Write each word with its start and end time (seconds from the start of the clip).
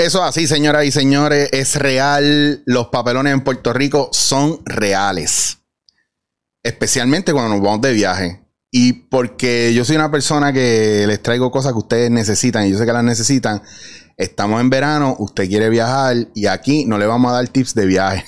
Eso 0.00 0.22
es 0.22 0.30
así, 0.30 0.46
señoras 0.46 0.86
y 0.86 0.92
señores, 0.92 1.50
es 1.52 1.76
real. 1.76 2.62
Los 2.64 2.86
papelones 2.86 3.34
en 3.34 3.42
Puerto 3.42 3.74
Rico 3.74 4.08
son 4.12 4.60
reales. 4.64 5.58
Especialmente 6.62 7.34
cuando 7.34 7.54
nos 7.54 7.62
vamos 7.62 7.82
de 7.82 7.92
viaje. 7.92 8.40
Y 8.70 8.94
porque 8.94 9.74
yo 9.74 9.84
soy 9.84 9.96
una 9.96 10.10
persona 10.10 10.54
que 10.54 11.04
les 11.06 11.22
traigo 11.22 11.50
cosas 11.50 11.72
que 11.72 11.80
ustedes 11.80 12.10
necesitan 12.10 12.66
y 12.66 12.70
yo 12.70 12.78
sé 12.78 12.86
que 12.86 12.94
las 12.94 13.04
necesitan. 13.04 13.60
Estamos 14.16 14.62
en 14.62 14.70
verano, 14.70 15.16
usted 15.18 15.46
quiere 15.46 15.68
viajar 15.68 16.16
y 16.34 16.46
aquí 16.46 16.86
no 16.86 16.96
le 16.96 17.04
vamos 17.04 17.30
a 17.30 17.34
dar 17.34 17.48
tips 17.48 17.74
de 17.74 17.84
viaje. 17.84 18.24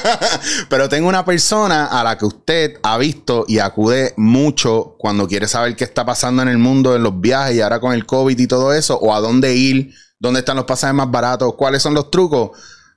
Pero 0.70 0.88
tengo 0.88 1.08
una 1.08 1.24
persona 1.24 1.86
a 1.86 2.04
la 2.04 2.18
que 2.18 2.26
usted 2.26 2.74
ha 2.84 2.96
visto 2.98 3.46
y 3.48 3.58
acude 3.58 4.14
mucho 4.16 4.94
cuando 4.96 5.26
quiere 5.26 5.48
saber 5.48 5.74
qué 5.74 5.82
está 5.82 6.06
pasando 6.06 6.42
en 6.42 6.48
el 6.48 6.58
mundo 6.58 6.94
en 6.94 7.02
los 7.02 7.20
viajes 7.20 7.56
y 7.56 7.60
ahora 7.62 7.80
con 7.80 7.94
el 7.94 8.06
COVID 8.06 8.38
y 8.38 8.46
todo 8.46 8.72
eso, 8.72 8.96
o 8.96 9.12
a 9.12 9.18
dónde 9.18 9.56
ir, 9.56 9.92
dónde 10.20 10.40
están 10.40 10.56
los 10.56 10.66
pasajes 10.66 10.94
más 10.94 11.10
baratos, 11.10 11.54
cuáles 11.54 11.82
son 11.82 11.94
los 11.94 12.10
trucos. 12.10 12.50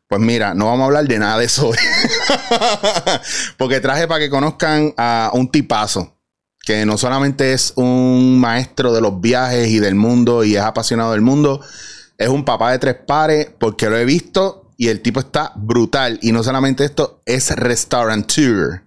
Pues 0.07 0.21
mira, 0.21 0.53
no 0.53 0.67
vamos 0.67 0.81
a 0.81 0.85
hablar 0.85 1.07
de 1.07 1.17
nada 1.17 1.39
de 1.39 1.45
eso 1.45 1.69
hoy. 1.69 1.77
Porque 3.57 3.79
traje 3.79 4.07
para 4.07 4.19
que 4.19 4.29
conozcan 4.29 4.93
a 4.97 5.31
un 5.33 5.49
tipazo 5.49 6.13
que 6.63 6.85
no 6.85 6.97
solamente 6.97 7.53
es 7.53 7.73
un 7.75 8.39
maestro 8.39 8.93
de 8.93 9.01
los 9.01 9.19
viajes 9.19 9.67
y 9.67 9.79
del 9.79 9.95
mundo 9.95 10.43
y 10.43 10.55
es 10.55 10.61
apasionado 10.61 11.11
del 11.11 11.21
mundo, 11.21 11.61
es 12.17 12.29
un 12.29 12.45
papá 12.45 12.71
de 12.71 12.79
tres 12.79 12.95
pares 13.05 13.49
porque 13.59 13.89
lo 13.89 13.97
he 13.97 14.05
visto 14.05 14.71
y 14.77 14.87
el 14.87 15.01
tipo 15.01 15.19
está 15.19 15.51
brutal. 15.55 16.19
Y 16.21 16.31
no 16.31 16.41
solamente 16.43 16.85
esto, 16.85 17.21
es 17.25 17.53
restaurateur. 17.55 18.83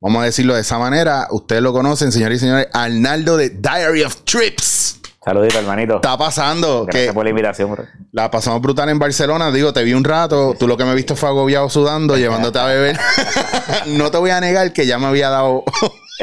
Vamos 0.00 0.22
a 0.22 0.26
decirlo 0.26 0.54
de 0.54 0.60
esa 0.60 0.78
manera. 0.78 1.28
Ustedes 1.30 1.62
lo 1.62 1.72
conocen, 1.72 2.12
señores 2.12 2.38
y 2.38 2.40
señores. 2.40 2.68
Arnaldo 2.74 3.38
de 3.38 3.50
Diary 3.50 4.02
of 4.02 4.16
Trips. 4.24 5.00
Saludito, 5.24 5.58
hermanito. 5.58 5.96
Está 5.96 6.18
pasando. 6.18 6.84
Gracias 6.84 7.06
que 7.06 7.12
por 7.14 7.24
la 7.24 7.30
invitación, 7.30 7.70
bro. 7.70 7.84
la 8.12 8.30
pasamos 8.30 8.60
brutal 8.60 8.90
en 8.90 8.98
Barcelona. 8.98 9.50
Digo, 9.50 9.72
te 9.72 9.82
vi 9.82 9.94
un 9.94 10.04
rato. 10.04 10.54
Tú 10.58 10.68
lo 10.68 10.76
que 10.76 10.84
me 10.84 10.94
viste 10.94 11.16
fue 11.16 11.30
agobiado 11.30 11.70
sudando, 11.70 12.16
llevándote 12.16 12.58
a 12.58 12.66
beber. 12.66 12.98
no 13.86 14.10
te 14.10 14.18
voy 14.18 14.30
a 14.30 14.40
negar 14.40 14.72
que 14.74 14.86
ya 14.86 14.98
me 14.98 15.06
había 15.06 15.30
dado 15.30 15.64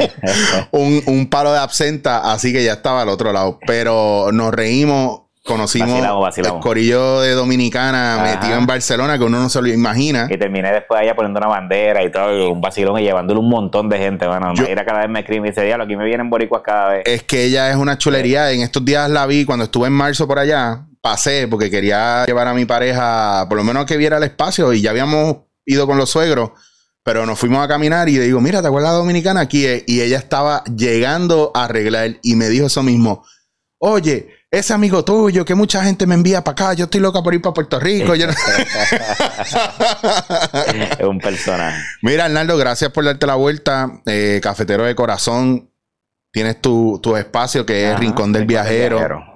un, 0.72 1.02
un 1.08 1.30
palo 1.30 1.52
de 1.52 1.60
absenta, 1.60 2.32
así 2.32 2.54
que 2.54 2.64
ya 2.64 2.74
estaba 2.74 3.02
al 3.02 3.10
otro 3.10 3.34
lado. 3.34 3.58
Pero 3.66 4.30
nos 4.32 4.54
reímos. 4.54 5.21
Conocimos 5.44 5.90
Vacilamos, 5.90 6.22
vacilamos. 6.22 6.58
el 6.58 6.62
corillo 6.62 7.20
de 7.22 7.32
Dominicana 7.34 8.14
Ajá. 8.16 8.24
metido 8.36 8.60
en 8.60 8.68
Barcelona 8.68 9.18
que 9.18 9.24
uno 9.24 9.40
no 9.42 9.50
se 9.50 9.60
lo 9.60 9.68
imagina. 9.70 10.28
Y 10.30 10.38
terminé 10.38 10.72
después 10.72 11.02
allá 11.02 11.16
poniendo 11.16 11.40
una 11.40 11.48
bandera 11.48 12.04
y 12.04 12.12
todo, 12.12 12.38
y 12.38 12.52
un 12.52 12.62
vacilón 12.62 13.00
y 13.00 13.04
llevándole 13.04 13.40
un 13.40 13.50
montón 13.50 13.90
de 13.90 13.98
gente, 13.98 14.28
bueno. 14.28 14.54
Yo- 14.54 14.64
Mayra 14.64 14.86
cada 14.86 15.00
vez 15.00 15.10
me 15.10 15.22
escribe 15.22 15.48
y 15.48 15.50
dice, 15.50 15.64
diablo, 15.64 15.86
aquí 15.86 15.96
me 15.96 16.06
vienen 16.06 16.30
boricuas 16.30 16.62
cada 16.64 16.90
vez. 16.92 17.04
Es 17.08 17.24
que 17.24 17.46
ella 17.46 17.72
es 17.72 17.76
una 17.76 17.98
chulería. 17.98 18.52
En 18.52 18.62
estos 18.62 18.86
días 18.86 19.10
la 19.10 19.26
vi 19.26 19.44
cuando 19.44 19.66
estuve 19.66 19.88
en 19.88 19.94
marzo 19.94 20.28
por 20.28 20.38
allá. 20.38 20.86
Pasé 21.02 21.48
porque 21.48 21.72
quería 21.72 22.24
llevar 22.28 22.48
a 22.48 22.54
mi 22.54 22.66
pareja, 22.66 23.48
por 23.50 23.58
lo 23.58 23.64
menos 23.64 23.86
que 23.88 23.98
viera 23.98 24.18
el 24.18 24.24
espacio. 24.24 24.72
Y 24.74 24.82
ya 24.82 24.92
habíamos 24.92 25.38
ido 25.66 25.88
con 25.88 25.98
los 25.98 26.12
suegros. 26.12 26.52
Pero 27.04 27.26
nos 27.26 27.40
fuimos 27.40 27.66
a 27.66 27.68
caminar 27.68 28.08
y 28.10 28.18
le 28.20 28.26
digo, 28.26 28.40
mira, 28.42 28.62
¿te 28.62 28.68
acuerdas 28.68 28.92
de 28.92 28.98
Dominicana? 29.00 29.40
Aquí 29.40 29.66
es. 29.66 29.84
Y 29.88 30.02
ella 30.02 30.20
estaba 30.20 30.64
llegando 30.66 31.52
a 31.56 31.64
arreglar 31.64 32.12
y 32.22 32.36
me 32.36 32.48
dijo 32.48 32.68
eso 32.68 32.84
mismo. 32.84 33.24
Oye, 33.80 34.30
ese 34.52 34.74
amigo 34.74 35.04
tuyo 35.06 35.46
que 35.46 35.56
mucha 35.56 35.82
gente 35.84 36.06
me 36.06 36.14
envía 36.14 36.44
para 36.44 36.52
acá, 36.52 36.74
yo 36.74 36.84
estoy 36.84 37.00
loca 37.00 37.24
por 37.24 37.34
ir 37.34 37.42
para 37.42 37.54
Puerto 37.54 37.80
Rico. 37.80 38.14
Yo 38.16 38.28
no- 38.28 38.34
es 41.00 41.06
un 41.06 41.20
personaje. 41.20 41.82
Mira, 42.02 42.26
Arnaldo, 42.26 42.58
gracias 42.58 42.92
por 42.92 43.06
darte 43.06 43.26
la 43.26 43.36
vuelta. 43.36 44.02
Eh, 44.06 44.42
cafetero 44.44 44.84
de 44.84 44.94
corazón. 44.94 45.70
Tienes 46.34 46.62
tu, 46.62 47.00
tu 47.02 47.16
espacio 47.18 47.66
que 47.66 47.92
es 47.92 48.00
Rincón 48.00 48.32
del 48.34 48.46
Viajero. 48.46 48.98
Viajero. 48.98 49.32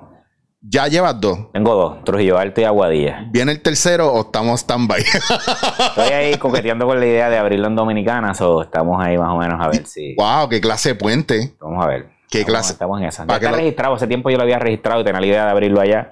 Ya 0.67 0.87
llevas 0.87 1.21
dos. 1.21 1.51
Tengo 1.53 1.75
dos, 1.75 2.03
Trujillo 2.03 2.39
Alto 2.39 2.59
y 2.59 2.63
Aguadilla. 2.63 3.27
¿Viene 3.31 3.51
el 3.51 3.61
tercero 3.61 4.11
o 4.11 4.21
estamos 4.21 4.61
stand-by? 4.61 4.99
Estoy 5.01 6.11
ahí 6.11 6.37
coqueteando 6.39 6.87
con 6.87 6.99
la 6.99 7.05
idea 7.05 7.29
de 7.29 7.37
abrirlo 7.37 7.67
en 7.67 7.75
Dominicana, 7.75 8.33
so 8.33 8.63
estamos 8.63 8.99
ahí 9.03 9.15
más 9.17 9.29
o 9.29 9.37
menos 9.37 9.61
a 9.61 9.67
ver 9.69 9.85
si... 9.85 10.15
wow, 10.15 10.49
qué 10.49 10.59
clase 10.59 10.89
de 10.89 10.95
puente. 10.95 11.55
Vamos 11.61 11.85
a 11.85 11.87
ver. 11.87 12.14
¿Qué 12.29 12.39
Estamos- 12.39 12.59
clase? 12.59 12.73
Estamos 12.73 12.99
en 13.01 13.07
esa. 13.07 13.25
Ya 13.27 13.35
está 13.35 13.51
registrado. 13.51 13.95
Hace 13.95 14.07
tiempo 14.07 14.29
yo 14.29 14.37
lo 14.37 14.43
había 14.43 14.59
registrado 14.59 15.01
y 15.01 15.03
tenía 15.03 15.19
la 15.21 15.27
idea 15.27 15.45
de 15.45 15.51
abrirlo 15.51 15.81
allá. 15.81 16.11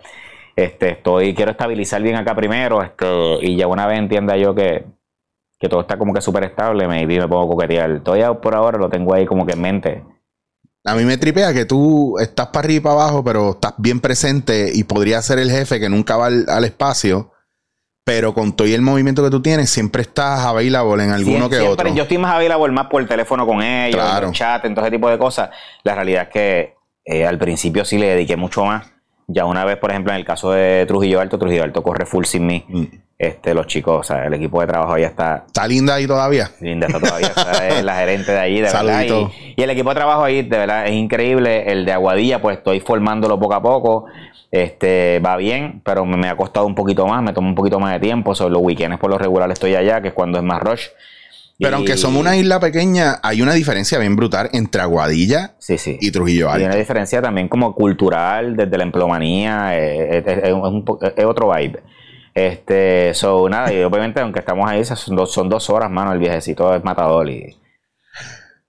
Este, 0.55 0.89
estoy, 0.91 1.33
quiero 1.33 1.51
estabilizar 1.51 2.01
bien 2.01 2.15
acá 2.15 2.35
primero. 2.35 2.81
Esto, 2.83 3.41
y 3.41 3.55
ya 3.57 3.67
una 3.67 3.87
vez 3.87 3.97
entienda 3.99 4.37
yo 4.37 4.53
que, 4.53 4.85
que 5.59 5.67
todo 5.67 5.81
está 5.81 5.97
como 5.97 6.13
que 6.13 6.21
súper 6.21 6.43
estable, 6.43 6.87
maybe 6.87 7.19
me 7.19 7.27
pongo 7.27 7.45
a 7.51 7.55
coquetear. 7.55 8.01
Todavía 8.01 8.33
por 8.33 8.53
ahora 8.55 8.77
lo 8.77 8.89
tengo 8.89 9.13
ahí 9.13 9.25
como 9.25 9.45
que 9.45 9.53
en 9.53 9.61
mente. 9.61 10.03
A 10.85 10.95
mí 10.95 11.03
me 11.05 11.17
tripea 11.17 11.53
que 11.53 11.65
tú 11.65 12.17
estás 12.19 12.47
para 12.47 12.65
arriba 12.65 12.77
y 12.77 12.81
para 12.81 12.95
abajo, 12.95 13.23
pero 13.23 13.51
estás 13.51 13.73
bien 13.77 13.99
presente 14.01 14.69
y 14.73 14.83
podría 14.83 15.21
ser 15.21 15.39
el 15.39 15.49
jefe 15.49 15.79
que 15.79 15.89
nunca 15.89 16.17
va 16.17 16.27
al, 16.27 16.45
al 16.49 16.65
espacio. 16.65 17.31
Pero 18.05 18.33
con 18.33 18.53
todo 18.53 18.67
y 18.67 18.73
el 18.73 18.81
movimiento 18.81 19.23
que 19.23 19.29
tú 19.29 19.41
tienes, 19.41 19.69
siempre 19.69 20.01
estás 20.01 20.41
available 20.41 21.03
en 21.05 21.11
alguno 21.11 21.49
que 21.49 21.55
siempre- 21.55 21.67
otro. 21.85 21.95
Yo 21.95 22.03
estoy 22.03 22.17
más 22.17 22.33
available 22.35 22.73
más 22.73 22.87
por 22.87 23.05
teléfono 23.07 23.45
con 23.45 23.61
ellos, 23.63 23.95
Claro. 24.01 24.27
en 24.27 24.33
chat, 24.33 24.65
en 24.65 24.75
todo 24.75 24.85
ese 24.85 24.91
tipo 24.91 25.09
de 25.09 25.17
cosas. 25.17 25.49
La 25.83 25.95
realidad 25.95 26.23
es 26.23 26.29
que 26.29 26.73
eh, 27.05 27.25
al 27.25 27.37
principio 27.37 27.85
sí 27.85 27.97
le 27.97 28.07
dediqué 28.07 28.35
mucho 28.35 28.65
más. 28.65 28.85
Ya 29.33 29.45
una 29.45 29.65
vez, 29.65 29.77
por 29.77 29.89
ejemplo, 29.89 30.13
en 30.13 30.19
el 30.19 30.25
caso 30.25 30.51
de 30.51 30.85
Trujillo 30.85 31.19
Alto, 31.19 31.39
Trujillo 31.39 31.63
Alto 31.63 31.81
corre 31.81 32.05
full 32.05 32.25
sin 32.25 32.45
mí. 32.45 32.63
Mm. 32.67 32.83
Este, 33.17 33.53
los 33.53 33.67
chicos, 33.67 33.99
o 34.01 34.03
sea, 34.03 34.25
el 34.25 34.33
equipo 34.33 34.59
de 34.59 34.67
trabajo 34.67 34.97
ya 34.97 35.07
está 35.07 35.45
Está 35.47 35.67
linda 35.67 35.95
ahí 35.95 36.05
todavía. 36.05 36.49
Linda 36.59 36.87
está 36.87 36.99
todavía, 36.99 37.31
o 37.35 37.39
sea, 37.39 37.67
es 37.69 37.83
la 37.83 37.95
gerente 37.95 38.31
de 38.31 38.39
allí, 38.39 38.55
de 38.55 38.63
verdad. 38.63 39.03
Y, 39.03 39.53
y 39.55 39.63
el 39.63 39.69
equipo 39.69 39.89
de 39.89 39.95
trabajo 39.95 40.23
ahí, 40.23 40.41
de 40.41 40.57
verdad, 40.57 40.85
es 40.87 40.93
increíble. 40.93 41.71
El 41.71 41.85
de 41.85 41.93
Aguadilla, 41.93 42.41
pues 42.41 42.57
estoy 42.57 42.79
formándolo 42.79 43.39
poco 43.39 43.53
a 43.53 43.61
poco. 43.61 44.05
Este, 44.51 45.19
va 45.25 45.37
bien, 45.37 45.81
pero 45.83 46.05
me, 46.05 46.17
me 46.17 46.27
ha 46.29 46.35
costado 46.35 46.67
un 46.67 46.75
poquito 46.75 47.07
más, 47.07 47.23
me 47.23 47.33
toma 47.33 47.47
un 47.47 47.55
poquito 47.55 47.79
más 47.79 47.93
de 47.93 47.99
tiempo. 47.99 48.35
Sobre 48.35 48.53
los 48.53 48.61
weekends 48.61 48.99
por 48.99 49.09
lo 49.09 49.17
regular 49.17 49.49
estoy 49.49 49.73
allá, 49.75 50.01
que 50.01 50.09
es 50.09 50.13
cuando 50.13 50.37
es 50.37 50.43
más 50.43 50.61
rush. 50.61 50.87
Pero 51.63 51.77
Y- 51.77 51.79
aunque 51.79 51.97
somos 51.97 52.19
una 52.21 52.35
isla 52.37 52.59
pequeña, 52.59 53.19
hay 53.23 53.41
una 53.41 53.53
diferencia 53.53 53.97
bien 53.97 54.15
brutal 54.15 54.49
entre 54.53 54.81
Aguadilla 54.81 55.55
Sí, 55.59 55.77
sí. 55.77 55.97
y 55.99 56.11
Trujillo 56.11 56.47
Y 56.47 56.51
Alto. 56.51 56.65
una 56.67 56.75
diferencia 56.75 57.21
también 57.21 57.47
como 57.47 57.73
cultural, 57.73 58.55
desde 58.55 58.77
la 58.77 58.83
emplomanía, 58.83 59.75
eh, 59.77 60.17
es, 60.19 60.27
es- 60.27 60.43
es 60.43 60.53
un 60.53 60.85
po- 60.85 60.99
es 61.01 61.25
otro 61.25 61.51
vibe. 61.55 61.81
Este, 62.35 63.13
so, 63.13 63.47
nada, 63.47 63.71
y 63.71 63.81
obviamente, 63.83 64.19
aunque 64.19 64.39
estamos 64.39 64.69
ahí, 64.69 64.83
son 64.83 65.15
dos, 65.15 65.31
son 65.31 65.49
dos 65.49 65.69
horas, 65.69 65.89
mano, 65.89 66.13
el 66.13 66.19
viajecito 66.19 66.75
es 66.75 66.83
matador 66.83 67.29
y. 67.29 67.55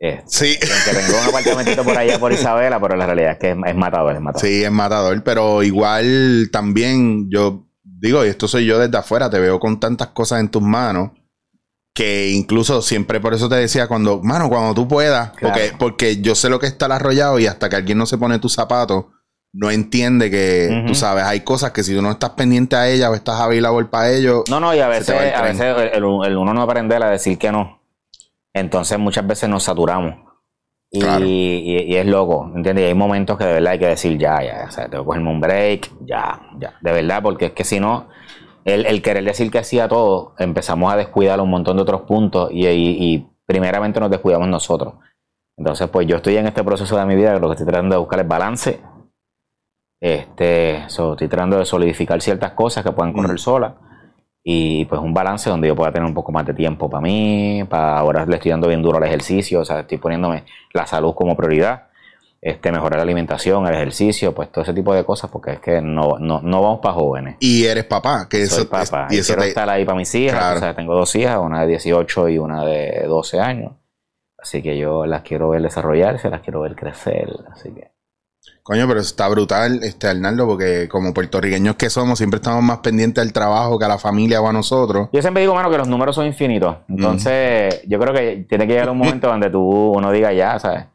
eh, 0.00 0.22
Sí. 0.26 0.56
y 0.60 0.70
aunque 0.70 1.06
tengo 1.06 1.18
un 1.22 1.28
apartamentito 1.28 1.82
por 1.82 1.96
allá 1.96 2.18
por 2.18 2.32
Isabela, 2.32 2.78
pero 2.80 2.94
la 2.96 3.06
realidad 3.06 3.32
es 3.32 3.38
que 3.38 3.50
es 3.50 3.74
matador, 3.74 4.14
es 4.14 4.20
matador. 4.20 4.46
Sí, 4.46 4.62
es 4.64 4.70
matador, 4.70 5.22
pero 5.24 5.62
igual 5.62 6.48
también 6.52 7.30
yo 7.30 7.64
digo, 7.82 8.24
y 8.24 8.28
esto 8.28 8.46
soy 8.48 8.66
yo 8.66 8.78
desde 8.78 8.98
afuera, 8.98 9.30
te 9.30 9.38
veo 9.38 9.58
con 9.58 9.80
tantas 9.80 10.08
cosas 10.08 10.40
en 10.40 10.50
tus 10.50 10.60
manos 10.62 11.12
que 11.94 12.30
incluso 12.30 12.82
siempre 12.82 13.20
por 13.20 13.34
eso 13.34 13.48
te 13.48 13.54
decía 13.54 13.86
cuando, 13.86 14.20
mano, 14.20 14.48
cuando 14.48 14.74
tú 14.74 14.88
puedas, 14.88 15.30
Claro. 15.30 15.54
porque, 15.54 15.72
porque 15.78 16.20
yo 16.20 16.34
sé 16.34 16.48
lo 16.50 16.58
que 16.58 16.66
está 16.66 16.86
el 16.86 16.92
arrollado 16.92 17.38
y 17.38 17.46
hasta 17.46 17.68
que 17.68 17.76
alguien 17.76 17.98
no 17.98 18.06
se 18.06 18.18
pone 18.18 18.38
tus 18.40 18.52
zapatos, 18.52 19.04
no 19.52 19.70
entiende 19.70 20.28
que, 20.32 20.82
tú 20.88 20.96
sabes, 20.96 21.22
hay 21.22 21.40
cosas 21.42 21.70
que 21.70 21.84
si 21.84 21.94
tú 21.94 22.02
no 22.02 22.10
estás 22.10 22.30
pendiente 22.30 22.74
a 22.74 22.88
ella 22.88 23.08
o 23.10 23.14
estás 23.14 23.40
available 23.40 23.84
para 23.86 24.10
ello, 24.10 24.42
No, 24.50 24.58
no, 24.58 24.74
y 24.74 24.80
a 24.80 24.88
veces, 24.88 25.10
a 25.34 25.42
veces 25.42 25.60
el, 25.60 25.78
el- 26.04 26.24
el 26.26 26.36
uno 26.36 26.52
no 26.52 26.62
aprende 26.62 26.96
a 26.96 27.08
decir 27.10 27.38
que 27.38 27.52
no. 27.52 27.80
Entonces 28.52 28.98
muchas 28.98 29.24
veces 29.24 29.48
nos 29.48 29.62
saturamos. 29.62 30.16
Y, 30.90 31.00
Claro. 31.00 31.24
y- 31.24 31.84
y 31.88 31.96
es 31.96 32.06
loco, 32.06 32.50
¿entiendes? 32.56 32.84
Y 32.84 32.88
hay 32.88 32.94
momentos 32.94 33.38
que 33.38 33.44
de 33.44 33.52
verdad 33.54 33.72
hay 33.74 33.78
que 33.78 33.86
decir 33.88 34.18
ya, 34.18 34.42
ya, 34.42 34.66
o 34.68 34.72
sea, 34.72 34.88
tengo 34.88 35.04
que 35.04 35.06
cogerme 35.06 35.30
un 35.30 35.40
break, 35.40 35.90
ya, 36.04 36.40
ya, 36.58 36.74
de 36.80 36.92
verdad, 36.92 37.22
porque 37.22 37.46
es 37.46 37.52
que 37.52 37.62
si 37.64 37.78
no, 37.78 38.08
el, 38.64 38.86
el 38.86 39.02
querer 39.02 39.24
decir 39.24 39.50
que 39.50 39.62
sí 39.64 39.78
a 39.80 39.88
todo, 39.88 40.34
empezamos 40.38 40.92
a 40.92 40.96
descuidar 40.96 41.40
un 41.40 41.50
montón 41.50 41.76
de 41.76 41.82
otros 41.82 42.02
puntos 42.02 42.50
y, 42.52 42.66
y- 42.66 43.14
y 43.14 43.26
primeramente 43.46 44.00
nos 44.00 44.10
descuidamos 44.10 44.48
nosotros. 44.48 44.94
Entonces, 45.56 45.88
pues 45.88 46.06
yo 46.06 46.16
estoy 46.16 46.36
en 46.36 46.46
este 46.46 46.64
proceso 46.64 46.96
de 46.96 47.06
mi 47.06 47.14
vida, 47.14 47.34
que 47.34 47.40
lo 47.40 47.48
que 47.48 47.52
estoy 47.54 47.66
tratando 47.66 47.94
de 47.94 48.00
buscar 48.00 48.20
es 48.20 48.28
balance. 48.28 48.80
Este, 50.00 50.84
so, 50.88 51.12
estoy 51.12 51.28
tratando 51.28 51.58
de 51.58 51.64
solidificar 51.64 52.20
ciertas 52.20 52.52
cosas 52.52 52.84
que 52.84 52.92
puedan 52.92 53.12
correr 53.12 53.34
Mm. 53.34 53.38
solas. 53.38 53.72
Y 54.46 54.84
pues 54.86 55.00
un 55.00 55.14
balance 55.14 55.48
donde 55.48 55.68
yo 55.68 55.74
pueda 55.76 55.90
tener 55.90 56.06
un 56.06 56.12
poco 56.12 56.30
más 56.30 56.44
de 56.44 56.52
tiempo 56.52 56.90
para 56.90 57.00
mí, 57.00 57.64
para 57.68 57.96
ahora 57.98 58.26
le 58.26 58.36
estoy 58.36 58.50
dando 58.50 58.68
bien 58.68 58.82
duro 58.82 58.98
al 58.98 59.04
ejercicio, 59.04 59.60
o 59.60 59.64
sea, 59.64 59.80
estoy 59.80 59.96
poniéndome 59.96 60.44
la 60.74 60.86
salud 60.86 61.14
como 61.14 61.34
prioridad, 61.34 61.86
este, 62.46 62.70
mejorar 62.70 62.98
la 62.98 63.04
alimentación, 63.04 63.66
el 63.66 63.74
ejercicio, 63.74 64.34
pues 64.34 64.52
todo 64.52 64.62
ese 64.64 64.74
tipo 64.74 64.92
de 64.94 65.02
cosas, 65.02 65.30
porque 65.30 65.52
es 65.52 65.60
que 65.60 65.80
no, 65.80 66.18
no, 66.20 66.40
no 66.42 66.62
vamos 66.62 66.80
para 66.82 66.94
jóvenes. 66.94 67.36
y 67.40 67.64
eres 67.64 67.84
papá, 67.84 68.28
que 68.28 68.46
Soy 68.46 68.60
eso, 68.64 68.68
papá 68.68 69.06
y 69.10 69.16
y 69.16 69.18
eso 69.20 69.28
quiero 69.32 69.42
te- 69.42 69.48
estar 69.48 69.70
ahí 69.70 69.84
para 69.84 69.96
mis 69.96 70.14
hijas, 70.14 70.38
Claro. 70.38 70.56
o 70.56 70.60
sea, 70.60 70.74
tengo 70.76 70.94
dos 70.94 71.14
hijas, 71.16 71.38
una 71.40 71.62
de 71.62 71.66
18 71.68 72.28
y 72.28 72.38
una 72.38 72.64
de 72.64 73.04
12 73.08 73.40
años. 73.40 73.72
Así 74.38 74.60
que 74.62 74.76
yo 74.76 75.06
las 75.06 75.22
quiero 75.22 75.48
ver 75.48 75.62
desarrollarse, 75.62 76.28
las 76.28 76.42
quiero 76.42 76.60
ver 76.60 76.76
crecer, 76.76 77.28
así 77.50 77.70
que 77.70 77.92
Coño, 78.62 78.86
pero 78.88 79.00
está 79.00 79.26
brutal, 79.28 79.80
este 79.82 80.06
Arnaldo, 80.06 80.46
porque 80.46 80.86
como 80.88 81.12
puertorriqueños 81.14 81.76
que 81.76 81.88
somos, 81.90 82.16
siempre 82.18 82.38
estamos 82.38 82.62
más 82.62 82.78
pendientes 82.78 83.22
al 83.22 83.30
trabajo 83.32 83.78
que 83.78 83.84
a 83.84 83.88
la 83.88 83.98
familia 83.98 84.40
o 84.40 84.48
a 84.48 84.52
nosotros. 84.54 85.08
Yo 85.12 85.20
siempre 85.20 85.42
digo, 85.42 85.54
mano, 85.54 85.70
que 85.70 85.76
los 85.78 85.88
números 85.88 86.14
son 86.14 86.24
infinitos. 86.26 86.76
Entonces, 86.88 87.82
yo 87.86 87.98
creo 87.98 88.14
que 88.14 88.46
tiene 88.48 88.66
que 88.66 88.72
llegar 88.74 88.88
un 88.90 88.98
momento 88.98 89.28
donde 89.28 89.50
tú 89.50 89.60
uno 89.94 90.10
diga 90.10 90.32
ya, 90.32 90.58
¿sabes? 90.58 90.86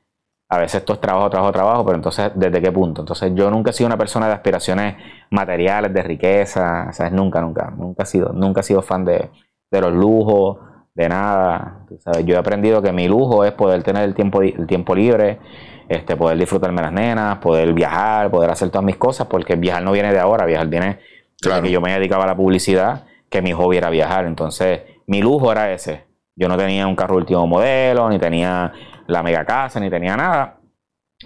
A 0.52 0.58
veces 0.58 0.82
esto 0.82 0.94
es 0.94 1.02
trabajo, 1.02 1.30
trabajo, 1.30 1.52
trabajo, 1.52 1.86
pero 1.86 1.96
entonces, 1.96 2.32
¿desde 2.34 2.60
qué 2.60 2.72
punto? 2.72 3.04
Entonces, 3.04 3.32
yo 3.36 3.52
nunca 3.52 3.70
he 3.70 3.74
sido 3.74 3.86
una 3.86 3.98
persona 3.98 4.28
de 4.28 4.34
aspiraciones 4.34 4.96
materiales, 5.30 5.94
de 5.94 6.02
riqueza, 6.02 6.92
¿sabes? 6.92 7.14
Nunca, 7.14 7.40
nunca, 7.40 7.72
nunca 7.78 8.04
he 8.04 8.06
sido, 8.08 8.34
nunca 8.34 8.62
he 8.62 8.64
sido 8.64 8.82
fan 8.82 9.06
de, 9.06 9.30
de 9.70 9.82
los 9.82 9.94
lujos, 9.94 10.58
de 10.96 11.08
nada. 11.08 11.86
¿sabes? 12.00 12.26
Yo 12.26 12.36
he 12.36 12.38
aprendido 12.38 12.82
que 12.82 12.92
mi 12.92 13.08
lujo 13.08 13.46
es 13.46 13.52
poder 13.52 13.84
tener 13.84 14.04
el 14.04 14.16
tiempo, 14.16 14.42
el 14.42 14.66
tiempo 14.66 14.96
libre, 14.96 15.40
este, 15.88 16.16
poder 16.16 16.38
disfrutarme 16.38 16.82
las 16.82 16.94
nenas, 16.94 17.38
poder 17.38 17.72
viajar, 17.74 18.32
poder 18.32 18.50
hacer 18.50 18.70
todas 18.70 18.86
mis 18.86 18.98
cosas, 18.98 19.28
porque 19.28 19.56
viajar 19.56 19.84
no 19.84 19.92
viene 19.92 20.12
de 20.12 20.20
ahora, 20.20 20.46
viajar 20.48 20.68
viene 20.68 21.00
desde 21.42 21.62
que 21.62 21.72
yo 21.72 21.80
me 21.80 21.94
dedicaba 21.94 22.24
a 22.24 22.28
la 22.28 22.36
publicidad, 22.36 23.06
que 23.30 23.44
mi 23.44 23.54
hobby 23.54 23.78
era 23.78 23.92
viajar. 23.92 24.26
Entonces, 24.26 24.82
mi 25.06 25.22
lujo 25.22 25.52
era 25.52 25.72
ese. 25.72 26.06
Yo 26.36 26.48
no 26.48 26.58
tenía 26.58 26.88
un 26.88 26.96
carro 26.96 27.18
último 27.18 27.46
modelo, 27.46 28.10
ni 28.10 28.18
tenía 28.18 28.74
la 29.10 29.24
mega 29.24 29.46
casa, 29.46 29.80
ni 29.80 29.90
tenía 29.90 30.16
nada. 30.16 30.60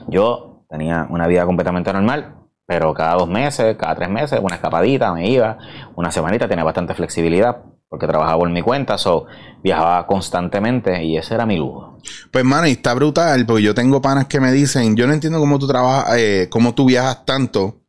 Yo 0.07 0.65
tenía 0.69 1.07
una 1.09 1.27
vida 1.27 1.45
completamente 1.45 1.93
normal, 1.93 2.35
pero 2.65 2.93
cada 2.93 3.15
dos 3.15 3.29
meses, 3.29 3.75
cada 3.77 3.95
tres 3.95 4.09
meses, 4.09 4.39
una 4.41 4.55
escapadita, 4.55 5.13
me 5.13 5.29
iba, 5.29 5.57
una 5.95 6.11
semanita, 6.11 6.47
tenía 6.47 6.63
bastante 6.63 6.95
flexibilidad 6.95 7.57
porque 7.93 8.07
trabajaba 8.07 8.39
por 8.39 8.49
mi 8.49 8.63
cuenta, 8.63 8.97
so 8.97 9.27
viajaba 9.61 10.07
constantemente 10.07 11.03
y 11.03 11.15
ese 11.15 11.35
era 11.35 11.45
mi 11.45 11.57
lujo. 11.57 11.99
Pues, 12.31 12.43
mano, 12.43 12.65
y 12.65 12.71
está 12.71 12.95
brutal, 12.95 13.45
porque 13.45 13.61
yo 13.61 13.75
tengo 13.75 14.01
panas 14.01 14.25
que 14.25 14.39
me 14.39 14.51
dicen, 14.51 14.95
yo 14.95 15.05
no 15.05 15.13
entiendo 15.13 15.37
cómo 15.37 15.59
tú 15.59 15.67
trabajas, 15.67 16.17
eh, 16.17 16.47
cómo 16.49 16.73
tú 16.73 16.87
viajas 16.87 17.23
tanto 17.23 17.83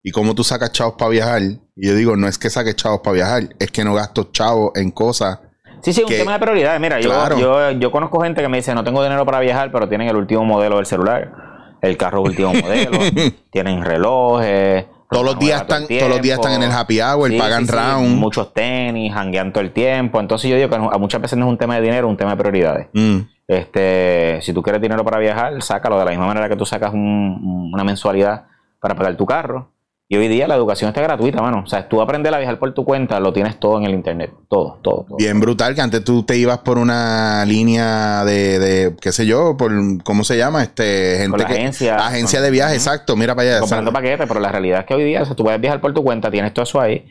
y 0.00 0.12
cómo 0.12 0.36
tú 0.36 0.44
sacas 0.44 0.70
chavos 0.70 0.94
para 0.96 1.10
viajar. 1.10 1.42
Y 1.42 1.88
yo 1.88 1.96
digo, 1.96 2.14
no 2.14 2.28
es 2.28 2.38
que 2.38 2.50
saques 2.50 2.76
chavos 2.76 3.00
para 3.00 3.14
viajar, 3.14 3.48
es 3.58 3.72
que 3.72 3.82
no 3.82 3.94
gasto 3.94 4.28
chavos 4.30 4.70
en 4.76 4.92
cosas. 4.92 5.40
Sí, 5.80 5.92
sí, 5.92 6.02
un 6.02 6.08
tema 6.08 6.32
de 6.32 6.38
prioridades. 6.38 6.80
Mira, 6.80 7.00
yo, 7.00 7.38
yo, 7.38 7.70
yo 7.72 7.90
conozco 7.90 8.20
gente 8.20 8.42
que 8.42 8.48
me 8.48 8.58
dice, 8.58 8.74
no 8.74 8.84
tengo 8.84 9.02
dinero 9.02 9.24
para 9.24 9.40
viajar, 9.40 9.70
pero 9.72 9.88
tienen 9.88 10.08
el 10.08 10.16
último 10.16 10.44
modelo 10.44 10.76
del 10.76 10.86
celular, 10.86 11.32
el 11.80 11.96
carro 11.96 12.22
último 12.22 12.52
modelo, 12.52 12.98
tienen 13.50 13.84
relojes 13.84 14.86
todos 15.10 15.24
los 15.24 15.38
días 15.38 15.62
están, 15.62 15.86
todos 15.86 16.08
los 16.10 16.20
días 16.20 16.38
están 16.38 16.52
en 16.52 16.62
el 16.64 16.70
happy 16.70 17.00
hour, 17.00 17.30
pagan 17.38 17.66
round. 17.66 18.16
Muchos 18.16 18.52
tenis, 18.52 19.12
hangueando 19.14 19.54
todo 19.54 19.64
el 19.64 19.72
tiempo. 19.72 20.20
Entonces 20.20 20.50
yo 20.50 20.56
digo 20.56 20.68
que 20.68 20.76
a 20.76 20.98
muchas 20.98 21.20
veces 21.20 21.38
no 21.38 21.46
es 21.46 21.50
un 21.50 21.58
tema 21.58 21.76
de 21.76 21.82
dinero, 21.82 22.08
es 22.08 22.10
un 22.10 22.16
tema 22.16 22.32
de 22.32 22.36
prioridades. 22.36 22.88
Mm. 22.92 23.20
Este, 23.46 24.40
si 24.42 24.52
tú 24.52 24.62
quieres 24.62 24.82
dinero 24.82 25.04
para 25.04 25.18
viajar, 25.18 25.62
sácalo 25.62 25.98
de 25.98 26.04
la 26.04 26.10
misma 26.10 26.26
manera 26.26 26.48
que 26.48 26.56
tú 26.56 26.66
sacas 26.66 26.92
una 26.92 27.84
mensualidad 27.84 28.44
para 28.80 28.94
pagar 28.94 29.16
tu 29.16 29.24
carro. 29.24 29.70
Y 30.10 30.16
hoy 30.16 30.28
día 30.28 30.48
la 30.48 30.54
educación 30.54 30.88
está 30.88 31.02
gratuita, 31.02 31.42
mano. 31.42 31.62
O 31.66 31.66
sea, 31.66 31.86
tú 31.86 32.00
aprendes 32.00 32.32
a 32.32 32.38
viajar 32.38 32.58
por 32.58 32.72
tu 32.72 32.82
cuenta, 32.82 33.20
lo 33.20 33.34
tienes 33.34 33.60
todo 33.60 33.76
en 33.76 33.84
el 33.84 33.92
internet. 33.92 34.32
Todo, 34.48 34.78
todo. 34.80 35.04
Bien 35.18 35.38
brutal, 35.38 35.74
que 35.74 35.82
antes 35.82 36.02
tú 36.02 36.22
te 36.22 36.38
ibas 36.38 36.58
por 36.58 36.78
una 36.78 37.44
línea 37.44 38.24
de, 38.24 38.58
de 38.58 38.96
qué 38.98 39.12
sé 39.12 39.26
yo, 39.26 39.58
por, 39.58 39.70
¿cómo 40.04 40.24
se 40.24 40.38
llama? 40.38 40.62
Este, 40.62 41.18
gente 41.18 41.42
agencia. 41.42 41.96
agencia 41.96 42.40
de 42.40 42.50
viaje, 42.50 42.72
exacto. 42.72 43.16
Mira 43.16 43.34
para 43.34 43.50
allá. 43.50 43.60
Comprando 43.60 43.92
paquetes, 43.92 44.26
pero 44.26 44.40
la 44.40 44.50
realidad 44.50 44.80
es 44.80 44.86
que 44.86 44.94
hoy 44.94 45.04
día, 45.04 45.24
o 45.24 45.34
tú 45.34 45.44
puedes 45.44 45.60
viajar 45.60 45.82
por 45.82 45.92
tu 45.92 46.02
cuenta, 46.02 46.30
tienes 46.30 46.54
todo 46.54 46.62
eso 46.62 46.80
ahí. 46.80 47.04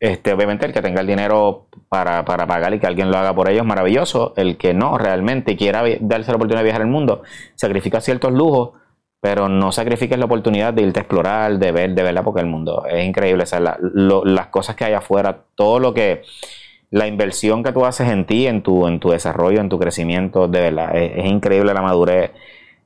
Este, 0.00 0.32
obviamente 0.32 0.64
el 0.64 0.72
que 0.72 0.80
tenga 0.80 1.02
el 1.02 1.06
dinero 1.06 1.66
para, 1.90 2.24
para 2.24 2.46
pagar 2.46 2.72
y 2.72 2.80
que 2.80 2.86
alguien 2.86 3.10
lo 3.10 3.18
haga 3.18 3.34
por 3.34 3.50
ellos, 3.50 3.66
maravilloso. 3.66 4.32
El 4.38 4.56
que 4.56 4.72
no 4.72 4.96
realmente 4.96 5.54
quiera 5.54 5.82
darse 6.00 6.30
la 6.30 6.36
oportunidad 6.36 6.60
de 6.60 6.64
viajar 6.64 6.80
el 6.80 6.88
mundo, 6.88 7.24
sacrifica 7.56 8.00
ciertos 8.00 8.32
lujos 8.32 8.70
pero 9.20 9.48
no 9.48 9.72
sacrifiques 9.72 10.18
la 10.18 10.26
oportunidad 10.26 10.72
de 10.72 10.82
irte 10.82 11.00
a 11.00 11.02
explorar, 11.02 11.58
de 11.58 11.72
ver, 11.72 11.94
de 11.94 12.02
verla, 12.02 12.22
porque 12.22 12.40
el 12.40 12.46
mundo 12.46 12.84
es 12.86 13.04
increíble. 13.04 13.44
O 13.52 14.24
las 14.24 14.46
cosas 14.48 14.76
que 14.76 14.84
hay 14.84 14.92
afuera, 14.92 15.44
todo 15.54 15.80
lo 15.80 15.92
que, 15.92 16.22
la 16.90 17.06
inversión 17.06 17.62
que 17.62 17.72
tú 17.72 17.84
haces 17.84 18.08
en 18.08 18.26
ti, 18.26 18.46
en 18.46 18.62
tu, 18.62 18.86
en 18.86 19.00
tu 19.00 19.10
desarrollo, 19.10 19.60
en 19.60 19.68
tu 19.68 19.78
crecimiento, 19.78 20.46
de 20.46 20.60
verdad, 20.60 20.96
es, 20.96 21.26
increíble 21.26 21.74
la 21.74 21.82
madurez, 21.82 22.30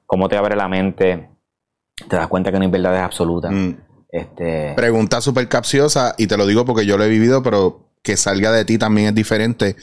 cómo 0.06 0.28
te 0.28 0.36
abre 0.36 0.56
la 0.56 0.68
mente, 0.68 1.28
te 2.08 2.16
das 2.16 2.28
cuenta 2.28 2.50
que 2.50 2.58
no 2.58 2.64
hay 2.64 2.70
verdades 2.70 3.02
absolutas. 3.02 3.52
Mm. 3.52 3.70
Este... 4.08 4.74
Pregunta 4.74 5.20
súper 5.20 5.48
capciosa, 5.48 6.14
y 6.16 6.26
te 6.26 6.36
lo 6.36 6.46
digo 6.46 6.64
porque 6.64 6.86
yo 6.86 6.96
lo 6.96 7.04
he 7.04 7.08
vivido, 7.08 7.42
pero 7.42 7.90
que 8.02 8.16
salga 8.16 8.50
de 8.52 8.64
ti 8.64 8.78
también 8.78 9.08
es 9.08 9.14
diferente. 9.14 9.76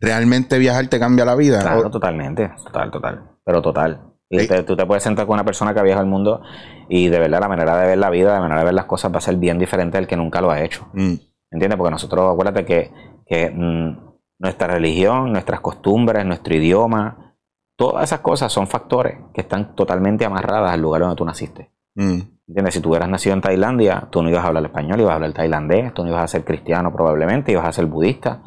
¿Realmente 0.00 0.58
viajar 0.58 0.88
te 0.88 0.98
cambia 0.98 1.24
la 1.24 1.34
vida? 1.34 1.60
Claro, 1.60 1.90
totalmente, 1.90 2.50
total, 2.64 2.90
total, 2.90 3.22
pero 3.44 3.62
total. 3.62 4.05
Y 4.28 4.46
tú 4.64 4.76
te 4.76 4.86
puedes 4.86 5.04
sentar 5.04 5.26
con 5.26 5.34
una 5.34 5.44
persona 5.44 5.72
que 5.72 5.82
viaja 5.82 6.00
al 6.00 6.06
mundo 6.06 6.42
y 6.88 7.08
de 7.08 7.18
verdad 7.18 7.40
la 7.40 7.48
manera 7.48 7.76
de 7.78 7.86
ver 7.86 7.98
la 7.98 8.10
vida, 8.10 8.34
la 8.34 8.40
manera 8.40 8.60
de 8.60 8.64
ver 8.64 8.74
las 8.74 8.86
cosas 8.86 9.12
va 9.12 9.18
a 9.18 9.20
ser 9.20 9.36
bien 9.36 9.58
diferente 9.58 9.98
del 9.98 10.06
que 10.06 10.16
nunca 10.16 10.40
lo 10.40 10.50
ha 10.50 10.62
hecho. 10.62 10.88
Mm. 10.94 11.14
¿Entiendes? 11.50 11.78
Porque 11.78 11.92
nosotros, 11.92 12.32
acuérdate 12.32 12.64
que, 12.64 12.90
que 13.26 13.50
mm, 13.50 13.98
nuestra 14.38 14.66
religión, 14.66 15.32
nuestras 15.32 15.60
costumbres, 15.60 16.26
nuestro 16.26 16.56
idioma, 16.56 17.36
todas 17.76 18.04
esas 18.04 18.20
cosas 18.20 18.52
son 18.52 18.66
factores 18.66 19.18
que 19.32 19.42
están 19.42 19.76
totalmente 19.76 20.24
amarradas 20.24 20.72
al 20.72 20.80
lugar 20.80 21.02
donde 21.02 21.16
tú 21.16 21.24
naciste. 21.24 21.70
Mm. 21.94 22.20
¿Entiendes? 22.48 22.74
Si 22.74 22.80
tú 22.80 22.90
hubieras 22.90 23.08
nacido 23.08 23.34
en 23.34 23.40
Tailandia, 23.40 24.06
tú 24.08 24.22
no 24.22 24.30
ibas 24.30 24.44
a 24.44 24.46
hablar 24.46 24.64
español, 24.64 25.00
ibas 25.00 25.10
a 25.10 25.14
hablar 25.16 25.32
tailandés, 25.32 25.92
tú 25.92 26.04
no 26.04 26.10
ibas 26.10 26.22
a 26.22 26.28
ser 26.28 26.44
cristiano 26.44 26.92
probablemente, 26.92 27.50
ibas 27.50 27.66
a 27.66 27.72
ser 27.72 27.86
budista, 27.86 28.40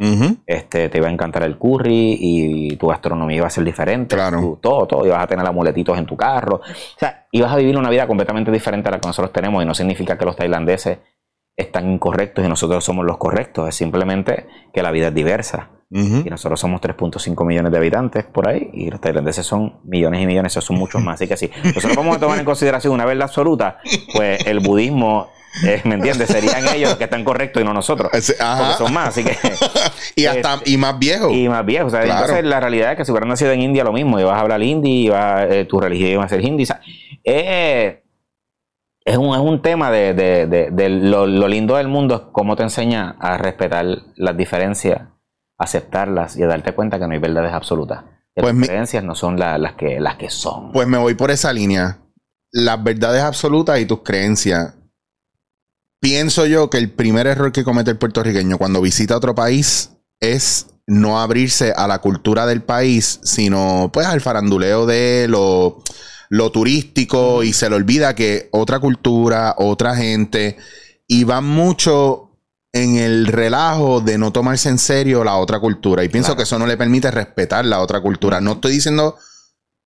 este, 0.46 0.88
te 0.88 0.98
iba 0.98 1.08
a 1.08 1.12
encantar 1.12 1.44
el 1.44 1.58
curry 1.58 2.16
y 2.18 2.78
tu 2.78 2.88
gastronomía 2.88 3.38
iba 3.38 3.48
a 3.48 3.50
ser 3.50 3.66
diferente, 3.66 4.16
claro. 4.16 4.58
todo, 4.62 4.88
todo, 4.88 5.06
ibas 5.06 5.22
a 5.22 5.28
tener 5.28 5.46
amuletitos 5.46 5.98
en 5.98 6.06
tu 6.06 6.16
carro, 6.16 6.62
o 6.64 7.00
sea, 7.00 7.26
ibas 7.32 7.52
a 7.52 7.58
vivir 7.58 7.78
una 7.78 7.90
vida 7.90 8.08
completamente 8.08 8.52
diferente 8.52 8.88
a 8.88 8.92
la 8.92 9.00
que 9.02 9.08
nosotros 9.08 9.34
tenemos 9.34 9.62
y 9.62 9.66
no 9.66 9.74
significa 9.74 10.18
que 10.18 10.24
los 10.24 10.38
tailandeses 10.38 11.00
están 11.60 11.92
incorrectos 11.92 12.46
y 12.46 12.48
nosotros 12.48 12.84
somos 12.84 13.06
los 13.06 13.18
correctos, 13.18 13.68
es 13.68 13.76
simplemente 13.76 14.48
que 14.74 14.82
la 14.82 14.92
vida 14.92 15.10
es 15.10 15.14
diversa. 15.14 15.70
Y 15.92 16.30
nosotros 16.30 16.60
somos 16.60 16.82
3.5 16.82 17.48
millones 17.48 17.72
de 17.72 17.78
habitantes 17.80 18.24
por 18.24 18.48
ahí, 18.48 18.70
y 18.74 18.92
los 18.92 19.02
tailandeses 19.02 19.44
son 19.44 19.80
millones 19.84 20.22
y 20.22 20.28
millones, 20.28 20.54
eso 20.54 20.62
son 20.62 20.78
muchos 20.78 21.02
más. 21.02 21.16
Así 21.16 21.28
que 21.28 21.36
sí, 21.36 21.50
nosotros 21.64 21.96
vamos 21.96 22.18
a 22.18 22.20
tomar 22.20 22.38
en 22.38 22.46
consideración 22.46 22.94
una 22.94 23.06
verdad 23.06 23.24
absoluta, 23.24 23.80
pues 24.14 24.46
el 24.46 24.60
budismo 24.60 25.30
eh, 25.66 25.82
¿Me 25.84 25.96
entiendes? 25.96 26.30
Serían 26.30 26.68
ellos 26.74 26.96
que 26.96 27.06
están 27.06 27.24
correctos 27.24 27.62
y 27.62 27.66
no 27.66 27.74
nosotros. 27.74 28.12
porque 28.12 28.74
son 28.78 28.94
más, 28.94 29.10
así 29.10 29.24
que. 29.24 29.36
y 30.16 30.26
hasta 30.26 30.60
y 30.66 30.78
más 30.78 30.98
viejos. 31.00 31.34
Y 31.34 31.50
más 31.50 31.66
viejos. 31.66 31.92
O 31.92 31.96
sea, 31.96 32.06
entonces 32.06 32.44
la 32.46 32.60
realidad 32.60 32.92
es 32.92 32.98
que 32.98 33.06
si 33.06 33.12
hubieran 33.12 33.30
nacido 33.30 33.52
en 33.52 33.62
India 33.62 33.84
lo 33.84 33.92
mismo, 33.92 34.20
ibas 34.20 34.36
a 34.36 34.42
hablar 34.42 34.62
hindi, 34.62 35.06
iba, 35.06 35.46
eh, 35.46 35.66
tu 35.66 35.80
religión 35.80 36.12
iba 36.12 36.24
a 36.24 36.30
ser 36.30 36.46
hindi. 36.46 36.64
O 36.64 36.66
sea, 36.68 36.82
eh, 37.24 38.04
es, 39.10 39.18
un, 39.18 39.34
es 39.34 39.42
un 39.42 39.62
tema 39.62 39.90
de, 39.92 40.14
de, 40.14 40.70
de, 40.72 40.90
lo, 40.90 41.26
lo, 41.26 41.48
lindo 41.48 41.76
del 41.76 41.88
mundo, 41.88 42.16
es 42.16 42.22
cómo 42.32 42.56
te 42.56 42.64
enseña 42.64 43.16
a 43.20 43.38
respetar 43.38 43.86
las 44.16 44.38
diferencias 44.38 45.02
aceptarlas 45.60 46.38
y 46.38 46.44
a 46.44 46.48
darte 46.48 46.74
cuenta 46.74 46.98
que 46.98 47.06
no 47.06 47.14
hay 47.14 47.20
verdades 47.20 47.54
absolutas. 47.54 48.04
Que 48.34 48.42
pues 48.42 48.56
las 48.56 48.68
creencias 48.68 49.04
no 49.04 49.14
son 49.14 49.38
las, 49.38 49.74
que, 49.74 50.00
las 50.00 50.16
que 50.16 50.30
son. 50.30 50.72
Pues 50.72 50.88
me 50.88 50.98
voy 50.98 51.16
por 51.16 51.32
esa 51.32 51.52
línea. 51.52 52.00
Las 52.52 52.82
verdades 52.82 53.22
absolutas 53.22 53.80
y 53.80 53.86
tus 53.86 54.02
creencias. 54.02 54.76
Pienso 56.00 56.46
yo 56.46 56.70
que 56.70 56.78
el 56.78 56.90
primer 56.90 57.28
error 57.28 57.52
que 57.52 57.66
comete 57.66 57.92
el 57.92 57.98
puertorriqueño 57.98 58.58
cuando 58.58 58.82
visita 58.82 59.18
otro 59.18 59.36
país 59.36 59.98
es 60.22 60.68
no 60.88 61.20
abrirse 61.20 61.74
a 61.76 61.88
la 61.88 62.00
cultura 62.00 62.46
del 62.46 62.64
país, 62.64 63.20
sino 63.24 63.90
pues 63.92 64.08
al 64.08 64.22
faranduleo 64.22 64.86
de 64.86 65.28
lo, 65.28 65.84
lo 66.30 66.52
turístico 66.52 67.44
y 67.44 67.54
se 67.54 67.70
le 67.70 67.76
olvida 67.76 68.16
que 68.16 68.50
otra 68.52 68.80
cultura, 68.80 69.56
otra 69.58 69.96
gente, 69.96 70.58
y 71.08 71.24
va 71.24 71.42
mucho 71.42 72.30
en 72.72 72.98
el 72.98 73.26
relajo 73.26 74.00
de 74.00 74.18
no 74.20 74.32
tomarse 74.32 74.70
en 74.70 74.78
serio 74.78 75.24
la 75.24 75.38
otra 75.38 75.60
cultura. 75.60 76.04
Y 76.04 76.10
pienso 76.10 76.36
que 76.36 76.44
eso 76.44 76.60
no 76.60 76.68
le 76.68 76.78
permite 76.78 77.10
respetar 77.10 77.66
la 77.66 77.82
otra 77.82 78.00
cultura. 78.00 78.40
No 78.42 78.54
estoy 78.54 78.74
diciendo 78.74 79.18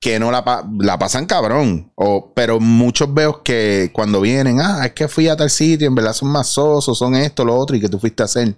que 0.01 0.19
no 0.19 0.31
la, 0.31 0.67
la 0.79 0.99
pasan 0.99 1.25
cabrón. 1.25 1.93
O, 1.95 2.33
pero 2.35 2.59
muchos 2.59 3.13
veo 3.13 3.41
que 3.41 3.89
cuando 3.93 4.19
vienen, 4.19 4.59
ah, 4.59 4.85
es 4.85 4.91
que 4.91 5.07
fui 5.07 5.29
a 5.29 5.37
tal 5.37 5.49
sitio, 5.49 5.87
en 5.87 5.95
verdad 5.95 6.11
son 6.11 6.29
más 6.29 6.49
sosos, 6.49 6.97
son 6.97 7.15
esto, 7.15 7.45
lo 7.45 7.55
otro, 7.55 7.77
y 7.77 7.79
que 7.79 7.87
tú 7.87 7.99
fuiste 7.99 8.21
a 8.21 8.25
hacer. 8.25 8.53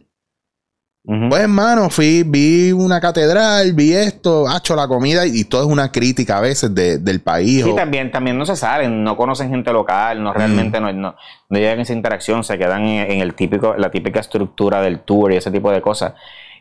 Pues 1.06 1.42
hermano, 1.42 1.92
fui, 1.92 2.24
vi 2.26 2.72
una 2.72 3.00
catedral, 3.00 3.74
vi 3.74 3.94
esto, 3.94 4.46
hecho 4.50 4.76
la 4.76 4.88
comida 4.88 5.24
y, 5.26 5.44
todo 5.44 5.62
es 5.62 5.68
una 5.68 5.92
crítica 5.92 6.40
a 6.40 6.42
veces 6.42 6.74
del 6.74 7.22
país. 7.22 7.64
Sí, 7.64 7.76
también, 7.76 8.10
también 8.10 8.38
no 8.40 8.46
se 8.46 8.56
salen, 8.56 9.04
no 9.04 9.16
conocen 9.16 9.50
gente 9.50 9.72
local, 9.72 10.24
no 10.24 10.34
realmente 10.34 10.80
no, 10.82 10.92
no, 10.92 11.16
llegan 11.50 11.78
a 11.78 11.82
esa 11.84 11.94
interacción, 11.94 12.44
se 12.44 12.58
quedan 12.58 12.86
en, 12.86 13.20
el 13.22 13.36
típico, 13.36 13.76
la 13.76 13.92
típica 13.92 14.20
estructura 14.20 14.82
del 14.82 15.02
tour 15.02 15.32
y 15.32 15.36
ese 15.36 15.52
tipo 15.52 15.70
de 15.72 15.82
cosas. 15.82 16.14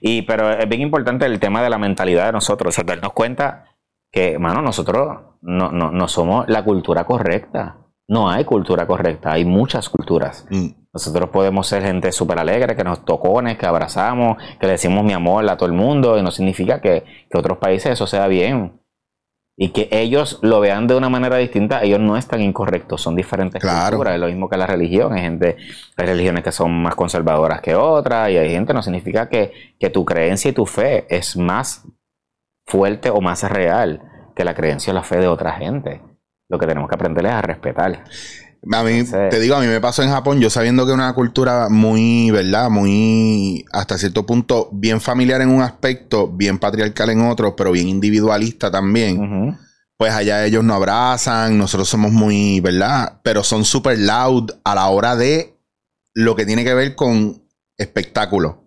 Y, 0.02 0.22
pero 0.22 0.50
es 0.50 0.68
bien 0.68 0.82
importante 0.82 1.24
el 1.24 1.40
tema 1.40 1.62
de 1.62 1.70
la 1.70 1.78
mentalidad 1.78 2.26
de 2.26 2.32
nosotros, 2.32 2.74
o 2.74 2.76
sea, 2.76 2.84
darnos 2.84 3.14
cuenta 3.14 3.64
que, 4.12 4.32
hermano, 4.32 4.60
nosotros 4.60 5.20
no, 5.40 5.72
no, 5.72 5.90
no 5.90 6.08
somos 6.08 6.46
la 6.48 6.62
cultura 6.62 7.04
correcta. 7.04 7.78
No 8.06 8.28
hay 8.28 8.44
cultura 8.44 8.86
correcta, 8.86 9.32
hay 9.32 9.46
muchas 9.46 9.88
culturas. 9.88 10.46
Mm. 10.50 10.83
Nosotros 10.94 11.28
podemos 11.30 11.66
ser 11.66 11.82
gente 11.82 12.12
súper 12.12 12.38
alegre, 12.38 12.76
que 12.76 12.84
nos 12.84 13.04
tocones, 13.04 13.58
que 13.58 13.66
abrazamos, 13.66 14.38
que 14.60 14.66
le 14.66 14.72
decimos 14.72 15.04
mi 15.04 15.12
amor 15.12 15.48
a 15.50 15.56
todo 15.56 15.66
el 15.66 15.74
mundo, 15.74 16.16
y 16.16 16.22
no 16.22 16.30
significa 16.30 16.80
que, 16.80 17.04
que 17.28 17.36
otros 17.36 17.58
países 17.58 17.92
eso 17.92 18.06
sea 18.06 18.28
bien. 18.28 18.80
Y 19.56 19.70
que 19.70 19.88
ellos 19.90 20.38
lo 20.42 20.60
vean 20.60 20.86
de 20.86 20.94
una 20.94 21.08
manera 21.08 21.36
distinta, 21.36 21.82
ellos 21.82 21.98
no 21.98 22.16
están 22.16 22.40
incorrectos, 22.40 23.02
son 23.02 23.16
diferentes 23.16 23.62
culturas, 23.62 24.14
es 24.14 24.20
lo 24.20 24.26
mismo 24.28 24.48
que 24.48 24.56
la 24.56 24.66
religión, 24.66 25.12
hay 25.12 25.22
gente, 25.22 25.56
hay 25.96 26.06
religiones 26.06 26.44
que 26.44 26.52
son 26.52 26.82
más 26.82 26.94
conservadoras 26.94 27.60
que 27.60 27.74
otras, 27.74 28.30
y 28.30 28.36
hay 28.36 28.50
gente, 28.50 28.72
no 28.72 28.82
significa 28.82 29.28
que, 29.28 29.74
que 29.78 29.90
tu 29.90 30.04
creencia 30.04 30.50
y 30.50 30.54
tu 30.54 30.64
fe 30.64 31.06
es 31.08 31.36
más 31.36 31.84
fuerte 32.66 33.10
o 33.10 33.20
más 33.20 33.42
real 33.50 34.00
que 34.34 34.44
la 34.44 34.54
creencia 34.54 34.92
o 34.92 34.94
la 34.94 35.02
fe 35.02 35.18
de 35.18 35.28
otra 35.28 35.52
gente. 35.52 36.00
lo 36.48 36.58
que 36.58 36.66
tenemos 36.66 36.88
que 36.88 36.94
aprender 36.94 37.24
es 37.26 37.32
a 37.32 37.42
respetar. 37.42 38.04
A 38.72 38.82
mí, 38.82 39.04
te 39.04 39.40
digo, 39.40 39.56
a 39.56 39.60
mí 39.60 39.66
me 39.66 39.80
pasó 39.80 40.02
en 40.02 40.10
Japón, 40.10 40.40
yo 40.40 40.48
sabiendo 40.48 40.86
que 40.86 40.92
es 40.92 40.94
una 40.94 41.12
cultura 41.12 41.68
muy, 41.68 42.30
¿verdad? 42.30 42.70
Muy, 42.70 43.64
hasta 43.72 43.98
cierto 43.98 44.24
punto, 44.24 44.70
bien 44.72 45.00
familiar 45.00 45.42
en 45.42 45.50
un 45.50 45.62
aspecto, 45.62 46.28
bien 46.28 46.58
patriarcal 46.58 47.10
en 47.10 47.22
otro, 47.22 47.56
pero 47.56 47.72
bien 47.72 47.88
individualista 47.88 48.70
también. 48.70 49.58
Pues 49.96 50.12
allá 50.12 50.44
ellos 50.44 50.64
no 50.64 50.74
abrazan, 50.74 51.58
nosotros 51.58 51.88
somos 51.88 52.10
muy, 52.10 52.60
¿verdad? 52.60 53.20
Pero 53.22 53.44
son 53.44 53.64
súper 53.64 53.98
loud 53.98 54.50
a 54.64 54.74
la 54.74 54.88
hora 54.88 55.14
de 55.14 55.56
lo 56.14 56.34
que 56.34 56.46
tiene 56.46 56.64
que 56.64 56.74
ver 56.74 56.94
con 56.94 57.42
espectáculo. 57.76 58.63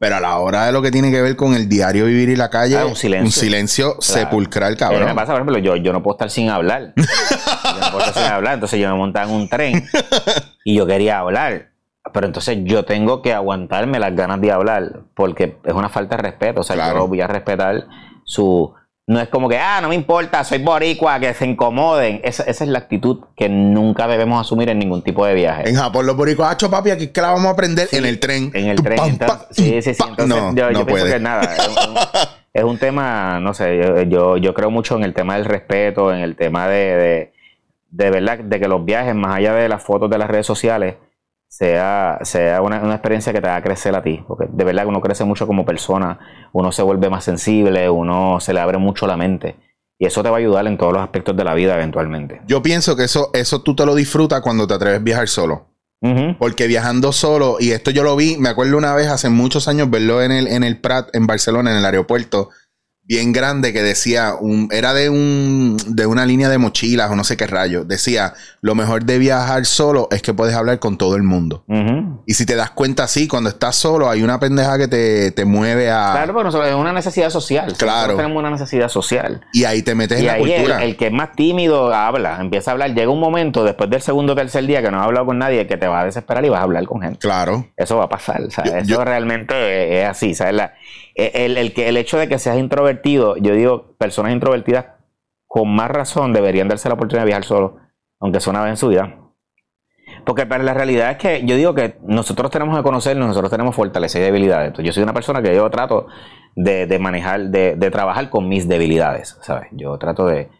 Pero 0.00 0.16
a 0.16 0.20
la 0.20 0.38
hora 0.38 0.66
de 0.66 0.72
lo 0.72 0.82
que 0.82 0.90
tiene 0.90 1.10
que 1.12 1.22
ver 1.22 1.36
con 1.36 1.54
el 1.54 1.68
diario 1.68 2.06
vivir 2.06 2.28
y 2.30 2.36
la 2.36 2.50
calle, 2.50 2.84
un 2.84 2.96
silencio, 2.96 3.26
un 3.26 3.32
silencio 3.32 3.96
sepulcral, 4.00 4.76
cabrón. 4.76 5.04
me 5.04 5.14
pasa, 5.14 5.32
por 5.32 5.42
ejemplo, 5.42 5.58
yo, 5.58 5.76
yo 5.76 5.92
no 5.92 6.02
puedo 6.02 6.16
estar 6.16 6.30
sin 6.30 6.50
hablar. 6.50 6.92
yo 6.96 7.80
no 7.80 7.90
puedo 7.92 7.98
estar 8.00 8.14
sin 8.14 8.32
hablar. 8.32 8.54
Entonces 8.54 8.80
yo 8.80 8.90
me 8.90 8.96
montaba 8.96 9.28
en 9.28 9.34
un 9.34 9.48
tren 9.48 9.84
y 10.64 10.74
yo 10.74 10.86
quería 10.86 11.20
hablar. 11.20 11.70
Pero 12.12 12.26
entonces 12.26 12.58
yo 12.64 12.84
tengo 12.84 13.22
que 13.22 13.32
aguantarme 13.32 13.98
las 13.98 14.14
ganas 14.14 14.40
de 14.40 14.50
hablar 14.50 15.00
porque 15.14 15.58
es 15.64 15.74
una 15.74 15.88
falta 15.88 16.16
de 16.16 16.22
respeto. 16.22 16.60
O 16.60 16.64
sea, 16.64 16.92
yo 16.92 17.06
voy 17.06 17.20
a 17.20 17.26
respetar 17.28 17.86
su, 18.24 18.72
no 19.08 19.20
es 19.20 19.28
como 19.28 19.48
que, 19.48 19.56
ah, 19.56 19.80
no 19.80 19.88
me 19.88 19.94
importa, 19.94 20.42
soy 20.42 20.58
boricua, 20.58 21.20
que 21.20 21.32
se 21.32 21.46
incomoden. 21.46 22.20
Esa, 22.24 22.42
es 22.42 22.60
la 22.62 22.80
actitud 22.80 23.20
que 23.36 23.48
nunca 23.48 24.08
debemos 24.08 24.40
asumir 24.40 24.68
en 24.68 24.80
ningún 24.80 25.02
tipo 25.02 25.24
de 25.24 25.34
viaje. 25.34 25.68
En 25.68 25.76
Japón 25.76 26.06
los 26.06 26.16
boricuas, 26.16 26.50
hacho 26.50 26.68
papi, 26.68 26.90
aquí 26.90 27.04
es 27.04 27.10
que 27.10 27.20
la 27.20 27.28
vamos 27.28 27.46
a 27.46 27.50
aprender 27.50 27.88
en 27.92 28.04
el 28.04 28.18
tren. 28.18 28.50
En 28.52 28.66
el 28.66 28.82
tren. 28.82 28.98
sí, 29.52 29.80
sí, 29.80 29.94
sí. 29.94 30.02
Entonces, 30.08 30.26
no, 30.26 30.54
yo, 30.54 30.70
no 30.72 30.84
pienso 30.84 31.06
que 31.06 31.20
nada. 31.20 31.48
Es 32.52 32.64
un, 32.64 32.78
tema, 32.78 33.38
no 33.38 33.54
sé, 33.54 33.78
yo, 34.08 34.38
yo, 34.38 34.54
creo 34.54 34.70
mucho 34.70 34.96
en 34.96 35.04
el 35.04 35.12
tema 35.12 35.34
del 35.34 35.44
respeto, 35.44 36.12
en 36.12 36.20
el 36.20 36.36
tema 36.36 36.66
de, 36.66 36.96
de, 36.96 37.32
de 37.90 38.10
verdad, 38.10 38.38
de 38.38 38.58
que 38.58 38.66
los 38.66 38.84
viajes, 38.84 39.14
más 39.14 39.36
allá 39.36 39.52
de 39.52 39.68
las 39.68 39.82
fotos 39.82 40.10
de 40.10 40.18
las 40.18 40.28
redes 40.28 40.46
sociales, 40.46 40.94
sea, 41.48 42.18
sea 42.22 42.60
una, 42.62 42.78
experiencia 42.92 43.32
que 43.32 43.40
te 43.40 43.48
haga 43.48 43.62
crecer 43.62 43.94
a 43.94 44.02
ti. 44.02 44.22
Porque 44.26 44.46
de 44.50 44.64
verdad 44.64 44.82
que 44.82 44.88
uno 44.88 45.00
crece 45.00 45.24
mucho 45.24 45.46
como 45.46 45.64
persona, 45.64 46.18
uno 46.52 46.72
se 46.72 46.82
vuelve 46.82 47.10
más 47.10 47.24
sensible, 47.24 47.88
uno 47.90 48.40
se 48.40 48.52
le 48.52 48.60
abre 48.60 48.78
mucho 48.78 49.06
la 49.06 49.16
mente. 49.16 49.56
Y 49.98 50.06
eso 50.06 50.22
te 50.22 50.28
va 50.28 50.36
a 50.36 50.40
ayudar 50.40 50.66
en 50.66 50.76
todos 50.76 50.92
los 50.92 51.02
aspectos 51.02 51.36
de 51.36 51.44
la 51.44 51.54
vida 51.54 51.74
eventualmente. 51.74 52.42
Yo 52.46 52.62
pienso 52.62 52.96
que 52.96 53.04
eso, 53.04 53.30
eso 53.32 53.62
tú 53.62 53.74
te 53.74 53.86
lo 53.86 53.94
disfrutas 53.94 54.42
cuando 54.42 54.66
te 54.66 54.74
atreves 54.74 55.00
a 55.00 55.02
viajar 55.02 55.28
solo. 55.28 55.66
Porque 56.38 56.68
viajando 56.68 57.10
solo, 57.10 57.56
y 57.58 57.72
esto 57.72 57.90
yo 57.90 58.04
lo 58.04 58.14
vi, 58.14 58.36
me 58.36 58.48
acuerdo 58.48 58.76
una 58.76 58.94
vez 58.94 59.08
hace 59.08 59.28
muchos 59.28 59.66
años 59.66 59.90
verlo 59.90 60.22
en 60.22 60.30
el, 60.30 60.46
en 60.46 60.62
el 60.62 60.80
Prat, 60.80 61.08
en 61.14 61.26
Barcelona, 61.26 61.72
en 61.72 61.78
el 61.78 61.84
aeropuerto, 61.84 62.50
bien 63.08 63.32
grande 63.32 63.72
que 63.72 63.82
decía, 63.82 64.34
un, 64.38 64.68
era 64.72 64.92
de, 64.92 65.08
un, 65.08 65.76
de 65.86 66.06
una 66.06 66.26
línea 66.26 66.48
de 66.48 66.58
mochilas 66.58 67.10
o 67.10 67.16
no 67.16 67.24
sé 67.24 67.36
qué 67.36 67.46
rayo. 67.46 67.84
Decía, 67.84 68.34
lo 68.60 68.74
mejor 68.74 69.04
de 69.04 69.18
viajar 69.18 69.64
solo 69.64 70.08
es 70.10 70.22
que 70.22 70.34
puedes 70.34 70.54
hablar 70.54 70.78
con 70.78 70.98
todo 70.98 71.16
el 71.16 71.22
mundo. 71.22 71.64
Y 72.26 72.34
si 72.34 72.46
te 72.46 72.56
das 72.56 72.70
cuenta, 72.70 73.06
sí, 73.06 73.28
cuando 73.28 73.50
estás 73.50 73.76
solo 73.76 74.10
hay 74.10 74.22
una 74.22 74.40
pendeja 74.40 74.78
que 74.78 74.88
te, 75.34 75.44
mueve 75.44 75.90
a... 75.90 76.12
Claro, 76.12 76.34
pero 76.34 76.64
es 76.64 76.74
una 76.74 76.92
necesidad 76.92 77.30
social. 77.30 77.74
Claro. 77.76 78.16
tenemos 78.16 78.38
una 78.38 78.50
necesidad 78.50 78.88
social. 78.88 79.42
Y 79.52 79.64
ahí 79.64 79.82
te 79.82 79.94
metes 79.94 80.18
en 80.18 80.26
la 80.26 80.38
cultura. 80.38 80.78
El, 80.78 80.90
el, 80.90 80.96
que 80.96 81.06
es 81.06 81.12
más 81.12 81.32
tímido 81.32 81.94
habla, 81.94 82.38
empieza 82.40 82.70
a 82.70 82.72
hablar. 82.72 82.94
Llega 82.94 83.10
un 83.10 83.20
momento, 83.20 83.64
después 83.64 83.88
del 83.88 84.02
segundo 84.02 84.32
o 84.32 84.36
tercer 84.36 84.66
día 84.66 84.82
que 84.82 84.90
no 84.90 84.98
has 84.98 85.06
hablado 85.06 85.26
con 85.26 85.38
nadie, 85.38 85.66
que 85.66 85.76
te 85.76 85.86
va 85.86 86.00
a 86.00 86.04
desesperar 86.04 86.44
y 86.44 86.48
vas 86.48 86.60
a 86.60 86.64
hablar 86.64 86.84
con 86.86 87.00
gente. 87.00 87.18
Claro. 87.18 87.68
Eso 87.76 87.96
va 87.98 88.04
a 88.04 88.08
pasar. 88.08 88.42
Eso 88.42 89.04
realmente 89.04 90.00
es 90.00 90.08
así. 90.08 90.34
¿sabes? 90.34 90.54
La, 90.54 90.74
el, 91.16 91.56
el, 91.56 91.72
el 91.76 91.96
hecho 91.96 92.18
de 92.18 92.28
que 92.28 92.38
seas 92.38 92.58
introvertido, 92.58 93.36
yo 93.36 93.54
digo, 93.54 93.96
personas 93.98 94.32
introvertidas 94.32 94.86
con 95.46 95.74
más 95.74 95.90
razón 95.90 96.32
deberían 96.32 96.68
darse 96.68 96.88
la 96.88 96.94
oportunidad 96.94 97.22
de 97.22 97.28
viajar 97.28 97.44
solo, 97.44 97.78
aunque 98.20 98.40
sea 98.40 98.50
una 98.50 98.62
vez 98.62 98.70
en 98.70 98.76
su 98.76 98.88
vida. 98.88 99.26
Porque 100.24 100.44
pero 100.44 100.64
la 100.64 100.74
realidad 100.74 101.12
es 101.12 101.16
que 101.18 101.46
yo 101.46 101.56
digo 101.56 101.74
que 101.74 101.96
nosotros 102.02 102.50
tenemos 102.50 102.76
que 102.76 102.82
conocernos, 102.82 103.28
nosotros 103.28 103.50
tenemos 103.50 103.74
fortalezas 103.74 104.20
y 104.20 104.24
debilidades. 104.24 104.72
yo 104.78 104.92
soy 104.92 105.02
una 105.02 105.14
persona 105.14 105.42
que 105.42 105.54
yo 105.54 105.70
trato 105.70 106.08
de, 106.54 106.86
de 106.86 106.98
manejar, 106.98 107.48
de, 107.48 107.76
de, 107.76 107.90
trabajar 107.90 108.28
con 108.28 108.48
mis 108.48 108.68
debilidades, 108.68 109.38
¿sabes? 109.42 109.68
Yo 109.72 109.96
trato 109.98 110.26
de, 110.26 110.50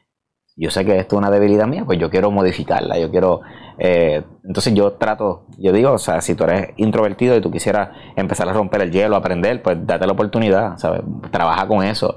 yo 0.56 0.70
sé 0.70 0.84
que 0.84 0.98
esto 0.98 1.16
es 1.16 1.18
una 1.18 1.30
debilidad 1.30 1.66
mía, 1.66 1.84
pues 1.84 1.98
yo 1.98 2.10
quiero 2.10 2.30
modificarla, 2.30 2.98
yo 2.98 3.10
quiero... 3.10 3.42
Eh, 3.78 4.22
entonces 4.44 4.74
yo 4.74 4.92
trato, 4.92 5.46
yo 5.58 5.72
digo, 5.72 5.92
o 5.92 5.98
sea, 5.98 6.20
si 6.20 6.34
tú 6.34 6.44
eres 6.44 6.70
introvertido 6.76 7.36
y 7.36 7.40
tú 7.40 7.50
quisieras 7.50 7.90
empezar 8.16 8.48
a 8.48 8.52
romper 8.52 8.82
el 8.82 8.90
hielo, 8.90 9.16
aprender, 9.16 9.62
pues 9.62 9.76
date 9.86 10.06
la 10.06 10.12
oportunidad, 10.12 10.78
¿sabes? 10.78 11.02
Trabaja 11.30 11.66
con 11.66 11.84
eso. 11.84 12.16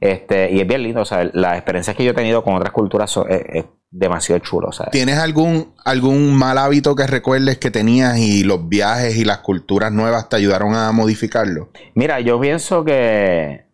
Este, 0.00 0.52
y 0.52 0.60
es 0.60 0.66
bien 0.66 0.82
lindo, 0.82 1.00
o 1.00 1.04
sea, 1.04 1.28
las 1.32 1.54
experiencias 1.54 1.96
que 1.96 2.04
yo 2.04 2.12
he 2.12 2.14
tenido 2.14 2.44
con 2.44 2.54
otras 2.54 2.72
culturas 2.72 3.10
son, 3.10 3.26
es, 3.28 3.64
demasiado 3.90 4.38
chulo, 4.40 4.70
¿sabes? 4.70 4.92
¿Tienes 4.92 5.18
algún, 5.18 5.72
algún 5.84 6.34
mal 6.34 6.58
hábito 6.58 6.94
que 6.94 7.06
recuerdes 7.06 7.58
que 7.58 7.70
tenías 7.70 8.18
y 8.18 8.44
los 8.44 8.68
viajes 8.68 9.16
y 9.16 9.24
las 9.24 9.38
culturas 9.38 9.90
nuevas 9.92 10.28
te 10.28 10.36
ayudaron 10.36 10.74
a 10.74 10.92
modificarlo? 10.92 11.70
Mira, 11.94 12.20
yo 12.20 12.38
pienso 12.38 12.84
que... 12.84 13.66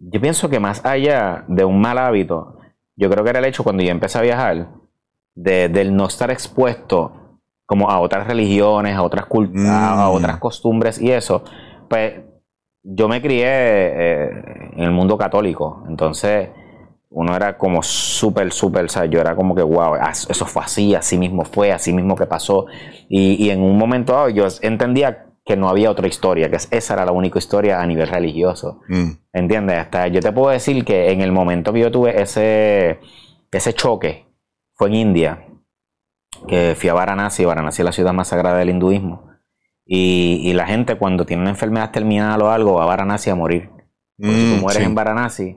Yo 0.00 0.20
pienso 0.20 0.48
que 0.48 0.60
más 0.60 0.84
allá 0.84 1.44
de 1.48 1.64
un 1.64 1.80
mal 1.80 1.98
hábito, 1.98 2.56
yo 2.96 3.10
creo 3.10 3.24
que 3.24 3.30
era 3.30 3.40
el 3.40 3.46
hecho 3.46 3.64
cuando 3.64 3.82
yo 3.82 3.90
empecé 3.90 4.18
a 4.18 4.22
viajar, 4.22 4.68
de, 5.38 5.68
del 5.68 5.94
no 5.94 6.06
estar 6.06 6.30
expuesto 6.30 7.12
como 7.64 7.90
a 7.90 8.00
otras 8.00 8.26
religiones, 8.26 8.96
a 8.96 9.02
otras 9.02 9.26
culturas, 9.26 9.70
a 9.70 10.08
mm. 10.08 10.14
otras 10.14 10.38
costumbres 10.38 11.00
y 11.00 11.12
eso, 11.12 11.44
pues 11.88 12.14
yo 12.82 13.08
me 13.08 13.20
crié 13.20 13.46
eh, 13.46 14.30
en 14.72 14.82
el 14.82 14.90
mundo 14.90 15.16
católico, 15.16 15.84
entonces 15.88 16.48
uno 17.10 17.36
era 17.36 17.56
como 17.56 17.82
súper, 17.82 18.52
súper, 18.52 18.86
o 18.86 18.88
sea, 18.88 19.04
yo 19.04 19.20
era 19.20 19.36
como 19.36 19.54
que, 19.54 19.62
wow, 19.62 19.94
eso 20.10 20.44
fue 20.46 20.62
así, 20.62 20.94
así 20.94 21.16
mismo 21.16 21.44
fue, 21.44 21.72
así 21.72 21.92
mismo 21.92 22.16
que 22.16 22.26
pasó, 22.26 22.66
y, 23.08 23.44
y 23.44 23.50
en 23.50 23.62
un 23.62 23.78
momento 23.78 24.14
dado 24.14 24.30
yo 24.30 24.46
entendía 24.62 25.26
que 25.44 25.56
no 25.56 25.68
había 25.68 25.90
otra 25.90 26.08
historia, 26.08 26.50
que 26.50 26.56
esa 26.56 26.94
era 26.94 27.06
la 27.06 27.12
única 27.12 27.38
historia 27.38 27.80
a 27.80 27.86
nivel 27.86 28.06
religioso. 28.06 28.80
Mm. 28.88 29.12
¿Entiendes? 29.32 29.78
Hasta 29.78 30.08
yo 30.08 30.20
te 30.20 30.30
puedo 30.30 30.50
decir 30.50 30.84
que 30.84 31.10
en 31.10 31.22
el 31.22 31.32
momento 31.32 31.72
que 31.72 31.80
yo 31.80 31.90
tuve 31.90 32.20
ese, 32.20 33.00
ese 33.50 33.72
choque, 33.72 34.27
fue 34.78 34.88
en 34.88 34.94
India, 34.94 35.44
que 36.46 36.76
fui 36.76 36.88
a 36.88 36.94
Varanasi, 36.94 37.44
Varanasi 37.44 37.82
es 37.82 37.84
la 37.84 37.92
ciudad 37.92 38.12
más 38.12 38.28
sagrada 38.28 38.58
del 38.58 38.70
hinduismo, 38.70 39.28
y, 39.84 40.52
la 40.52 40.66
gente 40.66 40.96
cuando 40.96 41.24
tiene 41.24 41.42
una 41.42 41.50
enfermedad 41.50 41.90
terminal 41.90 42.40
o 42.42 42.50
algo 42.50 42.74
va 42.74 42.84
a 42.84 42.86
Varanasi 42.86 43.30
a 43.30 43.34
morir. 43.34 43.70
Porque 44.18 44.34
si 44.34 44.50
tú 44.50 44.56
mm, 44.56 44.60
mueres 44.60 44.82
en 44.82 44.94
Varanasi, 44.94 45.56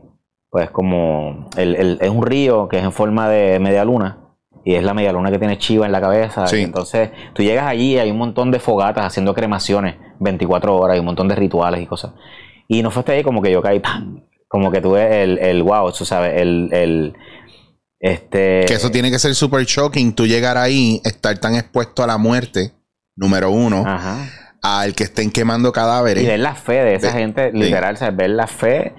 pues 0.49 0.69
como 0.71 1.49
es 1.57 2.09
un 2.09 2.25
río 2.25 2.69
que 2.69 2.77
es 2.77 2.83
en 2.83 2.93
forma 2.93 3.27
de 3.29 3.59
media 3.59 3.83
luna, 3.83 4.19
y 4.63 4.75
es 4.75 4.83
la 4.83 4.93
media 4.93 5.11
luna 5.11 5.31
que 5.31 5.39
tiene 5.39 5.57
chiva 5.57 5.85
en 5.85 5.91
la 5.91 5.99
cabeza. 5.99 6.45
entonces 6.51 7.11
tú 7.33 7.43
llegas 7.43 7.65
allí, 7.67 7.97
hay 7.97 8.09
un 8.09 8.17
montón 8.17 8.51
de 8.51 8.59
fogatas 8.59 9.05
haciendo 9.05 9.33
cremaciones 9.33 9.95
24 10.19 10.77
horas, 10.77 10.93
hay 10.93 10.99
un 10.99 11.07
montón 11.07 11.27
de 11.27 11.35
rituales 11.35 11.81
y 11.81 11.85
cosas. 11.85 12.13
Y 12.67 12.81
no 12.83 12.89
fue 12.89 13.01
hasta 13.01 13.11
ahí 13.11 13.23
como 13.23 13.41
que 13.41 13.51
yo 13.51 13.61
caí, 13.61 13.79
¡pam! 13.79 14.21
como 14.51 14.69
que 14.69 14.81
tuve 14.81 15.23
el, 15.23 15.37
el 15.39 15.63
wow, 15.63 15.93
tú 15.93 16.03
sabes, 16.03 16.41
el, 16.41 16.69
el 16.73 17.13
este... 18.01 18.65
Que 18.67 18.73
eso 18.73 18.89
tiene 18.91 19.11
que 19.11 19.19
ser 19.19 19.35
súper 19.35 19.63
shocking, 19.63 20.13
tú 20.13 20.25
llegar 20.25 20.57
ahí, 20.57 20.99
estar 21.05 21.37
tan 21.37 21.55
expuesto 21.55 22.03
a 22.03 22.07
la 22.07 22.17
muerte, 22.17 22.71
número 23.15 23.51
uno, 23.51 23.85
al 24.63 24.95
que 24.95 25.03
estén 25.03 25.31
quemando 25.31 25.71
cadáveres. 25.71 26.23
Y 26.23 26.27
ver 26.27 26.39
la 26.39 26.55
fe 26.55 26.83
de 26.83 26.95
esa 26.95 27.11
gente, 27.11 27.51
literal, 27.53 27.97
ver 28.13 28.31
la 28.31 28.47
fe 28.47 28.93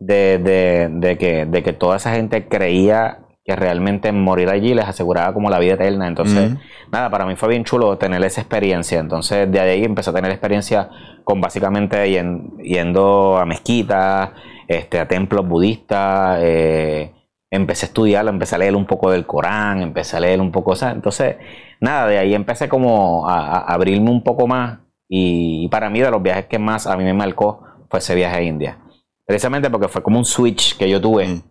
de, 0.00 0.38
de, 0.38 0.88
de, 0.90 1.18
que, 1.18 1.44
de 1.44 1.62
que 1.62 1.72
toda 1.74 1.98
esa 1.98 2.14
gente 2.14 2.48
creía 2.48 3.18
que 3.44 3.54
realmente 3.54 4.10
morir 4.10 4.48
allí 4.48 4.74
les 4.74 4.86
aseguraba 4.86 5.32
como 5.32 5.50
la 5.50 5.60
vida 5.60 5.74
eterna. 5.74 6.08
Entonces, 6.08 6.54
nada, 6.90 7.10
para 7.10 7.26
mí 7.26 7.36
fue 7.36 7.50
bien 7.50 7.62
chulo 7.62 7.96
tener 7.96 8.24
esa 8.24 8.40
experiencia. 8.40 8.98
Entonces, 8.98 9.50
de 9.52 9.60
ahí 9.60 9.84
empecé 9.84 10.10
a 10.10 10.14
tener 10.14 10.32
experiencia 10.32 10.88
con 11.22 11.40
básicamente 11.40 12.10
yendo 12.10 13.38
a 13.38 13.46
mezquitas, 13.46 14.30
este, 14.66 14.98
a 14.98 15.06
templos 15.06 15.46
budistas. 15.46 16.38
Eh, 16.42 17.12
empecé 17.56 17.86
a 17.86 17.88
estudiar, 17.88 18.26
empecé 18.28 18.54
a 18.54 18.58
leer 18.58 18.76
un 18.76 18.86
poco 18.86 19.10
del 19.10 19.26
Corán, 19.26 19.82
empecé 19.82 20.16
a 20.16 20.20
leer 20.20 20.40
un 20.40 20.52
poco, 20.52 20.72
o 20.72 20.76
sea, 20.76 20.90
entonces, 20.92 21.36
nada, 21.80 22.06
de 22.06 22.18
ahí 22.18 22.34
empecé 22.34 22.68
como 22.68 23.28
a, 23.28 23.60
abrirme 23.60 24.10
un 24.10 24.22
poco 24.22 24.46
más. 24.46 24.80
Y, 25.08 25.68
para 25.68 25.90
mí, 25.90 26.00
de 26.00 26.10
los 26.10 26.22
viajes 26.22 26.46
que 26.46 26.58
más 26.58 26.86
a 26.86 26.96
mí 26.96 27.04
me 27.04 27.14
marcó 27.14 27.62
fue 27.88 28.00
ese 28.00 28.14
viaje 28.14 28.36
a 28.36 28.42
India. 28.42 28.78
Precisamente 29.24 29.70
porque 29.70 29.88
fue 29.88 30.02
como 30.02 30.18
un 30.18 30.24
switch 30.24 30.76
que 30.76 30.88
yo 30.88 31.00
tuve 31.00 31.26
mm. 31.26 31.42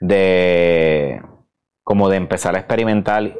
de 0.00 1.22
como 1.84 2.08
de 2.08 2.16
empezar 2.16 2.54
a 2.54 2.58
experimentar 2.58 3.34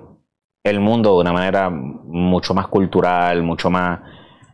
el 0.64 0.80
mundo 0.80 1.14
de 1.14 1.20
una 1.20 1.32
manera 1.32 1.70
mucho 1.70 2.54
más 2.54 2.68
cultural, 2.68 3.42
mucho 3.42 3.70
más... 3.70 4.00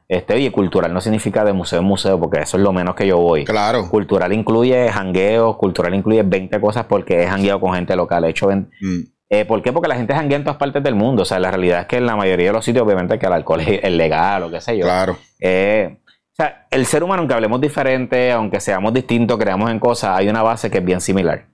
Este, 0.09 0.38
y 0.41 0.50
cultural 0.50 0.95
no 0.95 1.03
significa 1.03 1.45
de 1.45 1.53
museo 1.53 1.81
en 1.81 1.85
museo, 1.85 2.19
porque 2.19 2.41
eso 2.41 2.57
es 2.57 2.62
lo 2.62 2.73
menos 2.73 2.95
que 2.95 3.07
yo 3.07 3.19
voy. 3.19 3.45
Claro. 3.45 3.88
Cultural 3.91 4.33
incluye 4.33 4.88
jangueos, 4.88 5.57
cultural 5.59 5.95
incluye 5.95 6.23
20 6.23 6.61
cosas 6.61 6.87
porque 6.87 7.23
he 7.23 7.27
jangueado 7.27 7.61
con 7.61 7.75
gente 7.75 7.95
local. 7.95 8.25
He 8.25 8.31
hecho 8.31 8.49
mm. 8.49 9.03
eh, 9.29 9.45
¿Por 9.45 9.61
qué? 9.61 9.71
Porque 9.71 9.88
la 9.88 9.97
gente 9.97 10.15
janguea 10.15 10.38
en 10.38 10.45
todas 10.45 10.57
partes 10.57 10.83
del 10.83 10.95
mundo. 10.95 11.23
O 11.23 11.25
sea, 11.27 11.38
la 11.38 11.50
realidad 11.50 11.83
es 11.83 11.87
que 11.87 11.99
en 11.99 12.07
la 12.07 12.17
mayoría 12.17 12.47
de 12.47 12.53
los 12.55 12.65
sitios, 12.65 12.87
obviamente, 12.87 13.19
que 13.19 13.27
el 13.27 13.33
alcohol 13.35 13.61
es 13.61 13.93
legal 13.93 14.45
o 14.45 14.50
qué 14.50 14.62
sé 14.62 14.79
yo. 14.79 14.85
Claro. 14.85 15.19
Eh, 15.41 15.99
o 16.07 16.35
sea, 16.35 16.67
el 16.71 16.87
ser 16.87 17.03
humano, 17.03 17.21
aunque 17.21 17.35
hablemos 17.35 17.61
diferente, 17.61 18.33
aunque 18.33 18.61
seamos 18.61 18.95
distintos, 18.95 19.37
creamos 19.38 19.71
en 19.71 19.79
cosas, 19.79 20.17
hay 20.17 20.29
una 20.29 20.43
base 20.43 20.71
que 20.71 20.79
es 20.79 20.85
bien 20.85 21.00
similar. 21.03 21.49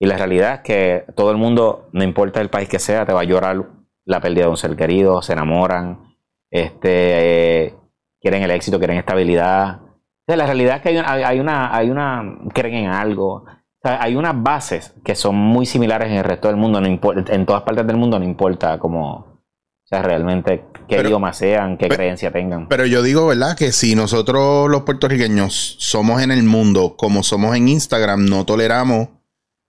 Y 0.00 0.06
la 0.06 0.16
realidad 0.16 0.54
es 0.54 0.60
que 0.62 1.04
todo 1.14 1.30
el 1.30 1.36
mundo, 1.36 1.88
no 1.92 2.02
importa 2.02 2.40
el 2.40 2.50
país 2.50 2.68
que 2.68 2.80
sea, 2.80 3.06
te 3.06 3.12
va 3.12 3.20
a 3.20 3.24
llorar 3.24 3.66
la 4.04 4.20
pérdida 4.20 4.46
de 4.46 4.50
un 4.50 4.56
ser 4.56 4.74
querido, 4.74 5.22
se 5.22 5.34
enamoran, 5.34 6.16
este, 6.50 7.66
eh, 7.66 7.74
quieren 8.22 8.42
el 8.42 8.50
éxito, 8.52 8.78
quieren 8.78 8.96
estabilidad. 8.96 9.80
la 10.26 10.46
realidad 10.46 10.76
es 10.76 10.82
que 10.82 10.88
hay 10.90 10.98
una, 10.98 11.12
hay 11.12 11.40
una, 11.40 11.76
hay 11.76 11.90
una 11.90 12.38
creen 12.54 12.86
en 12.86 12.90
algo. 12.90 13.44
hay 13.82 14.14
unas 14.14 14.40
bases 14.40 14.94
que 15.04 15.14
son 15.14 15.34
muy 15.34 15.66
similares 15.66 16.08
en 16.08 16.18
el 16.18 16.24
resto 16.24 16.48
del 16.48 16.56
mundo, 16.56 16.80
no 16.80 16.86
importa, 16.86 17.34
en 17.34 17.44
todas 17.44 17.62
partes 17.62 17.86
del 17.86 17.96
mundo, 17.96 18.18
no 18.18 18.24
importa 18.24 18.78
cómo, 18.78 19.12
o 19.12 19.86
sea, 19.86 20.02
realmente 20.02 20.64
qué 20.88 21.00
idioma 21.00 21.32
sean, 21.32 21.76
qué 21.76 21.88
creencia 21.88 22.30
tengan. 22.30 22.68
Pero 22.68 22.86
yo 22.86 23.02
digo, 23.02 23.26
¿verdad? 23.26 23.56
Que 23.56 23.72
si 23.72 23.96
nosotros 23.96 24.70
los 24.70 24.82
puertorriqueños 24.82 25.76
somos 25.80 26.22
en 26.22 26.30
el 26.30 26.44
mundo 26.44 26.94
como 26.96 27.24
somos 27.24 27.56
en 27.56 27.68
Instagram, 27.68 28.24
no 28.26 28.46
toleramos 28.46 29.08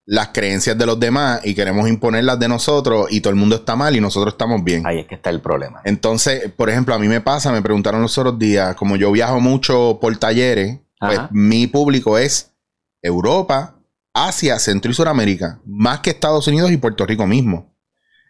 las 0.06 0.30
creencias 0.30 0.78
de 0.78 0.86
los 0.86 1.00
demás 1.00 1.42
y 1.44 1.56
queremos 1.56 1.88
imponerlas 1.88 2.38
de 2.38 2.48
nosotros 2.48 3.08
y 3.10 3.22
todo 3.22 3.32
el 3.32 3.40
mundo 3.40 3.56
está 3.56 3.76
mal 3.76 3.96
y 3.96 4.02
nosotros 4.02 4.34
estamos 4.34 4.64
bien. 4.64 4.86
Ahí 4.86 5.00
es 5.00 5.08
que 5.08 5.16
está 5.16 5.30
el 5.30 5.42
problema. 5.42 5.82
Entonces, 5.86 6.52
por 6.52 6.70
ejemplo, 6.70 6.94
a 6.94 7.00
mí 7.00 7.08
me 7.08 7.22
pasa, 7.22 7.52
me 7.52 7.62
preguntaron 7.62 8.02
los 8.02 8.18
otros 8.18 8.38
días, 8.38 8.76
como 8.76 8.96
yo 8.96 9.12
viajo 9.12 9.40
mucho 9.40 10.00
por 10.02 10.16
talleres, 10.18 10.80
pues 11.00 11.20
mi 11.32 11.68
público 11.68 12.18
es 12.18 12.54
Europa, 13.02 13.76
Asia, 14.14 14.60
Centro 14.60 14.92
y 14.92 14.94
Suramérica, 14.94 15.60
más 15.66 16.00
que 16.00 16.12
Estados 16.12 16.48
Unidos 16.48 16.72
y 16.72 16.78
Puerto 16.78 17.06
Rico 17.06 17.26
mismo. 17.28 17.74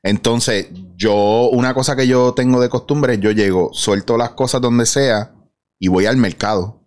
Entonces, 0.03 0.68
yo, 0.96 1.50
una 1.51 1.74
cosa 1.74 1.96
que 1.96 2.08
yo 2.08 2.34
tengo 2.34 2.60
de 2.62 2.70
costumbre, 2.70 3.20
yo 3.20 3.32
llego, 3.32 3.70
suelto 3.74 4.18
las 4.18 4.32
cosas 4.32 4.62
donde 4.62 4.86
sea 4.86 5.34
y 5.80 5.88
voy 5.88 6.06
al 6.06 6.18
mercado. 6.18 6.82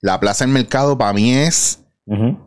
La 0.00 0.18
plaza 0.18 0.44
del 0.44 0.54
mercado 0.54 0.96
para 0.96 1.12
mí 1.12 1.34
es 1.34 1.84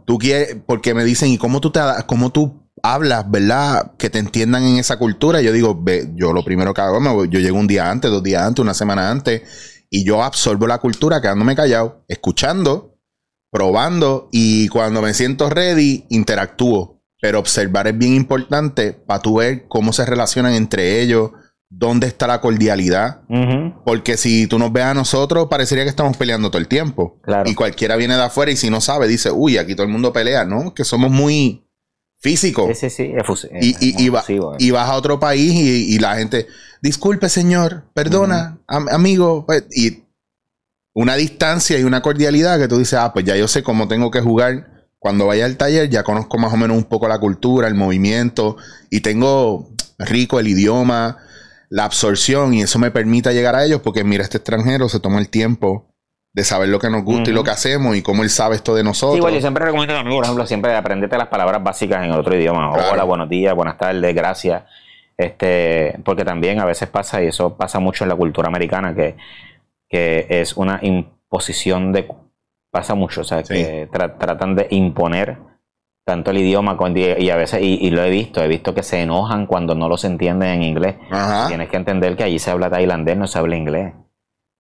Tú 0.06 0.18
quieres, 0.18 0.58
porque 0.66 0.94
me 0.94 1.04
dicen, 1.04 1.30
¿y 1.30 1.38
cómo 1.38 1.62
tú 1.62 1.72
te 1.72 1.80
cómo 2.08 2.32
tú 2.32 2.68
hablas, 2.82 3.30
verdad? 3.30 3.94
Que 3.98 4.10
te 4.10 4.18
entiendan 4.20 4.64
en 4.64 4.78
esa 4.78 4.98
cultura. 4.98 5.42
Yo 5.42 5.52
digo, 5.52 5.80
ve, 5.80 6.10
yo 6.16 6.34
lo 6.34 6.44
primero 6.44 6.74
que 6.74 6.82
hago, 6.82 7.26
yo 7.26 7.40
llego 7.40 7.60
un 7.60 7.68
día 7.68 7.92
antes, 7.92 8.10
dos 8.10 8.24
días 8.24 8.42
antes, 8.42 8.64
una 8.64 8.74
semana 8.74 9.12
antes, 9.12 9.84
y 9.90 10.04
yo 10.04 10.24
absorbo 10.24 10.66
la 10.66 10.80
cultura 10.80 11.22
quedándome 11.22 11.56
callado, 11.56 12.04
escuchando, 12.08 12.98
probando, 13.52 14.30
y 14.32 14.68
cuando 14.70 15.02
me 15.02 15.14
siento 15.14 15.50
ready, 15.50 16.06
interactúo. 16.10 17.04
Pero 17.22 17.38
observar 17.38 17.88
es 17.88 17.96
bien 17.96 18.16
importante 18.16 18.94
para 18.94 19.22
tú 19.22 19.36
ver 19.36 19.68
cómo 19.68 19.94
se 19.94 20.06
relacionan 20.06 20.54
entre 20.54 21.02
ellos, 21.02 21.32
dónde 21.72 22.06
está 22.06 22.28
la 22.28 22.42
cordialidad. 22.42 23.22
Porque 23.86 24.18
si 24.18 24.46
tú 24.46 24.60
nos 24.60 24.72
ves 24.72 24.84
a 24.84 24.94
nosotros, 24.94 25.48
parecería 25.50 25.84
que 25.84 25.90
estamos 25.90 26.18
peleando 26.18 26.52
todo 26.52 26.60
el 26.60 26.68
tiempo. 26.68 27.20
Y 27.46 27.56
cualquiera 27.56 27.96
viene 27.96 28.16
de 28.16 28.24
afuera 28.24 28.52
y 28.52 28.58
si 28.58 28.70
no 28.70 28.82
sabe, 28.82 29.08
dice, 29.08 29.32
uy, 29.32 29.58
aquí 29.58 29.74
todo 29.74 29.86
el 29.86 29.92
mundo 29.92 30.14
pelea, 30.14 30.46
¿no? 30.46 30.74
Que 30.76 30.84
somos 30.84 31.10
muy 31.10 31.66
físicos. 32.20 32.78
Sí, 32.78 32.90
sí, 32.90 33.12
sí. 33.12 33.48
y, 33.62 34.06
y, 34.06 34.10
vas 34.10 34.90
a 34.90 34.96
otro 34.96 35.20
país 35.20 35.54
y, 35.54 35.98
la 35.98 36.18
gente, 36.18 36.48
disculpe, 36.82 37.30
señor, 37.30 37.86
perdona, 37.94 38.60
amigo. 38.68 39.46
Pues, 39.48 39.66
y 39.72 40.04
una 40.94 41.16
distancia 41.16 41.80
y 41.80 41.84
una 41.84 42.02
cordialidad 42.02 42.60
que 42.60 42.68
tú 42.68 42.78
dices, 42.78 43.00
ah, 43.00 43.14
pues 43.14 43.26
ya 43.26 43.36
yo 43.38 43.48
sé 43.48 43.64
cómo 43.64 43.88
tengo 43.88 44.12
que 44.12 44.20
jugar. 44.20 44.68
Cuando 45.00 45.26
vaya 45.26 45.46
al 45.46 45.58
taller 45.58 45.90
ya 45.90 46.04
conozco 46.04 46.38
más 46.38 46.54
o 46.54 46.58
menos 46.58 46.78
un 46.78 46.84
poco 46.84 47.08
la 47.08 47.18
cultura, 47.18 47.68
el 47.68 47.74
movimiento 47.74 48.58
y 48.92 49.00
tengo 49.00 49.72
rico 49.98 50.40
el 50.40 50.48
idioma, 50.48 51.18
la 51.72 51.86
absorción 51.86 52.54
y 52.54 52.62
eso 52.62 52.80
me 52.80 52.92
permita 52.92 53.32
llegar 53.32 53.56
a 53.56 53.64
ellos 53.64 53.80
porque 53.82 54.04
mira, 54.04 54.24
este 54.24 54.38
extranjero 54.38 54.90
se 54.90 55.00
toma 55.00 55.20
el 55.20 55.30
tiempo 55.30 55.88
de 56.34 56.44
saber 56.44 56.68
lo 56.68 56.80
que 56.80 56.90
nos 56.90 57.04
gusta 57.04 57.30
y 57.30 57.34
lo 57.34 57.46
que 57.46 57.52
hacemos 57.52 57.96
y 57.96 58.02
cómo 58.02 58.24
él 58.24 58.30
sabe 58.30 58.58
esto 58.58 58.76
de 58.76 58.84
nosotros. 58.84 59.18
igual 59.18 59.34
yo 59.34 59.40
siempre 59.40 59.64
recomiendo 59.64 59.96
a 59.96 60.04
mí, 60.04 60.14
por 60.14 60.26
ejemplo, 60.26 60.46
siempre 60.46 60.76
aprenderte 60.76 61.18
las 61.18 61.30
palabras 61.30 61.64
básicas 61.64 62.04
en 62.04 62.12
otro 62.12 62.36
idioma. 62.36 62.72
Hola, 62.72 63.04
buenos 63.06 63.30
días, 63.30 63.56
buenas 63.56 63.78
tardes, 63.78 64.14
gracias. 64.14 64.64
Este, 65.18 65.98
porque 66.04 66.26
también 66.26 66.60
a 66.60 66.66
veces 66.66 66.90
pasa, 66.90 67.24
y 67.24 67.28
eso 67.28 67.56
pasa 67.56 67.80
mucho 67.80 68.04
en 68.04 68.10
la 68.10 68.16
cultura 68.16 68.50
americana, 68.50 68.94
que, 68.94 69.16
que 69.88 70.28
es 70.30 70.58
una 70.58 70.80
imposición 70.82 71.94
de... 71.94 72.06
Pasa 72.70 72.96
mucho, 72.96 73.22
o 73.22 73.24
sea, 73.24 73.44
que 73.44 73.88
tratan 73.92 74.56
de 74.56 74.68
imponer 74.72 75.38
tanto 76.12 76.32
el 76.32 76.40
idioma 76.40 76.78
y 76.94 77.30
a 77.30 77.38
veces, 77.38 77.62
y, 77.64 77.90
lo 77.90 78.04
he 78.04 78.10
visto, 78.10 78.44
he 78.44 78.48
visto 78.50 78.74
que 78.76 78.84
se 78.84 79.02
enojan 79.02 79.46
cuando 79.46 79.76
no 79.76 79.88
los 79.88 80.04
entienden 80.04 80.50
en 80.50 80.64
inglés. 80.64 80.96
Tienes 81.48 81.70
que 81.70 81.78
entender 81.78 82.18
que 82.18 82.26
allí 82.26 82.38
se 82.38 82.52
habla 82.52 82.70
tailandés, 82.70 83.16
no 83.16 83.28
se 83.28 83.40
habla 83.40 83.56
inglés. 83.56 83.94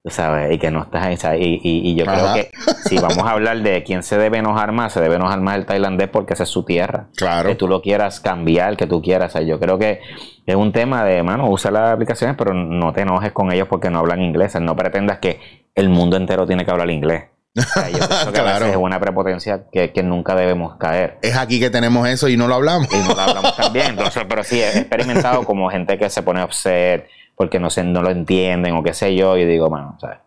Tú 0.01 0.09
sabes, 0.11 0.53
y 0.53 0.57
que 0.57 0.71
no 0.71 0.81
estás 0.81 1.25
ahí. 1.25 1.59
Y, 1.61 1.91
y, 1.91 1.95
yo 1.95 2.05
creo 2.05 2.33
que 2.33 2.51
si 2.85 2.99
vamos 2.99 3.17
a 3.17 3.31
hablar 3.31 3.61
de 3.61 3.83
quién 3.83 4.01
se 4.01 4.17
debe 4.17 4.37
enojar 4.37 4.71
más, 4.71 4.93
se 4.93 5.01
debe 5.01 5.15
enojar 5.15 5.41
más 5.41 5.57
el 5.57 5.65
tailandés 5.65 6.07
porque 6.07 6.35
esa 6.35 6.43
es 6.43 6.49
su 6.49 6.63
tierra. 6.63 7.07
Claro. 7.17 7.49
Que 7.49 7.55
tú 7.55 7.67
lo 7.67 7.81
quieras 7.81 8.21
cambiar, 8.21 8.77
que 8.77 8.87
tú 8.87 9.01
quieras. 9.01 9.33
yo 9.45 9.59
creo 9.59 9.77
que 9.77 9.99
es 10.45 10.55
un 10.55 10.71
tema 10.71 11.03
de, 11.03 11.21
mano, 11.21 11.49
usa 11.49 11.69
las 11.69 11.91
aplicaciones, 11.91 12.37
pero 12.37 12.53
no 12.53 12.93
te 12.93 13.01
enojes 13.01 13.33
con 13.33 13.51
ellos 13.51 13.67
porque 13.67 13.89
no 13.89 13.99
hablan 13.99 14.21
inglés. 14.21 14.55
No 14.61 14.73
pretendas 14.77 15.19
que 15.19 15.41
el 15.75 15.89
mundo 15.89 16.15
entero 16.15 16.47
tiene 16.47 16.63
que 16.63 16.71
hablar 16.71 16.89
inglés 16.89 17.25
claro. 17.53 18.65
es 18.65 18.75
una 18.77 18.99
prepotencia 18.99 19.65
que, 19.71 19.91
nunca 20.03 20.35
debemos 20.35 20.77
caer. 20.77 21.17
Es 21.21 21.35
aquí 21.35 21.59
que 21.59 21.69
tenemos 21.69 22.07
eso 22.07 22.29
y 22.29 22.37
no 22.37 22.47
lo 22.47 22.55
hablamos. 22.55 22.87
Y 22.91 22.97
no 22.97 23.13
lo 23.13 23.21
hablamos 23.21 23.55
también. 23.55 23.97
pero 24.29 24.43
sí, 24.43 24.61
he 24.61 24.79
experimentado 24.79 25.43
como 25.45 25.69
gente 25.69 25.97
que 25.97 26.09
se 26.09 26.23
pone 26.23 26.43
upset 26.43 27.07
porque 27.35 27.59
no, 27.59 27.69
se, 27.69 27.83
no 27.83 28.01
lo 28.01 28.11
entienden 28.11 28.75
o 28.75 28.83
qué 28.83 28.93
sé 28.93 29.15
yo. 29.15 29.37
Y 29.37 29.45
digo, 29.45 29.69
bueno, 29.69 29.97
¿sabes? 29.99 30.19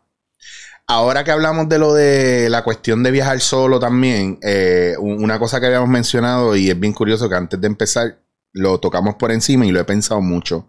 Ahora 0.87 1.25
que 1.25 1.31
hablamos 1.31 1.69
de 1.69 1.79
lo 1.79 1.95
de 1.95 2.51
la 2.51 2.63
cuestión 2.63 3.03
de 3.03 3.11
viajar 3.11 3.41
solo 3.41 3.81
también, 3.81 4.39
eh, 4.43 4.95
una 4.99 5.39
cosa 5.39 5.59
que 5.59 5.67
habíamos 5.67 5.89
mencionado 5.89 6.55
y 6.57 6.69
es 6.69 6.79
bien 6.79 6.93
curioso 6.93 7.27
que 7.29 7.37
antes 7.37 7.59
de 7.59 7.67
empezar 7.67 8.19
lo 8.53 8.79
tocamos 8.79 9.15
por 9.15 9.33
encima 9.33 9.65
y 9.65 9.73
lo 9.73 9.81
he 9.81 9.85
pensado 9.85 10.21
mucho. 10.21 10.69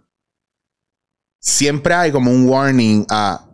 Siempre 1.41 1.93
hay 1.93 2.11
como 2.13 2.31
un 2.31 2.47
warning 2.47 3.05
a 3.09 3.44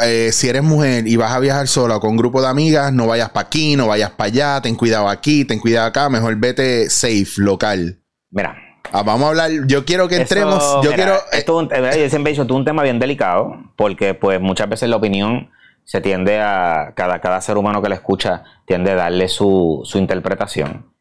eh, 0.00 0.30
si 0.32 0.48
eres 0.48 0.62
mujer 0.62 1.06
y 1.06 1.16
vas 1.16 1.32
a 1.32 1.40
viajar 1.40 1.66
sola 1.68 1.98
con 1.98 2.10
un 2.10 2.16
grupo 2.16 2.40
de 2.40 2.48
amigas, 2.48 2.92
no 2.92 3.06
vayas 3.06 3.30
para 3.30 3.46
aquí, 3.46 3.76
no 3.76 3.88
vayas 3.88 4.10
para 4.10 4.28
allá, 4.28 4.60
ten 4.60 4.74
cuidado 4.74 5.08
aquí, 5.08 5.44
ten 5.44 5.58
cuidado 5.58 5.86
acá, 5.86 6.08
mejor 6.08 6.36
vete 6.36 6.88
safe, 6.90 7.32
local. 7.36 8.00
Mira. 8.30 8.56
Ah, 8.90 9.02
vamos 9.02 9.26
a 9.26 9.28
hablar, 9.28 9.50
yo 9.66 9.84
quiero 9.84 10.08
que 10.08 10.16
entremos, 10.16 10.62
yo 10.82 10.92
quiero... 10.94 11.18
Esto 11.32 11.60
eh, 11.70 12.08
siempre 12.08 12.32
he 12.32 12.34
dicho, 12.34 12.54
un 12.54 12.64
tema 12.64 12.82
bien 12.82 12.98
delicado, 12.98 13.52
porque 13.76 14.14
pues 14.14 14.40
muchas 14.40 14.66
veces 14.68 14.88
la 14.88 14.96
opinión 14.96 15.50
se 15.84 16.00
tiende 16.00 16.40
a, 16.40 16.94
cada, 16.94 17.20
cada 17.20 17.40
ser 17.42 17.58
humano 17.58 17.82
que 17.82 17.90
la 17.90 17.96
escucha 17.96 18.44
tiende 18.66 18.92
a 18.92 18.94
darle 18.94 19.28
su, 19.28 19.82
su 19.84 19.98
interpretación. 19.98 20.94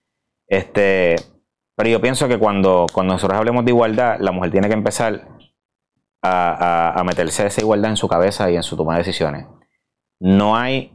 Este, 0.47 1.15
pero 1.77 1.89
yo 1.89 2.01
pienso 2.01 2.27
que 2.27 2.37
cuando, 2.37 2.87
cuando 2.91 3.13
nosotros 3.13 3.37
hablemos 3.37 3.63
de 3.63 3.71
igualdad, 3.71 4.17
la 4.19 4.31
mujer 4.31 4.51
tiene 4.51 4.67
que 4.67 4.73
empezar 4.73 5.27
a, 6.29 7.03
meterse 7.05 7.45
esa 7.45 7.61
igualdad 7.61 7.91
en 7.91 7.97
su 7.97 8.07
cabeza 8.07 8.49
y 8.49 8.55
en 8.55 8.63
su 8.63 8.75
toma 8.75 8.93
de 8.93 8.99
decisiones. 8.99 9.47
No 10.19 10.55
hay, 10.55 10.91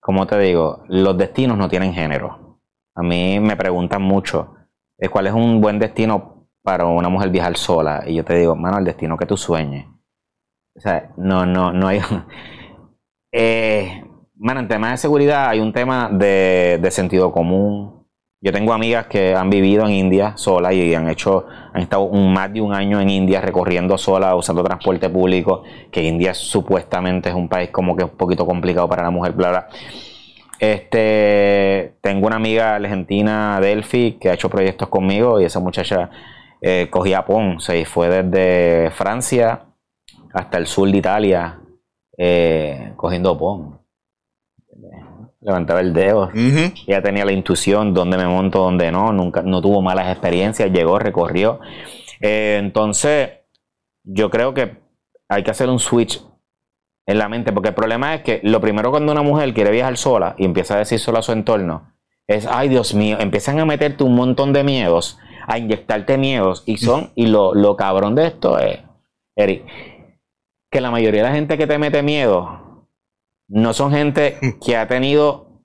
como 0.00 0.26
te 0.26 0.38
digo, 0.38 0.84
los 0.88 1.16
destinos 1.16 1.58
no 1.58 1.68
tienen 1.68 1.92
género. 1.92 2.60
A 2.94 3.02
mí 3.02 3.40
me 3.40 3.56
preguntan 3.56 4.02
mucho 4.02 4.54
eh, 4.98 5.08
cuál 5.08 5.26
es 5.26 5.32
un 5.32 5.60
buen 5.60 5.78
destino 5.78 6.48
para 6.62 6.86
una 6.86 7.08
mujer 7.08 7.30
viajar 7.30 7.56
sola. 7.56 8.04
Y 8.06 8.14
yo 8.14 8.24
te 8.24 8.34
digo, 8.34 8.54
mano, 8.56 8.78
el 8.78 8.84
destino 8.84 9.16
que 9.16 9.26
tú 9.26 9.36
sueñes. 9.36 9.86
O 10.76 10.80
sea, 10.80 11.12
no, 11.16 11.46
no, 11.46 11.72
no 11.72 11.88
hay. 11.88 12.00
eh, 13.32 14.04
en 14.42 14.68
temas 14.68 14.92
de 14.92 14.96
seguridad 14.96 15.48
hay 15.48 15.60
un 15.60 15.72
tema 15.72 16.08
de 16.10 16.88
sentido 16.90 17.32
común, 17.32 17.99
yo 18.42 18.52
tengo 18.52 18.72
amigas 18.72 19.06
que 19.06 19.34
han 19.34 19.50
vivido 19.50 19.84
en 19.84 19.92
India 19.92 20.34
sola 20.36 20.72
y 20.72 20.94
han 20.94 21.08
hecho, 21.10 21.46
han 21.74 21.82
estado 21.82 22.04
un, 22.04 22.32
más 22.32 22.50
de 22.52 22.62
un 22.62 22.72
año 22.72 22.98
en 23.00 23.10
India 23.10 23.40
recorriendo 23.42 23.98
sola, 23.98 24.34
usando 24.34 24.64
transporte 24.64 25.10
público, 25.10 25.62
que 25.90 26.02
India 26.02 26.32
supuestamente 26.32 27.28
es 27.28 27.34
un 27.34 27.48
país 27.50 27.70
como 27.70 27.94
que 27.94 28.04
un 28.04 28.10
poquito 28.10 28.46
complicado 28.46 28.88
para 28.88 29.02
la 29.02 29.10
mujer, 29.10 29.32
bla, 29.32 29.50
bla. 29.50 29.68
Este, 30.58 31.96
tengo 32.00 32.26
una 32.26 32.36
amiga 32.36 32.76
argentina, 32.76 33.60
Delphi, 33.60 34.18
que 34.20 34.30
ha 34.30 34.34
hecho 34.34 34.48
proyectos 34.48 34.88
conmigo 34.88 35.40
y 35.40 35.44
esa 35.44 35.60
muchacha 35.60 36.10
eh, 36.62 36.88
cogía 36.90 37.18
Japón, 37.18 37.60
se 37.60 37.84
fue 37.84 38.08
desde 38.08 38.90
Francia 38.90 39.66
hasta 40.32 40.58
el 40.58 40.66
sur 40.66 40.90
de 40.90 40.96
Italia 40.96 41.60
eh, 42.16 42.92
cogiendo 42.96 43.36
Pon 43.36 43.79
levantaba 45.40 45.80
el 45.80 45.92
dedo. 45.92 46.30
Ya 46.86 47.02
tenía 47.02 47.24
la 47.24 47.32
intuición, 47.32 47.94
dónde 47.94 48.16
me 48.16 48.26
monto, 48.26 48.60
dónde 48.60 48.90
no. 48.92 49.12
Nunca, 49.12 49.42
no 49.42 49.60
tuvo 49.60 49.82
malas 49.82 50.10
experiencias, 50.10 50.70
llegó, 50.70 50.98
recorrió. 50.98 51.60
Eh, 52.20 52.56
entonces, 52.58 53.30
yo 54.04 54.30
creo 54.30 54.54
que 54.54 54.78
hay 55.28 55.42
que 55.42 55.50
hacer 55.50 55.68
un 55.68 55.78
switch 55.78 56.22
en 57.06 57.18
la 57.18 57.28
mente, 57.28 57.52
porque 57.52 57.70
el 57.70 57.74
problema 57.74 58.14
es 58.14 58.22
que 58.22 58.40
lo 58.44 58.60
primero 58.60 58.90
cuando 58.90 59.10
una 59.10 59.22
mujer 59.22 59.52
quiere 59.54 59.70
viajar 59.70 59.96
sola 59.96 60.34
y 60.38 60.44
empieza 60.44 60.74
a 60.74 60.78
decir 60.78 60.98
sola 60.98 61.20
a 61.20 61.22
su 61.22 61.32
entorno, 61.32 61.92
es, 62.28 62.46
ay 62.46 62.68
Dios 62.68 62.94
mío, 62.94 63.16
empiezan 63.18 63.58
a 63.58 63.64
meterte 63.64 64.04
un 64.04 64.14
montón 64.14 64.52
de 64.52 64.62
miedos, 64.62 65.18
a 65.48 65.58
inyectarte 65.58 66.18
miedos, 66.18 66.62
y 66.66 66.76
son, 66.76 67.10
y 67.16 67.26
lo, 67.26 67.54
lo 67.54 67.74
cabrón 67.76 68.14
de 68.14 68.26
esto 68.26 68.58
es, 68.58 68.78
Eric, 69.34 69.64
que 70.70 70.80
la 70.80 70.92
mayoría 70.92 71.22
de 71.22 71.28
la 71.28 71.34
gente 71.34 71.58
que 71.58 71.66
te 71.66 71.78
mete 71.78 72.02
miedo 72.02 72.69
no 73.50 73.74
son 73.74 73.92
gente 73.92 74.38
que 74.64 74.76
ha 74.76 74.86
tenido 74.86 75.64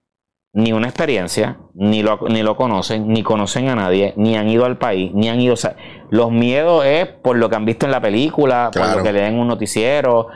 ni 0.54 0.72
una 0.72 0.88
experiencia, 0.88 1.60
ni 1.74 2.02
lo, 2.02 2.18
ni 2.30 2.42
lo 2.42 2.56
conocen, 2.56 3.10
ni 3.10 3.24
conocen 3.24 3.68
a 3.68 3.76
nadie, 3.76 4.14
ni 4.16 4.38
han 4.38 4.48
ido 4.48 4.66
al 4.66 4.78
país, 4.78 5.14
ni 5.14 5.30
han 5.30 5.40
ido. 5.40 5.54
O 5.54 5.58
sea, 5.58 5.76
los 6.10 6.32
miedos 6.32 6.86
es 6.86 7.08
por 7.08 7.38
lo 7.38 7.50
que 7.50 7.58
han 7.58 7.66
visto 7.66 7.86
en 7.86 7.92
la 7.92 8.02
película, 8.02 8.72
por 8.74 8.98
lo 8.98 9.04
que 9.04 9.12
leen 9.12 9.34
en 9.34 9.40
un 9.40 9.48
noticiero. 9.48 10.28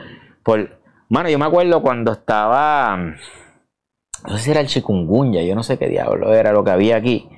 Por... 0.44 0.78
Mano, 1.08 1.28
yo 1.28 1.38
me 1.38 1.46
acuerdo 1.46 1.82
cuando 1.82 2.12
estaba. 2.12 2.96
No 2.96 4.36
sé 4.36 4.38
si 4.38 4.50
era 4.50 4.60
el 4.60 4.66
chikungunya, 4.66 5.42
yo 5.42 5.54
no 5.54 5.62
sé 5.62 5.78
qué 5.78 5.88
diablo 5.88 6.34
era 6.34 6.52
lo 6.52 6.62
que 6.62 6.70
había 6.70 6.96
aquí. 6.96 7.28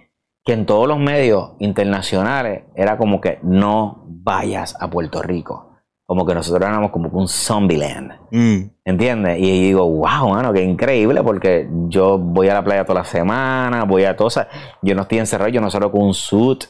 Que 0.44 0.52
en 0.52 0.66
todos 0.66 0.88
los 0.88 0.98
medios 0.98 1.52
internacionales 1.60 2.64
era 2.74 2.98
como 2.98 3.20
que 3.20 3.38
no 3.44 4.04
vayas 4.08 4.76
a 4.80 4.90
Puerto 4.90 5.22
Rico. 5.22 5.71
Como 6.04 6.26
que 6.26 6.34
nosotros 6.34 6.66
éramos 6.68 6.90
como 6.90 7.10
que 7.10 7.16
un 7.16 7.28
zombieland. 7.28 8.12
Mm. 8.30 8.58
¿Entiendes? 8.84 9.38
Y 9.38 9.62
digo, 9.62 9.88
wow, 9.88 10.30
mano, 10.30 10.52
qué 10.52 10.62
increíble, 10.62 11.22
porque 11.22 11.68
yo 11.88 12.18
voy 12.18 12.48
a 12.48 12.54
la 12.54 12.64
playa 12.64 12.84
toda 12.84 13.00
la 13.00 13.04
semana, 13.06 13.84
voy 13.84 14.04
a 14.04 14.16
todas, 14.16 14.46
yo 14.82 14.94
no 14.94 15.02
estoy 15.02 15.18
encerrado, 15.18 15.48
yo 15.50 15.60
no 15.60 15.70
salgo 15.70 15.90
con 15.92 16.02
un 16.02 16.14
suit, 16.14 16.64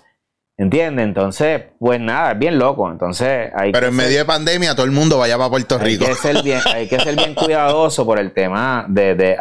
¿entiendes? 0.57 1.05
Entonces, 1.07 1.63
pues 1.81 1.99
nada, 1.99 2.33
es 2.33 2.39
bien 2.39 2.59
loco. 2.59 2.91
Entonces, 2.91 3.51
hay 3.57 3.73
Pero 3.73 3.87
que 3.87 3.91
en 3.93 3.97
ser- 3.99 4.07
medio 4.07 4.19
de 4.19 4.25
pandemia, 4.27 4.75
todo 4.75 4.85
el 4.87 4.93
mundo 4.93 5.19
vaya 5.19 5.37
para 5.39 5.51
Puerto 5.51 5.77
hay 5.81 5.97
Rico. 5.97 6.05
que 6.07 6.15
ser 6.15 6.43
bien, 6.43 6.61
hay 6.73 6.87
que 6.89 7.01
ser 7.01 7.17
bien 7.17 7.35
cuidadoso 7.35 8.05
por 8.05 8.19
el 8.21 8.33
tema 8.33 8.85
de, 8.89 9.15
de, 9.15 9.37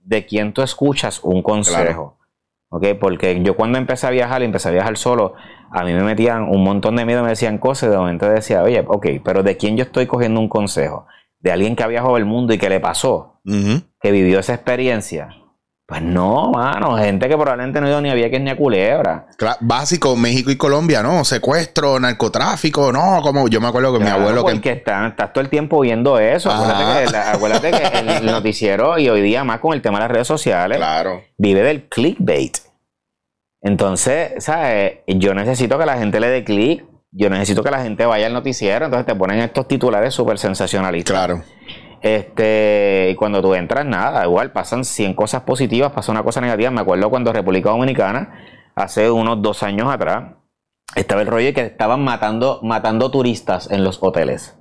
de 0.00 0.26
quién 0.26 0.52
tú 0.52 0.60
escuchas 0.62 1.20
un 1.22 1.42
consejo. 1.42 2.18
¿Ok? 2.70 2.86
Porque 3.00 3.42
yo 3.42 3.56
cuando 3.56 3.78
empecé 3.78 4.06
a 4.06 4.10
viajar, 4.10 4.42
y 4.42 4.44
empecé 4.44 4.68
a 4.68 4.72
viajar 4.72 4.96
solo, 4.96 5.34
a 5.72 5.84
mí 5.84 5.92
me 5.92 6.02
metían 6.02 6.44
un 6.44 6.64
montón 6.64 6.96
de 6.96 7.04
miedo, 7.04 7.22
me 7.22 7.30
decían 7.30 7.58
cosas, 7.58 7.88
y 7.88 7.92
de 7.92 7.98
momento 7.98 8.28
decía, 8.28 8.62
oye, 8.62 8.84
ok, 8.86 9.06
pero 9.24 9.42
¿de 9.42 9.56
quién 9.56 9.76
yo 9.76 9.82
estoy 9.82 10.06
cogiendo 10.06 10.40
un 10.40 10.48
consejo? 10.48 11.06
¿De 11.40 11.52
alguien 11.52 11.74
que 11.74 11.82
ha 11.82 11.88
viajado 11.88 12.16
el 12.16 12.24
mundo 12.24 12.54
y 12.54 12.58
que 12.58 12.68
le 12.68 12.80
pasó? 12.80 13.40
Que 14.00 14.12
vivió 14.12 14.38
esa 14.38 14.54
experiencia. 14.54 15.39
Pues 15.90 16.02
no, 16.02 16.52
mano, 16.52 16.96
gente 16.98 17.28
que 17.28 17.34
probablemente 17.36 17.80
no 17.80 17.86
ha 17.88 17.90
ido 17.90 18.00
ni 18.00 18.10
a 18.10 18.14
Vieques 18.14 18.40
ni 18.40 18.48
a 18.48 18.56
Culebra. 18.56 19.26
Cla- 19.36 19.56
Básico, 19.60 20.14
México 20.14 20.52
y 20.52 20.56
Colombia, 20.56 21.02
¿no? 21.02 21.24
Secuestro, 21.24 21.98
narcotráfico, 21.98 22.92
no, 22.92 23.20
como 23.22 23.48
yo 23.48 23.60
me 23.60 23.66
acuerdo 23.66 23.92
que 23.94 23.98
mi 23.98 24.04
Claro, 24.04 24.20
abuelo 24.20 24.44
que 24.46 24.52
porque 24.52 24.70
está- 24.70 25.08
estás 25.08 25.32
todo 25.32 25.42
el 25.42 25.50
tiempo 25.50 25.80
viendo 25.80 26.20
eso. 26.20 26.48
Acuérdate 26.48 27.04
que, 27.06 27.10
la- 27.10 27.32
acuérdate 27.32 27.70
que 27.72 27.98
el 28.18 28.26
noticiero 28.26 29.00
y 29.00 29.08
hoy 29.08 29.20
día 29.20 29.42
más 29.42 29.58
con 29.58 29.72
el 29.72 29.82
tema 29.82 29.98
de 29.98 30.02
las 30.04 30.10
redes 30.12 30.28
sociales 30.28 30.78
Claro. 30.78 31.22
vive 31.36 31.62
del 31.62 31.88
clickbait. 31.88 32.56
Entonces, 33.60 34.32
¿sabes? 34.44 34.98
Yo 35.06 35.34
necesito 35.34 35.76
que 35.78 35.86
la 35.86 35.98
gente 35.98 36.20
le 36.20 36.28
dé 36.28 36.44
click. 36.44 36.84
Yo 37.12 37.28
necesito 37.28 37.64
que 37.64 37.70
la 37.72 37.82
gente 37.82 38.06
vaya 38.06 38.26
al 38.28 38.32
noticiero. 38.32 38.84
Entonces 38.84 39.06
te 39.06 39.14
ponen 39.16 39.40
estos 39.40 39.66
titulares 39.66 40.14
súper 40.14 40.38
sensacionalistas. 40.38 41.12
Claro. 41.12 41.42
Este, 42.02 43.10
y 43.12 43.14
cuando 43.14 43.42
tú 43.42 43.54
entras, 43.54 43.84
nada, 43.84 44.24
igual 44.24 44.52
pasan 44.52 44.84
100 44.84 45.14
cosas 45.14 45.42
positivas, 45.42 45.92
pasa 45.92 46.12
una 46.12 46.22
cosa 46.22 46.40
negativa. 46.40 46.70
Me 46.70 46.80
acuerdo 46.80 47.10
cuando 47.10 47.32
República 47.32 47.70
Dominicana, 47.70 48.34
hace 48.74 49.10
unos 49.10 49.42
dos 49.42 49.62
años 49.62 49.88
atrás, 49.92 50.32
estaba 50.94 51.20
el 51.22 51.28
rollo 51.28 51.46
de 51.46 51.54
que 51.54 51.62
estaban 51.62 52.02
matando, 52.02 52.60
matando 52.62 53.10
turistas 53.10 53.70
en 53.70 53.84
los 53.84 54.02
hoteles. 54.02 54.56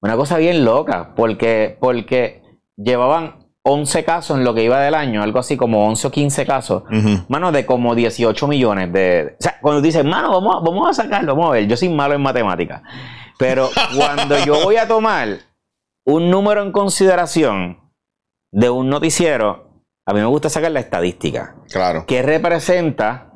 Una 0.00 0.16
cosa 0.16 0.36
bien 0.38 0.64
loca, 0.64 1.14
porque, 1.14 1.76
porque 1.80 2.42
llevaban 2.76 3.42
11 3.64 4.04
casos 4.04 4.36
en 4.36 4.44
lo 4.44 4.54
que 4.54 4.64
iba 4.64 4.80
del 4.80 4.94
año, 4.94 5.22
algo 5.22 5.38
así 5.38 5.56
como 5.56 5.86
11 5.86 6.08
o 6.08 6.10
15 6.10 6.46
casos. 6.46 6.82
Ujú. 6.90 7.24
Mano, 7.28 7.52
de 7.52 7.64
como 7.64 7.94
18 7.94 8.48
millones 8.48 8.92
de... 8.92 9.36
O 9.38 9.42
sea, 9.42 9.58
cuando 9.60 9.80
dicen, 9.80 10.08
mano, 10.08 10.32
vamos, 10.32 10.62
vamos 10.64 10.90
a 10.90 11.02
sacarlo, 11.02 11.36
vamos 11.36 11.50
a 11.50 11.52
ver, 11.54 11.68
yo 11.68 11.76
soy 11.76 11.88
malo 11.88 12.14
en 12.14 12.22
matemáticas. 12.22 12.82
Pero 13.38 13.70
cuando 13.96 14.36
yo 14.44 14.62
voy 14.64 14.76
a 14.76 14.86
tomar 14.86 15.38
un 16.06 16.30
número 16.30 16.62
en 16.62 16.72
consideración 16.72 17.78
de 18.52 18.70
un 18.70 18.88
noticiero, 18.90 19.70
a 20.06 20.12
mí 20.12 20.20
me 20.20 20.26
gusta 20.26 20.48
sacar 20.48 20.72
la 20.72 20.80
estadística. 20.80 21.56
Claro. 21.70 22.04
Que 22.06 22.22
representa 22.22 23.32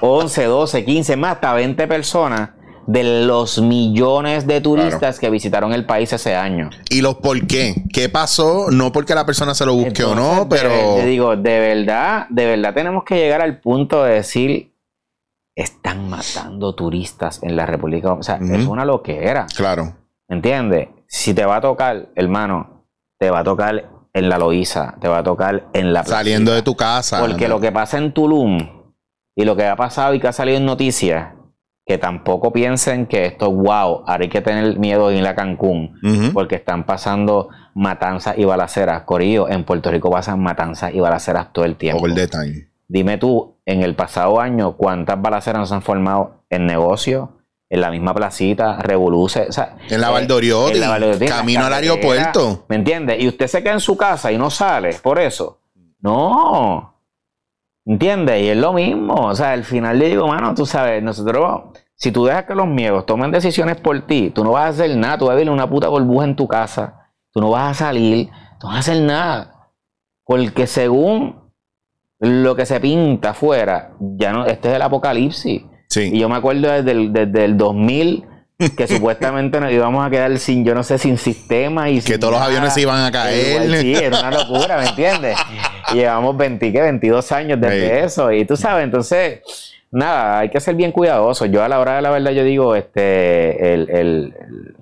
11, 0.00 0.44
12, 0.44 0.84
15, 0.84 1.16
más 1.16 1.34
hasta 1.36 1.52
20 1.54 1.86
personas 1.86 2.50
de 2.86 3.26
los 3.26 3.60
millones 3.60 4.46
de 4.46 4.62
turistas 4.62 5.18
que 5.18 5.28
visitaron 5.28 5.74
el 5.74 5.84
país 5.84 6.10
ese 6.14 6.34
año. 6.34 6.70
¿Y 6.88 7.02
los 7.02 7.16
por 7.16 7.46
qué? 7.46 7.74
¿Qué 7.92 8.08
pasó? 8.08 8.70
No 8.70 8.92
porque 8.92 9.14
la 9.14 9.26
persona 9.26 9.54
se 9.54 9.66
lo 9.66 9.74
busque 9.74 10.02
o 10.04 10.14
no, 10.14 10.48
pero. 10.48 10.70
te 10.96 11.04
digo, 11.04 11.36
de 11.36 11.60
verdad, 11.60 12.26
de 12.30 12.46
verdad 12.46 12.72
tenemos 12.72 13.04
que 13.04 13.16
llegar 13.16 13.42
al 13.42 13.60
punto 13.60 14.02
de 14.04 14.14
decir, 14.14 14.72
están 15.54 16.08
matando 16.08 16.74
turistas 16.74 17.42
en 17.42 17.56
la 17.56 17.66
República. 17.66 18.14
O 18.14 18.22
sea, 18.22 18.36
Ujú. 18.36 18.54
es 18.54 18.66
una 18.66 18.86
loquera. 18.86 19.46
Claro. 19.54 19.94
¿Entiendes? 20.28 20.88
Si 21.06 21.34
te 21.34 21.44
va 21.44 21.56
a 21.56 21.60
tocar, 21.60 22.10
hermano, 22.14 22.84
te 23.18 23.30
va 23.30 23.40
a 23.40 23.44
tocar 23.44 23.90
en 24.12 24.28
la 24.28 24.38
Loíza, 24.38 24.96
te 25.00 25.08
va 25.08 25.18
a 25.18 25.22
tocar 25.22 25.68
en 25.72 25.92
la 25.92 26.04
Saliendo 26.04 26.52
de 26.52 26.62
tu 26.62 26.76
casa. 26.76 27.20
Porque 27.20 27.48
¿no? 27.48 27.54
lo 27.54 27.60
que 27.60 27.72
pasa 27.72 27.98
en 27.98 28.12
Tulum 28.12 28.58
y 29.34 29.44
lo 29.44 29.56
que 29.56 29.66
ha 29.66 29.76
pasado 29.76 30.14
y 30.14 30.20
que 30.20 30.28
ha 30.28 30.32
salido 30.32 30.58
en 30.58 30.66
noticias, 30.66 31.34
que 31.86 31.96
tampoco 31.96 32.52
piensen 32.52 33.06
que 33.06 33.24
esto, 33.24 33.50
wow, 33.50 34.04
ahora 34.06 34.18
hay 34.20 34.28
que 34.28 34.42
tener 34.42 34.78
miedo 34.78 35.08
de 35.08 35.16
ir 35.16 35.26
a 35.26 35.34
Cancún 35.34 35.94
porque 36.34 36.56
están 36.56 36.84
pasando 36.84 37.48
matanzas 37.74 38.36
y 38.36 38.44
balaceras. 38.44 39.04
Corillo, 39.04 39.48
en 39.48 39.64
Puerto 39.64 39.90
Rico 39.90 40.10
pasan 40.10 40.40
matanzas 40.40 40.92
y 40.92 41.00
balaceras 41.00 41.52
todo 41.52 41.64
el 41.64 41.76
tiempo. 41.76 42.02
Over 42.02 42.14
the 42.14 42.28
time. 42.28 42.68
Dime 42.88 43.16
tú, 43.16 43.58
en 43.64 43.82
el 43.82 43.94
pasado 43.94 44.40
año, 44.40 44.76
¿cuántas 44.76 45.20
balaceras 45.20 45.60
nos 45.60 45.72
han 45.72 45.82
formado 45.82 46.42
en 46.50 46.66
negocios? 46.66 47.28
En 47.70 47.80
la 47.82 47.90
misma 47.90 48.14
placita, 48.14 48.78
Revoluce, 48.78 49.46
o 49.48 49.52
sea, 49.52 49.76
En 49.90 50.00
la 50.00 50.08
Valdoriotti, 50.10 50.80
camino 51.26 51.66
al 51.66 51.72
aeropuerto. 51.74 52.64
¿Me 52.68 52.76
entiendes? 52.76 53.22
Y 53.22 53.28
usted 53.28 53.46
se 53.46 53.62
queda 53.62 53.74
en 53.74 53.80
su 53.80 53.96
casa 53.96 54.32
y 54.32 54.38
no 54.38 54.48
sale 54.48 54.94
por 55.02 55.18
eso. 55.18 55.60
No. 56.00 56.94
¿Entiendes? 57.84 58.42
Y 58.42 58.48
es 58.48 58.56
lo 58.56 58.72
mismo. 58.72 59.14
O 59.14 59.34
sea, 59.34 59.52
al 59.52 59.64
final 59.64 59.98
le 59.98 60.08
digo, 60.08 60.26
mano, 60.28 60.54
tú 60.54 60.66
sabes, 60.66 61.02
nosotros, 61.02 61.62
si 61.94 62.12
tú 62.12 62.24
dejas 62.24 62.44
que 62.44 62.54
los 62.54 62.66
miedos 62.66 63.06
tomen 63.06 63.30
decisiones 63.30 63.76
por 63.80 64.00
ti, 64.06 64.30
tú 64.30 64.44
no 64.44 64.52
vas 64.52 64.64
a 64.64 64.68
hacer 64.68 64.96
nada, 64.96 65.18
tú 65.18 65.26
vas 65.26 65.32
a 65.32 65.36
vivir 65.36 65.50
una 65.50 65.68
puta 65.68 65.88
burbuja 65.88 66.24
en 66.24 66.36
tu 66.36 66.46
casa, 66.46 67.10
tú 67.32 67.40
no 67.40 67.50
vas 67.50 67.70
a 67.70 67.86
salir, 67.86 68.28
tú 68.60 68.66
no 68.66 68.74
vas 68.74 68.76
a 68.76 68.92
hacer 68.92 69.02
nada. 69.02 69.72
Porque 70.24 70.66
según 70.66 71.50
lo 72.20 72.54
que 72.56 72.66
se 72.66 72.80
pinta 72.80 73.30
afuera, 73.30 73.92
ya 74.00 74.32
no, 74.32 74.46
este 74.46 74.68
es 74.68 74.74
el 74.74 74.82
apocalipsis. 74.82 75.62
Y 75.90 75.94
Sí. 75.94 76.18
yo 76.18 76.28
me 76.28 76.36
acuerdo 76.36 76.70
desde 76.70 76.90
el, 76.92 77.12
desde 77.12 77.44
el 77.44 77.56
2000 77.56 78.24
que 78.76 78.86
supuestamente 78.88 79.60
nos 79.60 79.72
íbamos 79.72 80.06
a 80.06 80.10
quedar 80.10 80.36
sin, 80.38 80.64
yo 80.64 80.74
no 80.74 80.82
sé, 80.82 80.98
sin 80.98 81.16
sistema 81.16 81.88
y 81.90 81.96
Que 81.96 82.00
sin 82.02 82.20
todos 82.20 82.32
los 82.32 82.40
nada. 82.40 82.50
aviones 82.50 82.74
se 82.74 82.80
iban 82.82 83.04
a 83.04 83.10
caer. 83.10 83.62
Igual, 83.62 83.80
sí, 83.80 83.94
era 83.94 84.18
una 84.20 84.30
locura, 84.32 84.78
¿me 84.78 84.88
entiendes? 84.88 85.36
Y 85.92 85.96
llevamos 85.96 86.36
20, 86.36 86.72
¿qué? 86.72 86.80
22 86.82 87.32
años 87.32 87.60
desde 87.60 88.04
eso. 88.04 88.30
Y 88.32 88.44
tú 88.44 88.56
sabes, 88.56 88.84
entonces, 88.84 89.40
nada, 89.90 90.40
hay 90.40 90.50
que 90.50 90.60
ser 90.60 90.74
bien 90.74 90.92
cuidadoso. 90.92 91.46
Yo 91.46 91.62
a 91.62 91.68
la 91.68 91.78
hora 91.80 91.96
de 91.96 92.02
la 92.02 92.10
verdad, 92.10 92.32
yo 92.32 92.44
digo, 92.44 92.74
este, 92.74 93.74
el, 93.74 93.88
el, 93.90 94.34
el- 94.40 94.76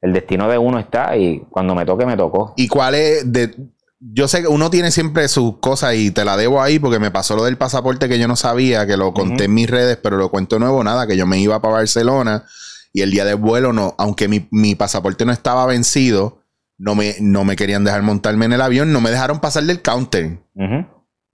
el 0.00 0.12
destino 0.12 0.48
de 0.48 0.56
uno 0.56 0.78
está 0.78 1.16
y 1.16 1.40
cuando 1.50 1.74
me 1.74 1.84
toque, 1.84 2.06
me 2.06 2.16
tocó. 2.16 2.54
¿Y 2.56 2.68
cuál 2.68 2.94
es 2.94 3.32
de 3.32 3.52
yo 4.00 4.28
sé 4.28 4.42
que 4.42 4.48
uno 4.48 4.70
tiene 4.70 4.90
siempre 4.90 5.26
sus 5.28 5.58
cosas 5.58 5.94
y 5.96 6.10
te 6.10 6.24
la 6.24 6.36
debo 6.36 6.62
ahí 6.62 6.78
porque 6.78 6.98
me 6.98 7.10
pasó 7.10 7.34
lo 7.36 7.44
del 7.44 7.56
pasaporte 7.58 8.08
que 8.08 8.18
yo 8.18 8.28
no 8.28 8.36
sabía, 8.36 8.86
que 8.86 8.96
lo 8.96 9.12
conté 9.12 9.44
en 9.44 9.54
mis 9.54 9.68
redes, 9.68 9.98
pero 10.02 10.16
lo 10.16 10.30
cuento 10.30 10.58
nuevo, 10.58 10.84
nada, 10.84 11.06
que 11.06 11.16
yo 11.16 11.26
me 11.26 11.38
iba 11.40 11.60
para 11.60 11.74
Barcelona 11.74 12.44
y 12.92 13.02
el 13.02 13.10
día 13.10 13.24
del 13.24 13.36
vuelo 13.36 13.72
no, 13.72 13.94
aunque 13.98 14.28
mi, 14.28 14.46
mi 14.50 14.74
pasaporte 14.74 15.24
no 15.24 15.32
estaba 15.32 15.66
vencido, 15.66 16.42
no 16.78 16.94
me, 16.94 17.16
no 17.20 17.44
me 17.44 17.56
querían 17.56 17.82
dejar 17.84 18.02
montarme 18.02 18.44
en 18.46 18.52
el 18.52 18.60
avión, 18.60 18.92
no 18.92 19.00
me 19.00 19.10
dejaron 19.10 19.40
pasar 19.40 19.64
del 19.64 19.82
counter. 19.82 20.38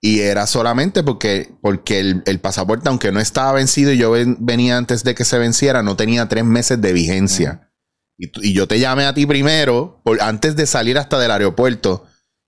Y 0.01 0.21
era 0.21 0.47
solamente 0.47 1.03
porque, 1.03 1.51
porque 1.63 1.99
el, 2.01 2.23
el 2.27 2.39
pasaporte, 2.39 2.89
aunque 2.89 3.11
no 3.13 3.21
estaba 3.21 3.53
vencido 3.53 3.91
y 3.93 3.97
yo 3.99 4.11
ven- 4.11 4.37
venía 4.41 4.77
antes 4.77 5.03
de 5.05 5.15
que 5.15 5.25
se 5.25 5.39
venciera, 5.39 5.83
no 5.83 5.97
tenía 5.97 6.29
tres 6.29 6.45
meses 6.45 6.81
de 6.81 6.93
vigencia. 6.93 7.71
y, 8.19 8.31
y 8.49 8.53
yo 8.53 8.67
te 8.69 8.79
llamé 8.79 9.07
a 9.07 9.15
ti 9.15 9.25
primero, 9.27 10.01
por, 10.05 10.21
antes 10.23 10.57
de 10.57 10.67
salir 10.67 10.99
hasta 10.99 11.19
del 11.19 11.31
aeropuerto. 11.31 12.07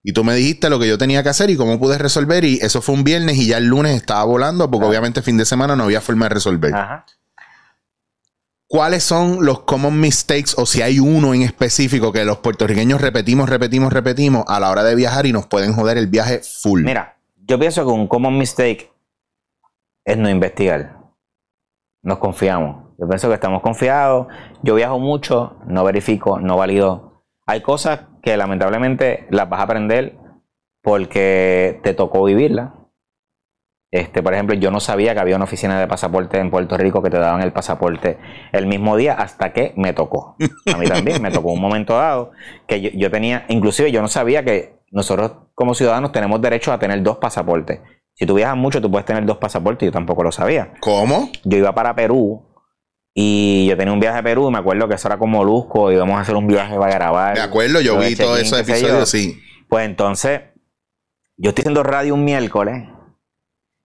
Y 0.09 0.12
tú 0.12 0.23
me 0.23 0.37
dijiste 0.37 0.71
lo 0.71 0.79
que 0.79 0.87
yo 0.87 0.99
tenía 0.99 1.25
que 1.25 1.31
hacer 1.31 1.51
y 1.51 1.57
cómo 1.57 1.81
pude 1.81 1.99
resolver. 1.99 2.45
Y 2.45 2.61
eso 2.62 2.81
fue 2.81 2.95
un 2.95 3.03
viernes 3.03 3.38
y 3.38 3.49
ya 3.49 3.59
el 3.59 3.66
lunes 3.66 3.97
estaba 3.97 4.23
volando 4.23 4.71
porque 4.71 4.87
Ah. 4.87 4.88
obviamente 4.88 5.21
fin 5.21 5.37
de 5.37 5.45
semana 5.45 5.75
no 5.75 5.83
había 5.83 6.01
forma 6.01 6.27
de 6.27 6.29
resolver. 6.29 6.73
Ajá. 6.73 7.05
¿Cuáles 8.69 9.03
son 9.03 9.45
los 9.45 9.62
common 9.62 9.99
mistakes 9.99 10.53
o 10.57 10.64
si 10.64 10.81
hay 10.81 11.01
uno 11.01 11.35
en 11.35 11.42
específico 11.42 12.12
que 12.12 12.25
los 12.25 12.38
puertorriqueños 12.38 13.01
repetimos, 13.01 13.49
repetimos, 13.49 13.92
repetimos 13.92 14.45
a 14.47 14.61
la 14.61 14.71
hora 14.71 14.85
de 14.85 14.95
viajar 14.95 15.27
y 15.27 15.33
nos 15.33 15.49
pueden 15.49 15.73
joder 15.73 15.99
el 15.99 16.07
viaje 16.07 16.40
full? 16.40 16.85
Mira, 16.85 17.16
yo 17.45 17.59
pienso 17.59 17.85
que 17.85 17.90
un 17.90 18.07
common 18.07 18.38
mistake 18.38 18.92
es 20.05 20.16
no 20.16 20.31
investigar. 20.31 20.99
Nos 22.03 22.19
confiamos. 22.19 22.95
Yo 22.97 23.09
pienso 23.09 23.27
que 23.27 23.35
estamos 23.35 23.61
confiados. 23.61 24.29
Yo 24.62 24.77
viajo 24.77 25.01
mucho, 25.01 25.57
no 25.66 25.83
verifico, 25.83 26.38
no 26.38 26.57
valido. 26.57 27.15
Hay 27.47 27.61
cosas 27.61 28.01
que 28.23 28.37
lamentablemente 28.37 29.27
las 29.31 29.49
vas 29.49 29.61
a 29.61 29.65
aprender 29.65 30.19
porque 30.83 31.81
te 31.83 31.95
tocó 31.95 32.25
vivirlas. 32.25 32.73
Este, 33.93 34.21
por 34.23 34.35
ejemplo, 34.35 34.57
yo 34.57 34.73
no 34.73 34.81
sabía 34.81 35.15
que 35.15 35.21
había 35.21 35.37
una 35.37 35.45
oficina 35.45 35.79
de 35.79 35.87
pasaporte 35.87 36.39
en 36.39 36.51
Puerto 36.51 36.77
Rico 36.77 37.03
que 37.03 37.09
te 37.09 37.19
daban 37.19 37.41
el 37.43 37.53
pasaporte 37.53 38.19
el 38.53 38.67
mismo 38.67 38.97
día 38.97 39.15
hasta 39.15 39.53
que 39.53 39.73
me 39.77 39.93
tocó. 39.93 40.37
A 40.73 40.77
mí 40.77 40.87
también 40.87 41.23
me 41.23 41.31
tocó 41.31 41.53
un 41.53 41.61
momento 41.61 41.97
dado 41.97 42.33
que 42.67 42.81
yo, 42.81 42.91
yo 42.95 43.11
tenía, 43.11 43.47
inclusive 43.49 43.93
yo 43.93 44.03
no 44.03 44.09
sabía 44.09 44.45
que 44.45 44.81
nosotros 44.91 45.33
como 45.55 45.75
ciudadanos 45.75 46.13
tenemos 46.13 46.41
derecho 46.43 46.73
a 46.73 46.79
tener 46.79 47.03
dos 47.03 47.19
pasaportes. 47.19 47.81
Si 48.15 48.27
tú 48.27 48.35
viajas 48.35 48.57
mucho, 48.57 48.81
tú 48.81 48.91
puedes 48.91 49.07
tener 49.07 49.25
dos 49.25 49.37
pasaportes. 49.37 49.87
Yo 49.87 49.93
tampoco 49.93 50.25
lo 50.25 50.33
sabía. 50.33 50.73
¿Cómo? 50.81 51.31
Yo 51.45 51.59
iba 51.59 51.75
para 51.75 51.95
Perú 51.95 52.43
y 53.18 53.64
yo 53.66 53.79
tenía 53.79 53.94
un 53.94 53.98
viaje 53.98 54.18
a 54.18 54.22
Perú 54.22 54.46
y 54.48 54.52
me 54.52 54.59
acuerdo 54.59 54.87
que 54.88 54.94
eso 54.94 55.09
era 55.09 55.16
como 55.16 55.38
Molusco, 55.38 55.90
íbamos 55.90 56.18
a 56.18 56.20
hacer 56.20 56.37
un 56.37 56.46
viaje 56.46 56.76
para 56.76 56.92
grabar. 56.92 57.35
De 57.35 57.40
acuerdo, 57.40 57.81
yo 57.81 57.98
vi 57.98 58.14
todos 58.14 58.38
esos 58.38 58.61
episodios, 58.61 59.09
sí. 59.09 59.40
Pues 59.70 59.87
entonces, 59.87 60.42
yo 61.38 61.48
estoy 61.48 61.62
haciendo 61.62 61.83
radio 61.83 62.12
un 62.12 62.26
miércoles 62.26 62.90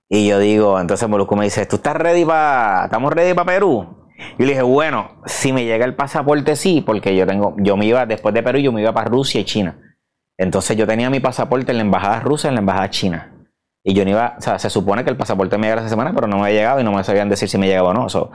y 0.09 0.27
yo 0.27 0.37
digo, 0.37 0.81
entonces 0.81 1.07
Molusco 1.07 1.37
me 1.37 1.45
dice, 1.45 1.65
¿tú 1.65 1.77
estás 1.77 1.95
ready 1.95 2.25
para, 2.25 2.81
estamos 2.85 3.13
ready 3.13 3.33
para 3.33 3.53
Perú? 3.53 4.09
Y 4.37 4.43
le 4.43 4.49
dije, 4.49 4.63
bueno, 4.63 5.21
si 5.25 5.53
me 5.53 5.63
llega 5.63 5.85
el 5.85 5.95
pasaporte 5.95 6.57
sí, 6.57 6.83
porque 6.85 7.15
yo 7.15 7.25
tengo, 7.25 7.55
yo 7.59 7.77
me 7.77 7.85
iba, 7.85 8.05
después 8.05 8.35
de 8.35 8.43
Perú, 8.43 8.59
yo 8.59 8.73
me 8.73 8.81
iba 8.81 8.93
para 8.93 9.09
Rusia 9.09 9.39
y 9.39 9.45
China. 9.45 9.95
Entonces 10.37 10.75
yo 10.75 10.85
tenía 10.85 11.09
mi 11.09 11.21
pasaporte 11.21 11.71
en 11.71 11.77
la 11.77 11.83
embajada 11.83 12.19
rusa 12.19 12.47
y 12.47 12.49
en 12.49 12.55
la 12.55 12.59
embajada 12.59 12.89
china. 12.89 13.47
Y 13.81 13.93
yo 13.93 14.03
no 14.03 14.11
iba, 14.11 14.35
o 14.37 14.41
sea, 14.41 14.59
se 14.59 14.69
supone 14.69 15.05
que 15.05 15.09
el 15.09 15.15
pasaporte 15.15 15.57
me 15.57 15.67
llegara 15.67 15.81
esa 15.83 15.89
semana, 15.89 16.11
pero 16.13 16.27
no 16.27 16.35
me 16.35 16.47
había 16.47 16.59
llegado 16.59 16.81
y 16.81 16.83
no 16.83 16.91
me 16.91 17.01
sabían 17.05 17.29
decir 17.29 17.47
si 17.47 17.57
me 17.57 17.67
llegaba 17.67 17.91
o 17.91 17.93
no. 17.93 18.09
So, 18.09 18.29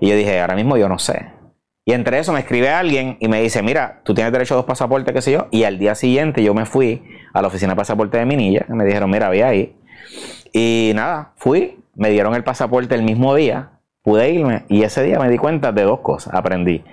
y 0.00 0.08
yo 0.08 0.16
dije, 0.16 0.40
ahora 0.40 0.56
mismo 0.56 0.76
yo 0.76 0.88
no 0.88 0.98
sé. 0.98 1.32
Y 1.84 1.92
entre 1.92 2.18
eso 2.18 2.32
me 2.32 2.40
escribe 2.40 2.68
alguien 2.68 3.16
y 3.20 3.28
me 3.28 3.40
dice, 3.40 3.62
mira, 3.62 4.00
tú 4.04 4.14
tienes 4.14 4.32
derecho 4.32 4.54
a 4.54 4.58
dos 4.58 4.66
pasaportes, 4.66 5.12
qué 5.12 5.22
sé 5.22 5.32
yo. 5.32 5.48
Y 5.50 5.64
al 5.64 5.78
día 5.78 5.94
siguiente 5.94 6.42
yo 6.42 6.54
me 6.54 6.66
fui 6.66 7.02
a 7.32 7.42
la 7.42 7.48
oficina 7.48 7.72
de 7.72 7.76
pasaporte 7.76 8.18
de 8.18 8.26
Minilla. 8.26 8.66
y 8.68 8.72
Me 8.72 8.84
dijeron, 8.84 9.10
mira, 9.10 9.28
ve 9.28 9.44
ahí. 9.44 9.76
Y 10.52 10.92
nada, 10.94 11.32
fui, 11.36 11.84
me 11.94 12.10
dieron 12.10 12.34
el 12.34 12.44
pasaporte 12.44 12.94
el 12.94 13.02
mismo 13.02 13.34
día, 13.34 13.80
pude 14.02 14.30
irme. 14.30 14.64
Y 14.68 14.82
ese 14.82 15.02
día 15.02 15.18
me 15.18 15.28
di 15.28 15.38
cuenta 15.38 15.72
de 15.72 15.82
dos 15.82 16.00
cosas. 16.00 16.34
Aprendí 16.34 16.84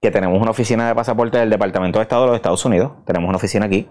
que 0.00 0.10
tenemos 0.10 0.40
una 0.40 0.50
oficina 0.50 0.86
de 0.86 0.94
pasaporte 0.94 1.38
del 1.38 1.48
Departamento 1.48 1.98
de 1.98 2.02
Estado 2.02 2.22
de 2.22 2.28
los 2.28 2.36
Estados 2.36 2.64
Unidos. 2.64 2.92
Tenemos 3.06 3.28
una 3.28 3.38
oficina 3.38 3.66
aquí. 3.66 3.88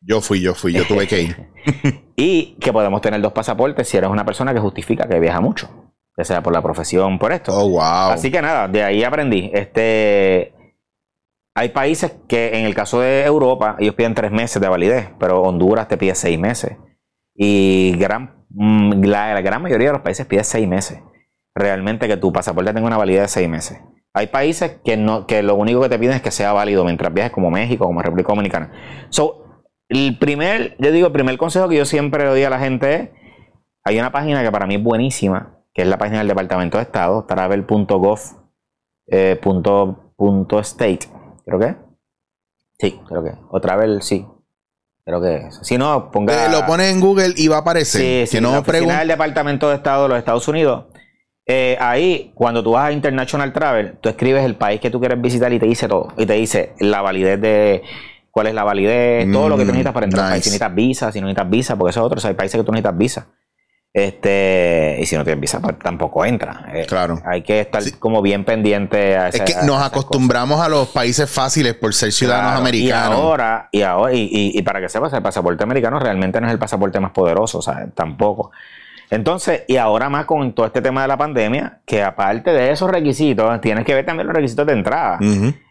Yo 0.00 0.20
fui, 0.20 0.40
yo 0.40 0.54
fui, 0.54 0.72
yo 0.72 0.86
tuve 0.86 1.06
que 1.06 1.22
ir. 1.22 1.50
Y 2.18 2.56
que 2.60 2.72
podemos 2.72 3.02
tener 3.02 3.20
dos 3.20 3.32
pasaportes 3.32 3.88
si 3.88 3.98
eres 3.98 4.08
una 4.08 4.24
persona 4.24 4.54
que 4.54 4.60
justifica 4.60 5.06
que 5.06 5.20
viaja 5.20 5.42
mucho. 5.42 5.68
Ya 6.16 6.24
sea 6.24 6.42
por 6.42 6.52
la 6.52 6.62
profesión, 6.62 7.18
por 7.18 7.32
esto. 7.32 7.52
Oh, 7.56 7.68
wow. 7.68 8.12
Así 8.12 8.30
que 8.30 8.40
nada, 8.40 8.68
de 8.68 8.82
ahí 8.82 9.04
aprendí. 9.04 9.50
Este, 9.52 10.54
hay 11.54 11.70
países 11.70 12.14
que 12.28 12.58
en 12.58 12.66
el 12.66 12.74
caso 12.74 13.00
de 13.00 13.24
Europa, 13.24 13.76
ellos 13.78 13.94
piden 13.94 14.14
tres 14.14 14.30
meses 14.30 14.60
de 14.60 14.68
validez, 14.68 15.10
pero 15.18 15.42
Honduras 15.42 15.88
te 15.88 15.96
pide 15.96 16.14
seis 16.14 16.38
meses. 16.38 16.76
Y 17.34 17.96
gran, 17.98 18.44
mm, 18.50 19.04
la, 19.04 19.34
la 19.34 19.40
gran 19.42 19.62
mayoría 19.62 19.88
de 19.88 19.94
los 19.94 20.02
países 20.02 20.26
pide 20.26 20.44
seis 20.44 20.66
meses. 20.66 21.00
Realmente 21.54 22.08
que 22.08 22.16
tu 22.16 22.32
pasaporte 22.32 22.72
tenga 22.72 22.86
una 22.86 22.98
validez 22.98 23.22
de 23.22 23.28
seis 23.28 23.48
meses. 23.48 23.80
Hay 24.14 24.28
países 24.28 24.78
que 24.82 24.96
no, 24.96 25.26
que 25.26 25.42
lo 25.42 25.56
único 25.56 25.82
que 25.82 25.90
te 25.90 25.98
piden 25.98 26.16
es 26.16 26.22
que 26.22 26.30
sea 26.30 26.54
válido 26.54 26.84
mientras 26.84 27.12
viajes, 27.12 27.32
como 27.32 27.50
México, 27.50 27.84
como 27.84 28.00
República 28.00 28.28
Dominicana. 28.28 28.72
So, 29.10 29.62
el 29.88 30.18
primer, 30.18 30.76
yo 30.78 30.90
digo, 30.90 31.08
el 31.08 31.12
primer 31.12 31.36
consejo 31.36 31.68
que 31.68 31.76
yo 31.76 31.84
siempre 31.84 32.24
le 32.24 32.30
doy 32.30 32.42
a 32.42 32.50
la 32.50 32.58
gente 32.58 32.94
es, 32.94 33.10
hay 33.84 33.98
una 33.98 34.12
página 34.12 34.42
que 34.42 34.50
para 34.50 34.66
mí 34.66 34.76
es 34.76 34.82
buenísima, 34.82 35.55
que 35.76 35.82
es 35.82 35.88
la 35.88 35.98
página 35.98 36.18
del 36.18 36.28
Departamento 36.28 36.78
de 36.78 36.84
Estado, 36.84 37.26
travel.gov 37.28 38.18
eh, 39.08 39.38
punto, 39.40 40.14
punto 40.16 40.58
state, 40.60 41.00
creo 41.44 41.60
que. 41.60 41.76
Sí, 42.78 42.98
creo 43.06 43.22
que. 43.22 43.32
O 43.50 43.60
travel, 43.60 44.00
sí. 44.00 44.26
Creo 45.04 45.20
que 45.20 45.36
es. 45.36 45.58
Si 45.60 45.76
no, 45.76 46.10
ponga. 46.10 46.46
Eh, 46.46 46.50
lo 46.50 46.64
pones 46.64 46.90
en 46.90 46.98
Google 46.98 47.34
y 47.36 47.48
va 47.48 47.56
a 47.56 47.60
aparecer. 47.60 48.00
Sí, 48.00 48.26
sí, 48.26 48.38
que 48.38 48.40
no 48.40 48.52
la 48.52 48.60
oficina 48.60 49.00
del 49.00 49.08
Departamento 49.08 49.68
de 49.68 49.74
Estado 49.76 50.04
de 50.04 50.08
los 50.08 50.18
Estados 50.18 50.48
Unidos. 50.48 50.86
Eh, 51.44 51.76
ahí, 51.78 52.32
cuando 52.34 52.62
tú 52.64 52.72
vas 52.72 52.86
a 52.86 52.92
International 52.92 53.52
Travel, 53.52 53.98
tú 54.00 54.08
escribes 54.08 54.46
el 54.46 54.56
país 54.56 54.80
que 54.80 54.90
tú 54.90 54.98
quieres 54.98 55.20
visitar 55.20 55.52
y 55.52 55.58
te 55.58 55.66
dice 55.66 55.88
todo. 55.88 56.08
Y 56.16 56.24
te 56.24 56.32
dice 56.32 56.72
la 56.80 57.02
validez 57.02 57.38
de 57.38 57.82
cuál 58.30 58.46
es 58.46 58.54
la 58.54 58.64
validez, 58.64 59.30
todo 59.30 59.50
lo 59.50 59.58
que 59.58 59.64
tú 59.64 59.68
Mm, 59.68 59.72
necesitas 59.72 59.92
para 59.92 60.06
entrar 60.06 60.24
al 60.24 60.32
país. 60.32 60.44
Si 60.44 60.48
necesitas 60.48 60.74
visa, 60.74 61.12
si 61.12 61.20
no 61.20 61.26
necesitas 61.26 61.50
visa, 61.50 61.76
porque 61.76 61.90
eso 61.90 62.00
es 62.00 62.06
otro. 62.06 62.16
O 62.16 62.20
sea, 62.20 62.30
hay 62.30 62.36
países 62.36 62.58
que 62.58 62.64
tú 62.64 62.72
necesitas 62.72 62.96
visa. 62.96 63.26
Este, 63.96 64.98
y 65.00 65.06
si 65.06 65.16
no 65.16 65.24
tienes 65.24 65.40
visa, 65.40 65.58
pues 65.58 65.78
tampoco 65.78 66.22
entra. 66.26 66.66
Eh, 66.70 66.84
Claro. 66.86 67.18
Hay 67.24 67.40
que 67.42 67.60
estar 67.60 67.82
Sí. 67.82 67.92
como 67.92 68.20
bien 68.20 68.44
pendiente 68.44 69.16
a 69.16 69.28
Es 69.28 69.36
esa- 69.36 69.44
que 69.46 69.54
a 69.54 69.62
nos 69.62 69.82
acostumbramos 69.82 70.60
a 70.60 70.68
los 70.68 70.88
países 70.88 71.30
fáciles 71.30 71.72
por 71.74 71.94
ser 71.94 72.12
ciudadanos 72.12 72.50
Claro, 72.50 72.60
americanos. 72.60 73.18
Y 73.18 73.22
ahora, 73.22 73.68
y 73.72 73.80
ahora, 73.82 74.12
y, 74.12 74.18
y- 74.30 74.58
y 74.58 74.62
para 74.62 74.82
que 74.82 74.90
sepas, 74.90 75.12
el 75.14 75.22
pasaporte 75.22 75.64
americano 75.64 75.98
realmente 75.98 76.38
no 76.42 76.46
es 76.46 76.52
el 76.52 76.58
pasaporte 76.58 77.00
más 77.00 77.12
poderoso, 77.12 77.58
o 77.58 77.62
sea, 77.62 77.86
tampoco. 77.94 78.50
Entonces, 79.10 79.62
y 79.68 79.76
ahora 79.76 80.08
más 80.08 80.24
con 80.26 80.52
todo 80.54 80.66
este 80.66 80.82
tema 80.82 81.02
de 81.02 81.08
la 81.08 81.16
pandemia, 81.16 81.80
que 81.86 82.02
aparte 82.02 82.50
de 82.50 82.72
esos 82.72 82.90
requisitos, 82.90 83.60
tienes 83.60 83.84
que 83.84 83.94
ver 83.94 84.04
también 84.04 84.26
los 84.26 84.34
requisitos 84.34 84.66
de 84.66 84.72
entrada. 84.72 85.18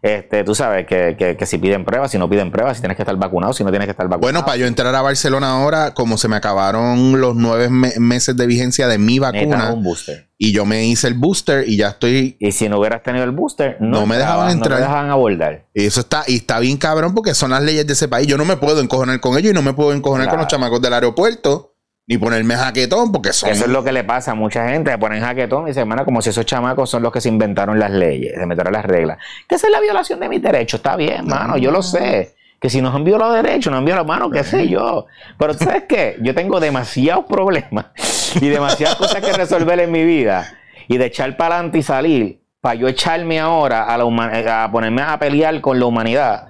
Este, 0.01 0.43
tú 0.43 0.55
sabes 0.55 0.85
que, 0.85 1.15
que- 1.17 1.35
que 1.35 1.45
si 1.45 1.57
piden 1.57 1.83
pruebas, 1.83 2.11
si 2.11 2.17
no 2.17 2.29
piden 2.29 2.51
pruebas, 2.51 2.77
si 2.77 2.81
tienes 2.81 2.95
que 2.95 3.01
estar 3.03 3.15
vacunado, 3.17 3.53
si 3.53 3.63
no 3.63 3.71
tienes 3.71 3.87
que 3.87 3.91
estar 3.91 4.05
vacunado. 4.07 4.21
Bueno, 4.21 4.45
para 4.45 4.57
yo 4.57 4.67
entrar 4.67 4.93
a 4.95 5.01
Barcelona 5.01 5.51
ahora, 5.51 5.93
como 5.93 6.17
se 6.17 6.27
me 6.27 6.35
acabaron 6.37 7.19
los 7.19 7.35
nueve 7.35 7.69
me- 7.69 7.93
meses 7.99 8.37
de 8.37 8.45
vigencia 8.47 8.87
de 8.87 8.97
mi 8.97 9.19
vacuna, 9.19 9.73
un 9.73 9.83
booster. 9.83 10.29
y 10.37 10.53
yo 10.53 10.65
me 10.65 10.85
hice 10.85 11.07
el 11.07 11.13
booster 11.15 11.67
y 11.67 11.77
ya 11.77 11.89
estoy. 11.89 12.37
Y 12.39 12.51
si 12.51 12.69
no 12.69 12.79
hubieras 12.79 13.03
tenido 13.03 13.23
el 13.25 13.31
booster, 13.31 13.77
no, 13.79 14.01
No 14.01 14.05
me 14.05 14.17
dejaban 14.17 14.49
entrar. 14.51 14.71
No 14.71 14.75
te 14.77 14.81
dejaban 14.83 15.09
abordar. 15.09 15.65
Y 15.73 15.85
eso 15.85 15.99
está, 16.01 16.23
y 16.27 16.35
está 16.37 16.59
bien 16.59 16.77
cabrón 16.77 17.13
porque 17.13 17.33
son 17.33 17.51
las 17.51 17.61
leyes 17.63 17.85
de 17.87 17.93
ese 17.93 18.07
país. 18.07 18.27
Yo 18.27 18.37
no 18.37 18.45
me 18.45 18.57
puedo 18.57 18.79
encojonar 18.81 19.19
con 19.19 19.37
ellos 19.37 19.51
y 19.51 19.53
no 19.55 19.61
me 19.61 19.73
puedo 19.73 19.91
encojonar 19.93 20.29
con 20.29 20.39
los 20.39 20.47
chamacos 20.47 20.81
del 20.81 20.93
aeropuerto, 20.93 21.74
ni 22.07 22.17
ponerme 22.17 22.55
jaquetón 22.55 23.11
porque 23.11 23.33
son. 23.33 23.49
Eso 23.49 23.65
es 23.65 23.71
lo 23.71 23.83
que 23.83 23.91
le 23.91 24.03
pasa 24.03 24.31
a 24.31 24.35
mucha 24.35 24.69
gente, 24.69 24.91
se 24.91 24.97
ponen 24.97 25.21
jaquetón 25.21 25.63
y 25.63 25.67
dicen, 25.67 25.81
hermano, 25.81 26.05
como 26.05 26.21
si 26.21 26.29
esos 26.29 26.45
chamacos 26.45 26.89
son 26.89 27.01
los 27.01 27.11
que 27.11 27.21
se 27.21 27.29
inventaron 27.29 27.79
las 27.79 27.91
leyes, 27.91 28.33
se 28.35 28.45
metieron 28.45 28.73
las 28.73 28.85
reglas. 28.85 29.17
Que 29.47 29.55
esa 29.55 29.67
es 29.67 29.71
la 29.71 29.79
violación 29.79 30.19
de 30.19 30.29
mis 30.29 30.41
derechos, 30.41 30.79
está 30.79 30.95
bien, 30.95 31.25
mano, 31.25 31.57
yo 31.57 31.71
lo 31.71 31.81
sé. 31.81 32.35
Que 32.59 32.69
si 32.69 32.81
nos 32.81 32.95
han 32.95 33.03
violado 33.03 33.33
derechos, 33.33 33.71
nos 33.71 33.79
han 33.79 33.85
violado, 33.85 34.07
mano, 34.07 34.29
qué 34.29 34.43
sé 34.43 34.67
yo. 34.67 35.07
Pero 35.37 35.55
¿tú 35.55 35.65
¿sabes 35.65 35.83
qué? 35.87 36.17
Yo 36.21 36.33
tengo 36.33 36.59
demasiados 36.59 37.25
problemas 37.25 37.87
y 38.41 38.47
demasiadas 38.47 38.95
cosas 38.95 39.23
que 39.23 39.33
resolver 39.33 39.79
en 39.79 39.91
mi 39.91 40.03
vida. 40.03 40.47
Y 40.87 40.97
de 40.97 41.05
echar 41.05 41.35
para 41.35 41.55
adelante 41.55 41.79
y 41.79 41.83
salir, 41.83 42.41
para 42.61 42.75
yo 42.75 42.87
echarme 42.87 43.39
ahora 43.39 43.83
a, 43.83 43.97
la 43.97 44.63
a 44.63 44.71
ponerme 44.71 45.01
a 45.01 45.19
pelear 45.19 45.59
con 45.61 45.79
la 45.79 45.85
humanidad, 45.85 46.47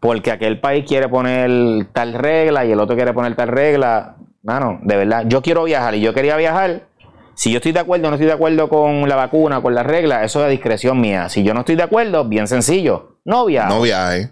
porque 0.00 0.30
aquel 0.30 0.58
país 0.58 0.84
quiere 0.86 1.08
poner 1.08 1.86
tal 1.92 2.14
regla 2.14 2.64
y 2.64 2.72
el 2.72 2.80
otro 2.80 2.96
quiere 2.96 3.12
poner 3.12 3.36
tal 3.36 3.48
regla. 3.48 4.16
Mano, 4.44 4.78
de 4.82 4.96
verdad, 4.96 5.24
yo 5.26 5.40
quiero 5.40 5.64
viajar 5.64 5.94
y 5.94 6.00
yo 6.02 6.12
quería 6.12 6.36
viajar. 6.36 6.86
Si 7.34 7.50
yo 7.50 7.56
estoy 7.56 7.72
de 7.72 7.80
acuerdo 7.80 8.06
o 8.06 8.10
no 8.10 8.16
estoy 8.16 8.26
de 8.26 8.34
acuerdo 8.34 8.68
con 8.68 9.08
la 9.08 9.16
vacuna, 9.16 9.62
con 9.62 9.74
la 9.74 9.82
regla, 9.82 10.22
eso 10.22 10.40
es 10.40 10.46
a 10.46 10.48
discreción 10.48 11.00
mía. 11.00 11.30
Si 11.30 11.42
yo 11.42 11.54
no 11.54 11.60
estoy 11.60 11.76
de 11.76 11.82
acuerdo, 11.82 12.24
bien 12.26 12.46
sencillo, 12.46 13.18
no 13.24 13.46
viajo. 13.46 13.74
No 13.74 13.80
viaje. 13.80 14.30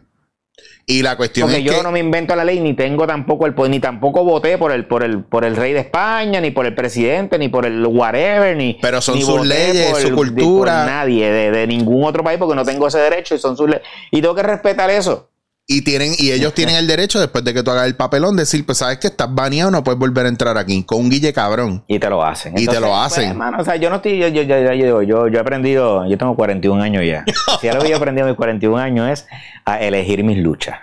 Y 0.85 1.03
la 1.03 1.16
cuestión 1.16 1.46
Porque 1.46 1.61
es 1.61 1.64
yo 1.64 1.79
que. 1.79 1.83
no 1.83 1.92
me 1.92 2.01
invento 2.01 2.37
la 2.37 2.44
ley, 2.44 2.61
ni 2.61 2.75
tengo 2.75 3.07
tampoco 3.07 3.46
el 3.46 3.55
ni 3.70 3.81
tampoco 3.81 4.22
voté 4.25 4.59
por 4.59 4.70
el, 4.70 4.87
por 4.87 5.03
el, 5.03 5.25
por 5.25 5.44
el 5.44 5.57
rey 5.57 5.72
de 5.72 5.81
España, 5.81 6.40
ni 6.40 6.51
por 6.51 6.66
el 6.66 6.75
presidente, 6.75 7.38
ni 7.38 7.48
por 7.48 7.64
el 7.64 7.87
whatever, 7.87 8.55
ni. 8.55 8.79
Pero 8.83 9.01
son 9.01 9.14
ni 9.14 9.22
sus 9.22 9.46
leyes, 9.46 9.90
por 9.92 10.01
su 10.01 10.14
cultura. 10.14 10.83
por 10.83 10.92
nadie, 10.92 11.31
de, 11.31 11.51
de 11.53 11.66
ningún 11.66 12.05
otro 12.05 12.22
país, 12.22 12.38
porque 12.38 12.55
no 12.55 12.64
tengo 12.64 12.87
ese 12.87 12.98
derecho 12.98 13.35
y 13.35 13.38
son 13.38 13.57
sus 13.57 13.68
leyes. 13.68 13.83
Y 14.11 14.20
tengo 14.20 14.35
que 14.35 14.42
respetar 14.42 14.90
eso. 14.90 15.31
Y 15.72 15.82
tienen, 15.82 16.12
y 16.18 16.32
ellos 16.32 16.52
tienen 16.52 16.76
el 16.76 16.87
derecho, 16.87 17.18
después 17.18 17.42
de 17.44 17.54
que 17.54 17.62
tú 17.62 17.70
hagas 17.70 17.87
el 17.87 17.96
papelón, 17.96 18.37
decir, 18.37 18.66
pues 18.66 18.76
sabes 18.78 18.98
que 18.98 19.06
estás 19.06 19.35
baneado, 19.35 19.70
no 19.70 19.82
puedes 19.82 19.98
volver 19.98 20.26
a 20.26 20.28
entrar 20.28 20.58
aquí. 20.58 20.85
Con 20.85 21.00
un 21.00 21.08
guille 21.11 21.32
cabrón. 21.32 21.82
Y 21.87 21.98
te 21.98 22.11
lo 22.11 22.22
hacen. 22.22 22.52
Y 22.58 22.66
te 22.66 22.78
lo 22.78 22.88
pues, 22.88 22.98
hacen. 23.06 23.30
hermano, 23.30 23.56
o 23.61 23.64
sea, 23.64 23.76
yo 23.76 23.88
no 23.88 23.96
estoy, 23.96 24.18
yo, 24.18 24.28
yo, 24.28 24.42
yo, 24.42 24.58
yo, 24.61 24.72
yo, 24.74 25.02
yo- 25.02 25.28
yo 25.28 25.38
he 25.38 25.40
aprendido, 25.40 26.06
yo 26.06 26.18
tengo 26.18 26.37
41 26.37 26.82
años 26.82 27.04
ya. 27.06 27.24
Si 27.61 27.68
algo 27.68 27.82
que 27.82 27.88
yo 27.88 27.94
he 27.94 27.98
aprendido 27.98 28.26
a 28.26 28.28
mis 28.28 28.37
41 28.37 28.76
años 28.78 29.08
es 29.08 29.26
a 29.64 29.80
elegir 29.80 30.22
mis 30.24 30.38
luchas. 30.38 30.76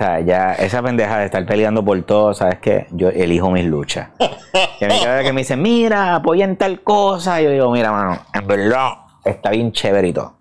O 0.00 0.04
sea, 0.04 0.20
ya 0.20 0.52
esa 0.54 0.82
pendeja 0.82 1.18
de 1.18 1.26
estar 1.26 1.44
peleando 1.44 1.84
por 1.84 2.00
todo, 2.02 2.32
¿sabes 2.34 2.58
qué? 2.60 2.86
Yo 2.92 3.08
elijo 3.08 3.50
mis 3.50 3.64
luchas. 3.64 4.08
Y 4.80 4.84
a 4.84 4.88
mí 4.88 4.94
cada 5.02 5.16
vez 5.16 5.26
que 5.26 5.32
me 5.32 5.40
dicen, 5.40 5.60
mira, 5.60 6.14
apoyan 6.14 6.56
tal 6.56 6.82
cosa, 6.82 7.40
yo 7.40 7.50
digo, 7.50 7.70
mira, 7.72 7.90
mano, 7.90 8.20
en 8.32 8.46
verdad 8.46 8.90
está 9.24 9.50
bien 9.50 9.72
todo. 9.72 10.37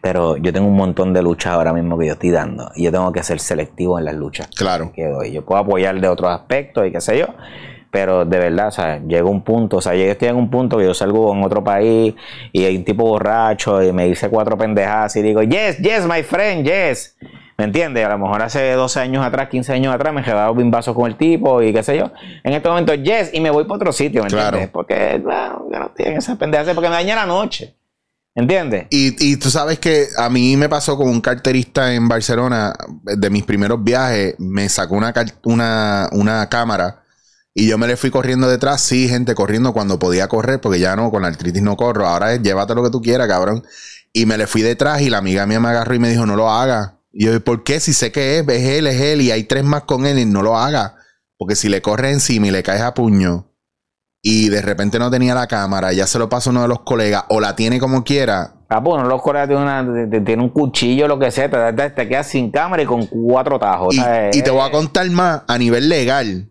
Pero 0.00 0.36
yo 0.36 0.52
tengo 0.52 0.68
un 0.68 0.76
montón 0.76 1.12
de 1.12 1.22
luchas 1.22 1.52
ahora 1.52 1.72
mismo 1.72 1.98
que 1.98 2.06
yo 2.06 2.12
estoy 2.12 2.30
dando. 2.30 2.70
Y 2.76 2.84
yo 2.84 2.92
tengo 2.92 3.10
que 3.12 3.22
ser 3.22 3.40
selectivo 3.40 3.98
en 3.98 4.04
las 4.04 4.14
luchas 4.14 4.48
Claro. 4.56 4.92
que 4.94 5.06
doy. 5.06 5.32
Yo 5.32 5.44
puedo 5.44 5.60
apoyar 5.60 6.00
de 6.00 6.08
otros 6.08 6.30
aspectos 6.30 6.86
y 6.86 6.92
qué 6.92 7.00
sé 7.00 7.18
yo, 7.18 7.26
pero 7.90 8.24
de 8.24 8.38
verdad, 8.38 8.68
o 8.68 8.70
sea, 8.70 9.00
llega 9.00 9.24
un 9.24 9.42
punto, 9.42 9.78
o 9.78 9.80
sea, 9.80 9.94
yo 9.94 10.04
estoy 10.04 10.28
en 10.28 10.36
un 10.36 10.50
punto 10.50 10.78
que 10.78 10.84
yo 10.84 10.94
salgo 10.94 11.34
en 11.34 11.42
otro 11.42 11.64
país 11.64 12.14
y 12.52 12.64
hay 12.64 12.76
un 12.76 12.84
tipo 12.84 13.04
borracho 13.04 13.82
y 13.82 13.92
me 13.92 14.06
dice 14.06 14.28
cuatro 14.28 14.56
pendejadas 14.56 15.16
y 15.16 15.22
digo, 15.22 15.42
yes, 15.42 15.78
yes, 15.78 16.06
my 16.06 16.22
friend, 16.22 16.64
yes. 16.64 17.16
¿Me 17.56 17.64
entiendes? 17.64 18.06
A 18.06 18.10
lo 18.10 18.18
mejor 18.18 18.40
hace 18.40 18.70
12 18.74 19.00
años 19.00 19.26
atrás, 19.26 19.48
15 19.48 19.72
años 19.72 19.92
atrás 19.92 20.14
me 20.14 20.22
llevaba 20.22 20.52
bimbazos 20.52 20.94
con 20.94 21.08
el 21.10 21.16
tipo 21.16 21.60
y 21.60 21.72
qué 21.72 21.82
sé 21.82 21.98
yo. 21.98 22.12
En 22.44 22.52
este 22.52 22.68
momento, 22.68 22.94
yes, 22.94 23.34
y 23.34 23.40
me 23.40 23.50
voy 23.50 23.64
para 23.64 23.74
otro 23.76 23.90
sitio, 23.92 24.22
¿me 24.22 24.28
Claro. 24.28 24.58
entiendes? 24.58 24.70
Porque, 24.70 25.20
bueno, 25.20 25.66
yo 25.72 25.78
no 25.80 25.86
estoy 25.86 26.06
en 26.06 26.16
esas 26.18 26.36
pendejadas 26.38 26.72
porque 26.74 26.88
me 26.88 26.94
daña 26.94 27.16
la 27.16 27.26
noche. 27.26 27.74
¿Entiendes? 28.38 28.86
Y, 28.90 29.32
y 29.32 29.36
tú 29.36 29.50
sabes 29.50 29.80
que 29.80 30.06
a 30.16 30.30
mí 30.30 30.56
me 30.56 30.68
pasó 30.68 30.96
con 30.96 31.08
un 31.08 31.20
carterista 31.20 31.92
en 31.92 32.06
Barcelona, 32.06 32.72
de 33.02 33.30
mis 33.30 33.42
primeros 33.42 33.82
viajes, 33.82 34.36
me 34.38 34.68
sacó 34.68 34.94
una, 34.94 35.12
una, 35.42 36.08
una 36.12 36.48
cámara 36.48 37.02
y 37.52 37.66
yo 37.66 37.76
me 37.78 37.88
le 37.88 37.96
fui 37.96 38.10
corriendo 38.12 38.48
detrás, 38.48 38.80
sí, 38.80 39.08
gente 39.08 39.34
corriendo 39.34 39.72
cuando 39.72 39.98
podía 39.98 40.28
correr, 40.28 40.60
porque 40.60 40.78
ya 40.78 40.94
no, 40.94 41.10
con 41.10 41.22
la 41.22 41.28
artritis 41.28 41.60
no 41.60 41.76
corro, 41.76 42.06
ahora 42.06 42.32
es 42.32 42.40
llévate 42.40 42.76
lo 42.76 42.84
que 42.84 42.90
tú 42.90 43.02
quieras, 43.02 43.26
cabrón. 43.26 43.64
Y 44.12 44.24
me 44.26 44.38
le 44.38 44.46
fui 44.46 44.62
detrás 44.62 45.00
y 45.00 45.10
la 45.10 45.18
amiga 45.18 45.44
mía 45.44 45.58
me 45.58 45.68
agarró 45.70 45.96
y 45.96 45.98
me 45.98 46.08
dijo, 46.08 46.24
no 46.24 46.36
lo 46.36 46.48
hagas. 46.48 46.92
Y 47.12 47.24
yo, 47.24 47.42
¿por 47.42 47.64
qué? 47.64 47.80
Si 47.80 47.92
sé 47.92 48.12
que 48.12 48.38
es, 48.38 48.46
es 48.46 48.62
él, 48.62 48.86
es 48.86 49.00
él, 49.00 49.20
y 49.20 49.32
hay 49.32 49.42
tres 49.42 49.64
más 49.64 49.82
con 49.82 50.06
él, 50.06 50.20
y 50.20 50.24
no 50.24 50.42
lo 50.42 50.56
haga. 50.56 50.94
Porque 51.36 51.56
si 51.56 51.68
le 51.68 51.82
corres 51.82 52.12
encima 52.12 52.46
y 52.46 52.52
le 52.52 52.62
caes 52.62 52.82
a 52.82 52.94
puño, 52.94 53.47
y 54.22 54.48
de 54.48 54.62
repente 54.62 54.98
no 54.98 55.10
tenía 55.10 55.34
la 55.34 55.46
cámara, 55.46 55.92
ya 55.92 56.06
se 56.06 56.18
lo 56.18 56.28
pasa 56.28 56.50
uno 56.50 56.62
de 56.62 56.68
los 56.68 56.80
colegas, 56.80 57.24
o 57.28 57.40
la 57.40 57.54
tiene 57.56 57.78
como 57.78 58.04
quiera. 58.04 58.54
Ah, 58.68 58.82
pues 58.82 59.02
no 59.02 59.08
los 59.08 59.22
colegas 59.22 59.48
tiene, 59.48 59.62
una, 59.62 60.08
tiene 60.24 60.42
un 60.42 60.50
cuchillo, 60.50 61.08
lo 61.08 61.18
que 61.18 61.30
sea, 61.30 61.50
te, 61.50 61.72
te, 61.72 61.90
te, 61.90 62.08
quedas 62.08 62.26
sin 62.26 62.50
cámara 62.50 62.82
y 62.82 62.86
con 62.86 63.06
cuatro 63.06 63.58
tajos. 63.58 63.94
Y 63.94 64.42
te 64.42 64.50
voy 64.50 64.60
a 64.60 64.66
eh, 64.66 64.70
contar 64.70 65.08
más, 65.10 65.42
a 65.46 65.56
nivel 65.56 65.88
legal, 65.88 66.50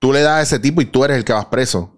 tú 0.00 0.12
le 0.12 0.20
das 0.20 0.38
a 0.38 0.42
ese 0.42 0.58
tipo 0.58 0.82
y 0.82 0.86
tú 0.86 1.04
eres 1.04 1.16
el 1.16 1.24
que 1.24 1.32
vas 1.32 1.46
preso. 1.46 1.90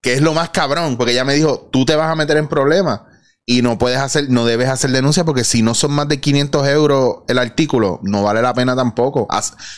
Que 0.00 0.14
es 0.14 0.20
lo 0.20 0.32
más 0.32 0.50
cabrón, 0.50 0.96
porque 0.96 1.12
ella 1.12 1.24
me 1.24 1.34
dijo, 1.34 1.68
tú 1.70 1.84
te 1.84 1.94
vas 1.94 2.10
a 2.10 2.16
meter 2.16 2.36
en 2.36 2.48
problemas 2.48 3.02
y 3.44 3.62
no 3.62 3.76
puedes 3.76 3.98
hacer, 3.98 4.30
no 4.30 4.44
debes 4.44 4.68
hacer 4.68 4.90
denuncia 4.90 5.24
porque 5.24 5.44
si 5.44 5.62
no 5.62 5.74
son 5.74 5.92
más 5.92 6.08
de 6.08 6.20
500 6.20 6.68
euros 6.68 7.16
el 7.28 7.38
artículo, 7.38 7.98
no 8.02 8.22
vale 8.22 8.40
la 8.40 8.54
pena 8.54 8.76
tampoco. 8.76 9.26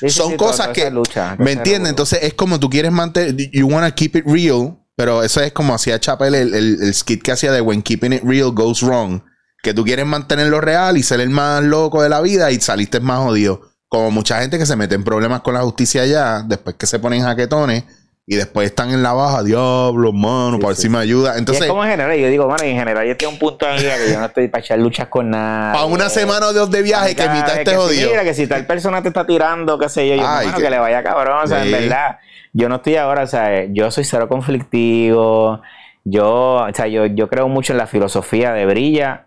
Sí, 0.01 0.11
son 0.11 0.33
sí, 0.33 0.37
cosas 0.37 0.69
que, 0.69 0.91
lucha, 0.91 1.37
¿me 1.39 1.53
entiendes? 1.53 1.91
Entonces 1.91 2.21
es 2.23 2.35
como 2.35 2.61
tú 2.61 2.69
quieres 2.69 2.93
mantener, 2.93 3.35
you 3.53 3.67
wanna 3.67 3.91
keep 3.95 4.17
it 4.17 4.27
real, 4.27 4.79
pero 4.97 5.23
eso 5.23 5.41
es 5.41 5.53
como 5.53 5.75
hacía 5.75 5.99
Chappelle 5.99 6.43
el, 6.43 6.55
el, 6.55 6.83
el 6.83 6.95
skit 6.95 7.23
que 7.23 7.33
hacía 7.33 7.53
de 7.53 7.61
When 7.61 7.83
Keeping 7.83 8.13
It 8.13 8.23
Real 8.23 8.53
Goes 8.53 8.83
Wrong, 8.83 9.23
que 9.63 9.73
tú 9.73 9.83
quieres 9.83 10.07
mantenerlo 10.07 10.61
real 10.61 10.99
y 10.99 11.03
ser 11.03 11.21
el 11.21 11.31
más 11.31 11.63
loco 11.65 12.03
de 12.03 12.11
la 12.11 12.21
vida 12.21 12.51
y 12.51 12.61
saliste 12.61 13.01
más 13.01 13.21
jodido. 13.21 13.63
Como 13.89 14.11
mucha 14.11 14.41
gente 14.41 14.59
que 14.59 14.67
se 14.67 14.77
mete 14.77 14.95
en 14.95 15.05
problemas 15.05 15.41
con 15.41 15.55
la 15.55 15.63
justicia 15.63 16.03
allá, 16.03 16.45
después 16.47 16.77
que 16.77 16.87
se 16.87 16.99
ponen 16.99 17.23
jaquetones 17.23 17.85
y 18.27 18.37
después 18.37 18.67
están 18.71 18.91
en 18.91 19.03
la 19.03 19.13
baja, 19.13 19.43
diablo, 19.43 20.13
mano, 20.13 20.59
para 20.59 20.69
ver 20.69 20.77
si 20.77 20.89
me 20.89 20.97
ayuda. 20.99 21.35
y 21.35 21.39
Entonces, 21.41 21.65
es 21.65 21.69
como 21.69 21.85
en 21.85 21.91
general, 21.91 22.17
yo 22.19 22.29
digo, 22.29 22.49
mano, 22.49 22.65
en 22.65 22.77
general 22.79 23.07
yo 23.07 23.17
tengo 23.19 23.33
un 23.33 23.39
punto 23.39 23.67
de 23.67 23.73
vida 23.75 23.97
que 23.99 24.13
yo 24.13 24.19
no 24.19 24.27
estoy 24.27 24.49
para 24.49 24.63
echar 24.65 24.79
luchas 24.79 25.09
con 25.09 25.29
nada. 25.31 25.73
para 25.75 25.85
una 25.85 26.09
semana 26.09 26.47
o 26.47 26.53
dos 26.55 26.71
de 26.71 26.81
viaje 26.83 27.15
que 27.15 27.23
mitad 27.29 27.59
esté 27.59 27.73
si- 27.73 27.77
jodido. 27.77 28.11
Mira, 28.11 28.25
que 28.25 28.33
si 28.33 28.47
tal 28.47 28.67
persona 28.67 29.03
te 29.03 29.09
está 29.09 29.27
tirando, 29.27 29.79
qué 29.79 29.89
sé 29.91 30.09
yo, 30.09 30.15
yo 30.17 30.23
Ay, 30.27 30.47
mano, 30.47 30.57
que- 30.59 30.65
que, 30.65 30.71
le 30.71 30.79
vaya 30.79 31.03
cabrón, 31.03 31.45
o 31.45 31.47
sea, 31.47 31.63
Sí. 31.63 31.73
en 31.75 31.81
verdad. 31.83 32.19
Yo 32.55 32.69
no 32.69 32.77
estoy 32.77 32.97
ahora, 32.97 33.25
o 33.25 33.27
sea, 33.27 33.65
yo 33.67 33.91
soy 33.91 34.05
cero 34.05 34.29
conflictivo. 34.29 35.61
Yo, 36.05 36.65
o 36.67 36.75
sea, 36.75 36.87
yo, 36.87 37.07
yo 37.07 37.29
creo 37.29 37.49
mucho 37.49 37.73
en 37.73 37.79
la 37.79 37.87
filosofía 37.87 38.53
de 38.53 38.65
brilla 38.67 39.27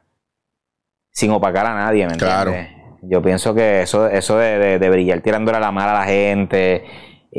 sin 1.11 1.31
opacar 1.31 1.65
a 1.65 1.73
nadie, 1.75 2.05
¿me 2.05 2.13
entiendes? 2.13 2.43
Claro. 2.45 2.55
Yo 3.01 3.21
pienso 3.21 3.53
que 3.53 3.81
eso, 3.81 4.07
eso 4.07 4.37
de, 4.37 4.57
de, 4.59 4.79
de 4.79 4.89
brillar 4.89 5.21
tirándole 5.21 5.57
a 5.57 5.61
la 5.61 5.71
mala 5.71 5.91
a 5.91 5.99
la 6.01 6.05
gente. 6.05 6.83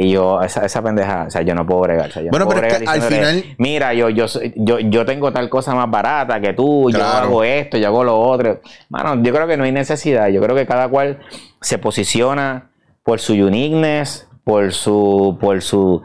Y 0.00 0.10
yo, 0.12 0.40
esa, 0.42 0.64
esa 0.64 0.80
pendeja, 0.80 1.24
o 1.26 1.30
sea, 1.30 1.42
yo 1.42 1.56
no 1.56 1.66
puedo 1.66 1.80
bregar. 1.80 2.08
o 2.08 2.12
sea, 2.12 2.22
yo 2.22 2.30
Bueno, 2.30 2.44
no 2.44 2.50
puedo 2.50 2.60
pero 2.60 2.72
es 2.72 2.78
que 2.82 2.88
al 2.88 3.02
final- 3.02 3.44
Mira, 3.58 3.94
yo, 3.94 4.08
yo, 4.10 4.26
yo, 4.54 4.78
yo 4.78 5.04
tengo 5.04 5.32
tal 5.32 5.48
cosa 5.48 5.74
más 5.74 5.90
barata 5.90 6.40
que 6.40 6.52
tú, 6.52 6.88
yo 6.90 6.98
hago 7.04 7.42
esto, 7.42 7.78
yo 7.78 7.88
hago 7.88 8.04
lo 8.04 8.16
otro. 8.16 8.60
Mano, 8.90 9.20
yo 9.22 9.34
creo 9.34 9.48
que 9.48 9.56
no 9.56 9.64
hay 9.64 9.72
necesidad. 9.72 10.28
Yo 10.28 10.40
creo 10.40 10.54
que 10.54 10.66
cada 10.66 10.86
cual 10.88 11.18
se 11.60 11.78
posiciona 11.78 12.70
por 13.02 13.18
su 13.18 13.32
uniqueness, 13.32 14.28
por 14.44 14.72
su, 14.72 15.36
por 15.40 15.62
su. 15.62 16.02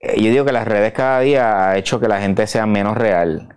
eh, 0.00 0.20
Yo 0.22 0.30
digo 0.30 0.44
que 0.44 0.52
las 0.52 0.68
redes 0.68 0.92
cada 0.92 1.18
día 1.20 1.70
ha 1.70 1.76
hecho 1.78 1.98
que 1.98 2.06
la 2.06 2.20
gente 2.20 2.46
sea 2.46 2.64
menos 2.66 2.96
real. 2.96 3.48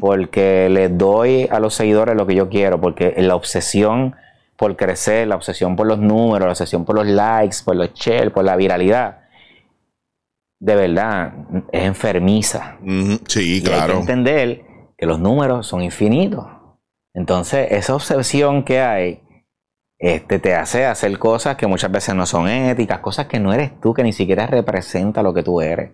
Porque 0.00 0.68
les 0.70 0.96
doy 0.96 1.46
a 1.50 1.60
los 1.60 1.74
seguidores 1.74 2.16
lo 2.16 2.26
que 2.26 2.34
yo 2.34 2.48
quiero. 2.48 2.80
Porque 2.80 3.12
la 3.18 3.34
obsesión 3.36 4.14
por 4.62 4.76
crecer, 4.76 5.26
la 5.26 5.34
obsesión 5.34 5.74
por 5.74 5.88
los 5.88 5.98
números, 5.98 6.46
la 6.46 6.52
obsesión 6.52 6.84
por 6.84 6.94
los 6.94 7.04
likes, 7.08 7.56
por 7.64 7.74
los 7.74 7.92
shares, 7.94 8.30
por 8.30 8.44
la 8.44 8.54
viralidad, 8.54 9.22
de 10.60 10.76
verdad, 10.76 11.32
es 11.72 11.82
enfermiza. 11.82 12.76
Sí, 13.26 13.40
Y 13.40 13.54
hay 13.54 13.60
que 13.60 13.68
claro. 13.70 13.98
entender 13.98 14.62
que 14.96 15.04
los 15.04 15.18
números 15.18 15.66
son 15.66 15.82
infinitos. 15.82 16.46
Entonces, 17.12 17.72
esa 17.72 17.96
obsesión 17.96 18.62
que 18.62 18.80
hay 18.80 19.20
este, 19.98 20.38
te 20.38 20.54
hace 20.54 20.86
hacer 20.86 21.18
cosas 21.18 21.56
que 21.56 21.66
muchas 21.66 21.90
veces 21.90 22.14
no 22.14 22.24
son 22.24 22.46
éticas, 22.46 23.00
cosas 23.00 23.26
que 23.26 23.40
no 23.40 23.52
eres 23.52 23.80
tú, 23.80 23.92
que 23.92 24.04
ni 24.04 24.12
siquiera 24.12 24.46
representa 24.46 25.24
lo 25.24 25.34
que 25.34 25.42
tú 25.42 25.60
eres. 25.60 25.90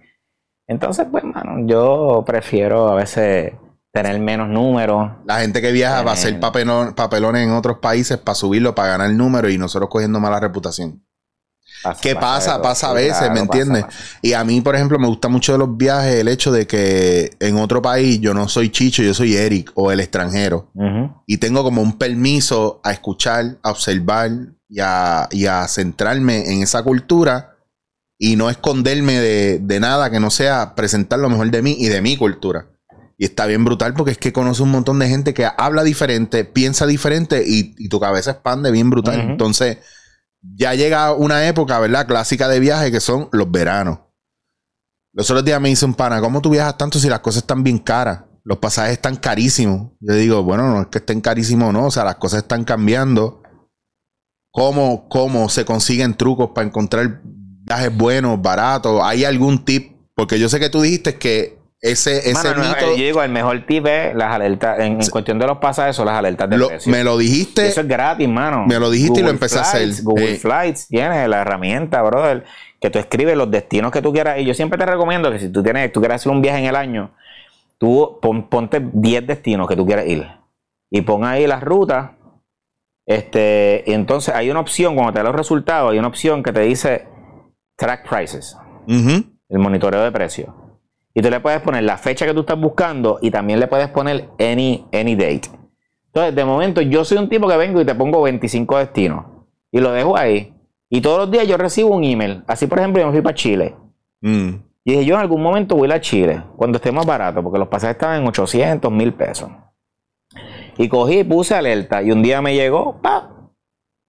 Entonces, 0.66 1.06
pues, 1.10 1.24
mano, 1.24 1.66
yo 1.66 2.22
prefiero 2.26 2.88
a 2.88 2.96
veces 2.96 3.54
tener 3.92 4.18
menos 4.20 4.48
números. 4.48 5.10
La 5.26 5.40
gente 5.40 5.60
que 5.62 5.72
viaja 5.72 6.02
va 6.02 6.10
a 6.12 6.14
hacer 6.14 6.34
Eh. 6.34 6.40
papelón- 6.40 6.94
papelones 6.94 7.42
en 7.44 7.52
otros 7.52 7.78
países 7.78 8.18
para 8.18 8.34
subirlo, 8.34 8.74
para 8.74 8.90
ganar 8.90 9.10
el 9.10 9.16
número 9.16 9.48
y 9.48 9.58
nosotros 9.58 9.88
cogiendo 9.90 10.20
mala 10.20 10.38
reputación. 10.40 11.02
Pasa- 11.82 12.00
¿Qué 12.00 12.14
pasa? 12.16 12.60
Pasa 12.60 12.90
a 12.90 12.92
veces, 12.92 13.18
Claro, 13.18 13.34
¿me 13.34 13.40
entiendes? 13.40 13.84
pasa. 13.84 13.96
Y 14.20 14.32
a 14.32 14.42
mí, 14.42 14.60
por 14.60 14.74
ejemplo, 14.74 14.98
me 14.98 15.06
gusta 15.06 15.28
mucho 15.28 15.52
de 15.52 15.58
los 15.58 15.76
viajes 15.76 16.14
el 16.16 16.26
hecho 16.28 16.50
de 16.50 16.66
que 16.66 17.30
en 17.38 17.56
otro 17.56 17.80
país 17.80 18.20
yo 18.20 18.34
no 18.34 18.48
soy 18.48 18.70
Chicho, 18.70 19.02
yo 19.02 19.14
soy 19.14 19.36
Eric 19.36 19.70
o 19.74 19.92
el 19.92 20.00
extranjero. 20.00 20.70
Y 21.26 21.36
tengo 21.38 21.62
como 21.62 21.80
un 21.80 21.96
permiso 21.96 22.80
a 22.82 22.90
escuchar, 22.92 23.58
a 23.62 23.70
observar 23.70 24.30
y 24.68 24.80
a, 24.80 25.28
y 25.30 25.46
a 25.46 25.66
centrarme 25.68 26.52
en 26.52 26.62
esa 26.62 26.82
cultura 26.82 27.54
y 28.18 28.34
no 28.34 28.50
esconderme 28.50 29.14
de, 29.20 29.58
de 29.60 29.80
nada 29.80 30.10
que 30.10 30.18
no 30.18 30.30
sea 30.30 30.74
presentar 30.74 31.20
lo 31.20 31.28
mejor 31.30 31.48
de 31.52 31.62
mí 31.62 31.76
y 31.78 31.86
de 31.86 32.02
mi 32.02 32.16
cultura. 32.16 32.66
Y 33.20 33.24
está 33.24 33.46
bien 33.46 33.64
brutal 33.64 33.94
porque 33.94 34.12
es 34.12 34.18
que 34.18 34.32
conoce 34.32 34.62
un 34.62 34.70
montón 34.70 35.00
de 35.00 35.08
gente 35.08 35.34
que 35.34 35.48
habla 35.58 35.82
diferente, 35.82 36.44
piensa 36.44 36.86
diferente 36.86 37.42
y, 37.44 37.74
y 37.76 37.88
tu 37.88 37.98
cabeza 37.98 38.30
expande 38.30 38.70
bien 38.70 38.90
brutal. 38.90 39.18
Entonces, 39.18 39.78
ya 40.40 40.74
llega 40.74 41.12
una 41.12 41.46
época, 41.48 41.80
¿verdad? 41.80 42.06
Clásica 42.06 42.48
de 42.48 42.60
viaje 42.60 42.92
que 42.92 43.00
son 43.00 43.28
los 43.32 43.50
veranos. 43.50 43.98
Los 45.12 45.28
otros 45.30 45.44
días 45.44 45.60
me 45.60 45.68
dice 45.68 45.84
un 45.84 45.94
pana, 45.94 46.20
¿cómo 46.20 46.40
tú 46.40 46.50
viajas 46.50 46.78
tanto 46.78 47.00
si 47.00 47.08
las 47.08 47.18
cosas 47.18 47.42
están 47.42 47.64
bien 47.64 47.78
caras? 47.78 48.22
Los 48.44 48.58
pasajes 48.58 48.92
están 48.92 49.16
carísimos. 49.16 49.90
Yo 49.98 50.14
digo, 50.14 50.42
bueno, 50.44 50.70
no 50.70 50.82
es 50.82 50.86
que 50.86 50.98
estén 50.98 51.20
carísimos 51.20 51.70
o 51.70 51.72
no, 51.72 51.86
o 51.86 51.90
sea, 51.90 52.04
las 52.04 52.16
cosas 52.16 52.42
están 52.42 52.62
cambiando. 52.62 53.42
¿Cómo, 54.52 55.08
cómo 55.08 55.48
se 55.48 55.64
consiguen 55.64 56.14
trucos 56.14 56.50
para 56.54 56.68
encontrar 56.68 57.20
viajes 57.24 57.96
buenos, 57.96 58.40
baratos? 58.40 59.02
¿Hay 59.02 59.24
algún 59.24 59.64
tip? 59.64 59.96
Porque 60.14 60.38
yo 60.38 60.48
sé 60.48 60.60
que 60.60 60.70
tú 60.70 60.80
dijiste 60.80 61.18
que 61.18 61.57
ese, 61.80 62.18
ese 62.30 62.32
Mano, 62.32 62.62
mito 62.62 62.90
yo 62.96 63.04
digo, 63.04 63.22
el 63.22 63.30
mejor 63.30 63.64
tip 63.66 63.86
es 63.86 64.14
las 64.14 64.32
alertas. 64.34 64.80
En, 64.80 65.00
en 65.00 65.08
cuestión 65.10 65.38
de 65.38 65.46
los 65.46 65.58
pasajes, 65.58 65.94
son 65.94 66.06
las 66.06 66.16
alertas 66.16 66.50
de 66.50 66.56
lo- 66.58 66.68
precio. 66.68 66.90
me 66.90 67.04
lo 67.04 67.16
dijiste. 67.16 67.68
Eso 67.68 67.82
es 67.82 67.88
gratis, 67.88 68.28
mano. 68.28 68.66
me 68.66 68.78
lo 68.80 68.90
dijiste 68.90 69.20
y 69.20 69.22
lo 69.22 69.30
empecé 69.30 69.58
a 69.58 69.62
hacer. 69.62 69.88
Google 70.02 70.32
Eh. 70.32 70.36
Flights 70.36 70.88
tiene 70.88 71.28
la 71.28 71.42
herramienta, 71.42 72.02
brother, 72.02 72.44
que 72.80 72.90
tú 72.90 72.98
escribes 72.98 73.36
los 73.36 73.50
destinos 73.50 73.92
que 73.92 74.02
tú 74.02 74.12
quieras. 74.12 74.38
Y 74.40 74.44
yo 74.44 74.54
siempre 74.54 74.76
te 74.78 74.86
recomiendo 74.86 75.30
que 75.30 75.38
si 75.38 75.50
tú 75.50 75.62
tienes, 75.62 75.92
tú 75.92 76.00
quieres 76.00 76.16
hacer 76.16 76.32
un 76.32 76.42
viaje 76.42 76.58
en 76.58 76.64
el 76.66 76.76
año, 76.76 77.12
tú 77.78 78.18
pon- 78.20 78.48
ponte 78.48 78.80
10 78.92 79.26
destinos 79.26 79.68
que 79.68 79.76
tú 79.76 79.86
quieres 79.86 80.08
ir. 80.08 80.26
Y 80.90 81.02
pon 81.02 81.24
ahí 81.24 81.46
las 81.46 81.62
rutas. 81.62 82.10
Este, 83.06 83.84
y 83.86 83.92
entonces 83.92 84.34
hay 84.34 84.50
una 84.50 84.60
opción, 84.60 84.94
cuando 84.94 85.12
te 85.12 85.18
da 85.20 85.24
los 85.24 85.34
resultados, 85.34 85.92
hay 85.92 85.98
una 85.98 86.08
opción 86.08 86.42
que 86.42 86.52
te 86.52 86.60
dice 86.60 87.06
track 87.76 88.08
prices 88.08 88.56
el 89.48 89.58
monitoreo 89.58 90.02
de 90.02 90.10
precios. 90.12 90.48
Y 91.18 91.20
tú 91.20 91.30
le 91.30 91.40
puedes 91.40 91.60
poner 91.62 91.82
la 91.82 91.98
fecha 91.98 92.24
que 92.26 92.32
tú 92.32 92.40
estás 92.42 92.60
buscando 92.60 93.18
y 93.20 93.32
también 93.32 93.58
le 93.58 93.66
puedes 93.66 93.88
poner 93.88 94.28
any, 94.38 94.86
any 94.92 95.16
date. 95.16 95.50
Entonces, 96.06 96.32
de 96.32 96.44
momento, 96.44 96.80
yo 96.80 97.04
soy 97.04 97.18
un 97.18 97.28
tipo 97.28 97.48
que 97.48 97.56
vengo 97.56 97.80
y 97.80 97.84
te 97.84 97.92
pongo 97.92 98.22
25 98.22 98.78
destinos 98.78 99.24
y 99.72 99.80
lo 99.80 99.90
dejo 99.90 100.16
ahí. 100.16 100.54
Y 100.88 101.00
todos 101.00 101.18
los 101.18 101.30
días 101.32 101.48
yo 101.48 101.56
recibo 101.56 101.88
un 101.88 102.04
email. 102.04 102.44
Así, 102.46 102.68
por 102.68 102.78
ejemplo, 102.78 103.02
yo 103.02 103.08
me 103.08 103.12
fui 103.14 103.20
para 103.20 103.34
Chile. 103.34 103.74
Mm. 104.20 104.48
Y 104.84 104.92
dije, 104.92 105.04
yo 105.06 105.16
en 105.16 105.20
algún 105.22 105.42
momento 105.42 105.74
voy 105.74 105.86
a 105.86 105.88
ir 105.88 105.92
a 105.94 106.00
Chile, 106.00 106.42
cuando 106.54 106.76
esté 106.76 106.92
más 106.92 107.04
barato, 107.04 107.42
porque 107.42 107.58
los 107.58 107.66
pasajes 107.66 107.96
estaban 107.96 108.20
en 108.20 108.28
800, 108.28 108.92
1000 108.92 109.12
pesos. 109.14 109.50
Y 110.76 110.88
cogí 110.88 111.18
y 111.18 111.24
puse 111.24 111.56
alerta. 111.56 112.00
Y 112.00 112.12
un 112.12 112.22
día 112.22 112.40
me 112.40 112.54
llegó, 112.54 112.96
¡pa! 113.02 113.28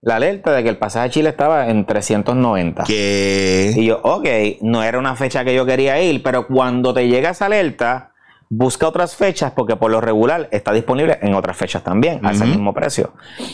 La 0.01 0.15
alerta 0.15 0.53
de 0.53 0.63
que 0.63 0.69
el 0.69 0.77
pasaje 0.77 1.07
a 1.07 1.09
Chile 1.09 1.29
estaba 1.29 1.69
en 1.69 1.85
390. 1.85 2.83
Que 2.85 3.73
Y 3.75 3.85
yo, 3.85 3.99
ok, 4.01 4.27
no 4.61 4.81
era 4.81 4.97
una 4.97 5.15
fecha 5.15 5.43
que 5.43 5.53
yo 5.53 5.65
quería 5.65 6.01
ir, 6.01 6.23
pero 6.23 6.47
cuando 6.47 6.93
te 6.93 7.07
llega 7.07 7.31
esa 7.31 7.47
alerta, 7.47 8.13
busca 8.49 8.87
otras 8.87 9.15
fechas 9.15 9.51
porque 9.51 9.75
por 9.75 9.91
lo 9.91 9.99
regular 10.01 10.47
está 10.51 10.71
disponible 10.71 11.19
en 11.21 11.33
otras 11.33 11.57
fechas 11.57 11.83
también, 11.83 12.25
a 12.25 12.31
ese 12.31 12.45
mismo 12.45 12.73
precio. 12.73 13.13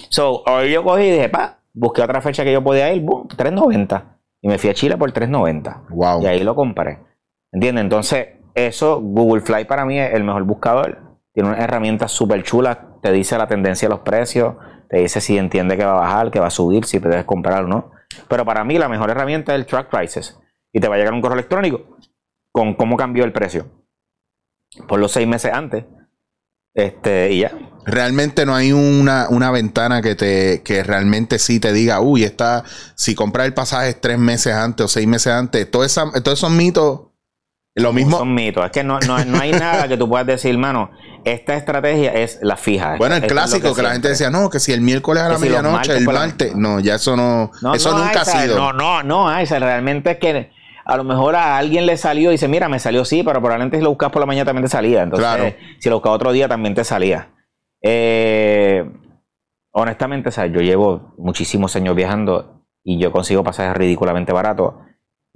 So, 0.10 0.44
hoy 0.46 0.72
yo 0.72 0.84
cogí 0.84 1.04
y 1.06 1.12
dije, 1.12 1.30
pa, 1.30 1.58
busqué 1.74 2.02
otra 2.02 2.22
fecha 2.22 2.44
que 2.44 2.54
yo 2.54 2.64
podía 2.64 2.94
ir, 2.94 3.02
boom, 3.02 3.28
3.90. 3.28 4.04
Y 4.42 4.48
me 4.48 4.60
fui 4.60 4.70
a 4.70 4.74
Chile 4.76 4.98
por 4.98 5.12
3.90. 5.12 5.88
wow. 5.90 6.22
Y 6.22 6.28
ahí 6.28 6.44
lo 6.44 6.56
compré. 6.56 7.00
¿Entiendes? 7.52 7.84
Entonces, 7.84 8.28
eso, 8.54 9.02
Google 9.02 9.42
Fly 9.42 9.66
para 9.66 9.86
mí 9.86 10.00
es 10.00 10.14
el 10.14 10.24
mejor 10.24 10.44
buscador. 10.44 11.00
Tiene 11.34 11.50
unas 11.50 11.62
herramientas 11.62 12.12
súper 12.12 12.44
chulas, 12.44 12.78
te 13.06 13.12
dice 13.12 13.38
la 13.38 13.46
tendencia 13.46 13.88
de 13.88 13.94
los 13.94 14.00
precios, 14.00 14.56
te 14.90 14.98
dice 14.98 15.22
si 15.22 15.38
entiende 15.38 15.78
que 15.78 15.86
va 15.86 15.92
a 15.92 16.02
bajar, 16.02 16.32
que 16.32 16.40
va 16.40 16.48
a 16.48 16.50
subir, 16.50 16.86
si 16.86 17.00
te 17.00 17.08
debes 17.08 17.26
comprar 17.26 17.64
o 17.64 17.68
no. 17.68 17.92
Pero 18.28 18.46
para 18.46 18.64
mí 18.64 18.80
la 18.80 18.90
mejor 18.90 19.12
herramienta 19.12 19.54
es 19.54 19.60
el 19.60 19.68
Track 19.68 19.92
Prices. 19.92 20.40
Y 20.74 20.80
te 20.80 20.88
va 20.88 20.96
a 20.96 20.98
llegar 20.98 21.14
un 21.14 21.22
correo 21.22 21.36
electrónico 21.36 21.98
con 22.52 22.74
cómo 22.74 22.98
cambió 22.98 23.24
el 23.24 23.32
precio. 23.32 23.68
Por 24.88 25.00
los 25.00 25.12
seis 25.12 25.28
meses 25.28 25.54
antes. 25.54 25.86
Este, 26.74 27.32
y 27.32 27.42
ya. 27.42 27.52
Realmente 27.86 28.44
no 28.44 28.56
hay 28.56 28.72
una, 28.72 29.28
una 29.30 29.52
ventana 29.52 30.02
que 30.02 30.16
te 30.16 30.64
que 30.64 30.82
realmente 30.82 31.38
sí 31.38 31.60
te 31.60 31.74
diga, 31.74 32.02
uy, 32.02 32.24
está, 32.24 32.64
si 32.96 33.14
compras 33.14 33.46
el 33.46 33.54
pasaje 33.54 33.94
tres 33.94 34.18
meses 34.18 34.56
antes 34.56 34.84
o 34.84 34.88
seis 34.88 35.06
meses 35.06 35.32
antes, 35.32 35.70
todo 35.70 35.86
todos 35.88 36.40
esos 36.40 36.50
mitos 36.50 37.02
Lo 37.76 37.92
mismo. 37.92 38.18
Son 38.20 38.34
mitos. 38.34 38.64
Es 38.66 38.72
que 38.72 38.84
no, 38.86 39.00
no, 39.02 39.24
no 39.26 39.40
hay 39.40 39.52
nada 39.52 39.88
que 39.90 39.98
tú 39.98 40.08
puedas 40.08 40.26
decir, 40.26 40.58
mano, 40.58 40.92
esta 41.26 41.56
estrategia 41.56 42.14
es 42.14 42.40
la 42.42 42.56
fija. 42.56 42.96
Bueno, 42.98 43.16
el 43.16 43.24
Esto 43.24 43.34
clásico 43.36 43.76
que, 43.76 43.82
la 43.82 43.92
gente 43.92 44.08
decía, 44.08 44.30
no, 44.30 44.50
que 44.50 44.60
si 44.62 44.72
el 44.72 44.80
miércoles 44.80 45.24
a 45.24 45.30
la 45.30 45.36
si 45.36 45.42
medianoche, 45.44 45.98
el 45.98 46.06
la- 46.06 46.12
martes. 46.14 46.56
No, 46.56 46.80
ya 46.80 46.96
eso 46.96 47.18
no. 47.18 47.52
No, 47.62 47.74
eso 47.76 47.98
nunca 47.98 48.22
ha 48.22 48.26
sido. 48.26 48.58
No, 48.58 48.72
no, 48.72 49.04
no 49.04 49.30
realmente 49.60 50.12
es 50.12 50.18
que 50.20 50.52
a 50.86 50.96
lo 50.98 51.04
mejor 51.04 51.36
a 51.36 51.58
alguien 51.58 51.86
le 51.86 51.98
salió 51.98 52.30
y 52.30 52.34
dice, 52.36 52.48
mira, 52.48 52.70
me 52.70 52.80
salió 52.80 53.04
sí, 53.04 53.24
pero 53.24 53.42
probablemente 53.42 53.78
si 53.78 53.84
lo 53.84 53.90
buscas 53.90 54.10
por 54.12 54.22
la 54.22 54.26
mañana 54.26 54.46
también 54.46 54.64
te 54.64 54.70
salía. 54.70 55.04
Entonces, 55.04 55.28
Claro. 55.28 55.54
si 55.80 55.90
lo 55.90 55.96
buscas 55.96 56.14
otro 56.14 56.32
día 56.32 56.48
también 56.48 56.76
te 56.76 56.84
salía. 56.86 57.30
Eh, 57.82 58.90
honestamente, 59.72 60.30
o 60.30 60.32
sea, 60.32 60.46
yo 60.46 60.62
llevo 60.62 61.14
muchísimos 61.18 61.76
años 61.76 61.96
viajando 61.96 62.64
y 62.84 63.00
yo 63.00 63.12
consigo 63.12 63.44
pasajes 63.44 63.76
ridículamente 63.76 64.32
baratos 64.32 64.76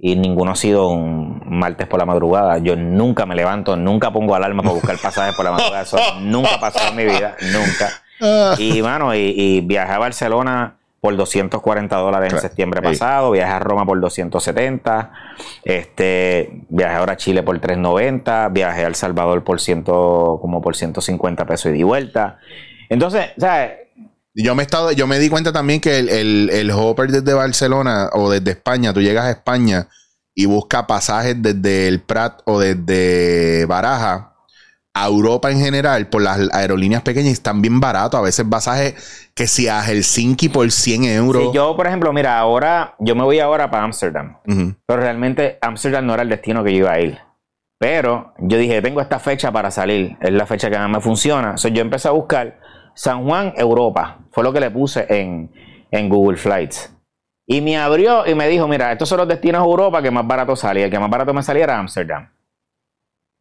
y 0.02 0.16
ninguno 0.16 0.52
ha 0.52 0.56
sido 0.56 0.88
un 0.88 1.42
martes 1.46 1.86
por 1.86 1.98
la 1.98 2.06
madrugada. 2.06 2.58
Yo 2.58 2.76
nunca 2.76 3.26
me 3.26 3.34
levanto, 3.34 3.76
nunca 3.76 4.12
pongo 4.12 4.34
alarma 4.34 4.62
para 4.62 4.74
buscar 4.74 4.96
pasajes 4.98 5.34
por 5.34 5.44
la 5.44 5.52
madrugada. 5.52 5.82
Eso 5.82 5.98
nunca 6.20 6.54
ha 6.54 6.60
pasado 6.60 6.90
en 6.90 6.96
mi 6.96 7.04
vida, 7.04 7.36
nunca. 7.52 7.90
Y, 8.58 8.82
mano, 8.82 9.14
y, 9.14 9.34
y 9.36 9.60
viajé 9.62 9.92
a 9.92 9.98
Barcelona 9.98 10.76
por 11.00 11.16
240 11.16 11.96
dólares 11.96 12.32
en 12.34 12.40
septiembre 12.40 12.82
pasado, 12.82 13.30
viajé 13.30 13.52
a 13.52 13.58
Roma 13.58 13.86
por 13.86 13.98
270, 14.00 15.10
este, 15.64 16.62
viajé 16.68 16.94
ahora 16.94 17.14
a 17.14 17.16
Chile 17.16 17.42
por 17.42 17.58
390, 17.58 18.48
viajé 18.50 18.84
a 18.84 18.86
El 18.86 18.94
Salvador 18.94 19.42
por 19.42 19.60
ciento, 19.60 20.38
como 20.42 20.60
por 20.60 20.76
150 20.76 21.46
pesos 21.46 21.74
y 21.74 21.82
vuelta. 21.82 22.38
Entonces, 22.90 23.30
¿sabes? 23.38 23.70
Yo 24.34 24.54
me 24.54 24.62
he 24.62 24.64
estado, 24.64 24.92
yo 24.92 25.06
me 25.06 25.18
di 25.18 25.28
cuenta 25.28 25.52
también 25.52 25.80
que 25.80 25.98
el, 25.98 26.08
el, 26.08 26.50
el 26.50 26.70
hopper 26.70 27.10
desde 27.10 27.34
Barcelona 27.34 28.10
o 28.12 28.30
desde 28.30 28.52
España, 28.52 28.92
tú 28.92 29.00
llegas 29.00 29.24
a 29.26 29.30
España 29.30 29.88
y 30.34 30.46
buscas 30.46 30.84
pasajes 30.84 31.40
desde 31.40 31.88
el 31.88 32.00
Prat 32.00 32.40
o 32.44 32.60
desde 32.60 33.66
Baraja 33.66 34.30
a 34.92 35.06
Europa 35.06 35.50
en 35.50 35.60
general 35.60 36.08
por 36.08 36.22
las 36.22 36.48
aerolíneas 36.52 37.02
pequeñas 37.02 37.30
y 37.30 37.32
están 37.32 37.62
bien 37.62 37.80
baratos. 37.80 38.18
A 38.18 38.22
veces 38.22 38.44
pasajes 38.48 39.30
que 39.34 39.46
si 39.46 39.68
a 39.68 39.82
Helsinki 39.82 40.48
por 40.48 40.70
100 40.70 41.04
euros. 41.04 41.42
Si 41.48 41.52
yo, 41.54 41.76
por 41.76 41.86
ejemplo, 41.86 42.12
mira, 42.12 42.38
ahora, 42.38 42.94
yo 42.98 43.14
me 43.14 43.22
voy 43.22 43.38
ahora 43.38 43.70
para 43.70 43.84
Ámsterdam. 43.84 44.38
Pero 44.44 45.00
realmente 45.00 45.58
Amsterdam 45.60 46.06
no 46.06 46.14
era 46.14 46.22
el 46.22 46.28
destino 46.28 46.64
que 46.64 46.72
yo 46.72 46.78
iba 46.78 46.92
a 46.92 47.00
ir. 47.00 47.18
Pero 47.78 48.34
yo 48.38 48.58
dije, 48.58 48.82
tengo 48.82 49.00
esta 49.00 49.18
fecha 49.18 49.50
para 49.52 49.70
salir. 49.70 50.16
Es 50.20 50.32
la 50.32 50.46
fecha 50.46 50.68
que 50.70 50.78
más 50.78 50.90
me 50.90 51.00
funciona. 51.00 51.56
So, 51.56 51.68
yo 51.68 51.80
empecé 51.80 52.08
a 52.08 52.12
buscar 52.12 52.60
San 53.00 53.24
Juan, 53.24 53.54
Europa. 53.56 54.18
Fue 54.30 54.44
lo 54.44 54.52
que 54.52 54.60
le 54.60 54.70
puse 54.70 55.06
en, 55.08 55.50
en 55.90 56.08
Google 56.10 56.36
Flights. 56.36 56.94
Y 57.46 57.62
me 57.62 57.78
abrió 57.78 58.26
y 58.26 58.34
me 58.34 58.46
dijo, 58.46 58.68
mira, 58.68 58.92
estos 58.92 59.08
son 59.08 59.16
los 59.16 59.26
destinos 59.28 59.62
a 59.62 59.64
Europa 59.64 60.02
que 60.02 60.10
más 60.10 60.26
barato 60.26 60.54
salía. 60.54 60.84
El 60.84 60.90
que 60.90 60.98
más 60.98 61.08
barato 61.08 61.32
me 61.32 61.42
salía 61.42 61.64
era 61.64 61.78
Amsterdam. 61.78 62.28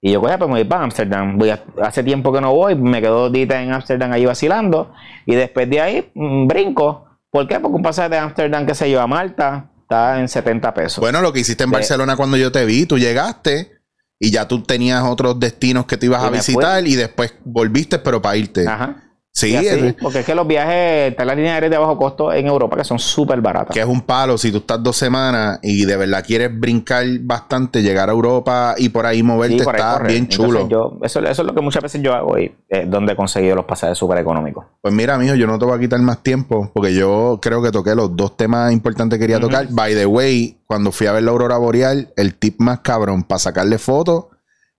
Y 0.02 0.14
yo, 0.14 0.22
pues, 0.22 0.38
pues 0.38 0.50
me 0.50 0.56
voy 0.56 0.64
para. 0.64 0.88
Voy 1.36 1.50
a- 1.50 1.62
hace 1.82 2.04
tiempo 2.04 2.32
que 2.32 2.40
no 2.40 2.54
voy. 2.56 2.74
Me 2.76 3.02
quedo 3.02 3.24
dos 3.24 3.34
días 3.34 3.50
en 3.52 3.74
Amsterdam 3.74 4.14
ahí 4.14 4.26
vacilando. 4.26 4.94
Y 5.26 5.36
después 5.36 5.70
de 5.70 5.82
ahí, 5.82 6.10
mm, 6.16 6.48
brinco. 6.48 7.06
¿Por 7.30 7.46
qué? 7.46 7.60
Porque 7.60 7.76
un 7.76 7.84
pasaje 7.84 8.08
de 8.08 8.18
Amsterdam, 8.18 8.66
qué 8.66 8.74
sé 8.76 8.90
yo, 8.90 9.02
a 9.02 9.08
Malta, 9.08 9.72
está 9.82 10.22
en 10.22 10.30
70 10.30 10.74
pesos. 10.74 11.00
Bueno, 11.02 11.20
lo 11.22 11.34
que 11.34 11.42
hiciste 11.42 11.66
en 11.66 11.70
De- 11.72 11.76
Barcelona 11.80 12.16
cuando 12.16 12.38
yo 12.38 12.50
te 12.50 12.64
vi, 12.66 12.86
tú 12.86 12.98
llegaste 12.98 13.74
y 14.18 14.32
ya 14.32 14.48
tú 14.48 14.64
tenías 14.64 15.04
otros 15.04 15.38
destinos 15.38 15.86
que 15.86 15.98
te 15.98 16.06
ibas 16.06 16.24
a 16.24 16.30
visitar 16.30 16.88
y 16.88 16.96
después 16.96 17.36
volviste, 17.44 18.00
pero 18.00 18.22
para 18.22 18.38
irte. 18.38 18.66
Ajá. 18.66 19.04
Sí, 19.32 19.56
así, 19.56 19.96
porque 20.02 20.20
es 20.20 20.26
que 20.26 20.36
los 20.36 20.46
viajes, 20.46 21.12
están 21.12 21.28
las 21.28 21.36
líneas 21.38 21.54
aéreas 21.54 21.72
de 21.72 21.78
bajo 21.78 21.98
costo 21.98 22.34
en 22.34 22.48
Europa 22.48 22.76
que 22.76 22.84
son 22.84 23.00
súper 23.00 23.40
baratas. 23.40 23.74
que 23.74 23.80
es 23.80 23.86
un 23.86 24.02
palo 24.02 24.38
si 24.38 24.52
tú 24.52 24.58
estás 24.58 24.84
dos 24.84 24.98
semanas 24.98 25.60
y 25.62 25.86
de 25.86 25.96
verdad 25.96 26.24
quieres 26.26 26.60
brincar 26.60 27.06
bastante, 27.22 27.82
llegar 27.82 28.10
a 28.10 28.12
Europa 28.12 28.74
y 28.78 28.90
por 28.90 29.06
ahí 29.06 29.24
moverte, 29.24 29.60
Sí, 29.60 29.64
por 29.64 29.76
ahí 29.76 29.82
está 29.82 30.00
bien 30.04 30.28
chulo. 30.28 30.68
yo- 30.68 30.98
eso, 31.04 31.20
eso 31.22 31.42
es 31.44 31.48
lo 31.48 31.54
que 31.56 31.62
muchas 31.62 31.82
veces 31.82 32.02
yo 32.02 32.14
hago 32.14 32.38
y 32.38 32.54
es 32.68 32.90
donde 32.90 33.14
he 33.14 33.16
conseguido 33.16 33.56
los 33.56 33.66
pasajes 33.66 33.98
súper 33.98 34.18
económicos. 34.18 34.66
Pues 34.82 34.94
mira, 34.94 35.18
mijo, 35.18 35.36
yo 35.36 35.48
no 35.48 35.58
te 35.58 35.64
voy 35.66 35.78
a 35.78 35.80
quitar 35.80 36.02
más 36.02 36.22
tiempo 36.22 36.72
porque 36.74 36.94
yo 36.94 37.40
creo 37.42 37.62
que 37.62 37.72
toqué 37.72 37.96
los 37.96 38.14
dos 38.16 38.36
temas 38.36 38.74
importantes 38.74 39.18
que 39.20 39.24
quería 39.24 39.40
tocar. 39.40 39.68
By 39.70 39.94
the 39.96 40.06
way, 40.08 40.58
cuando 40.66 40.92
fui 40.92 41.08
a 41.08 41.14
ver 41.14 41.24
la 41.24 41.32
aurora 41.32 41.58
boreal, 41.58 42.12
el 42.18 42.36
tip 42.36 42.60
más 42.60 42.80
cabrón 42.80 43.24
para 43.24 43.40
sacarle 43.40 43.78
fotos, 43.78 44.26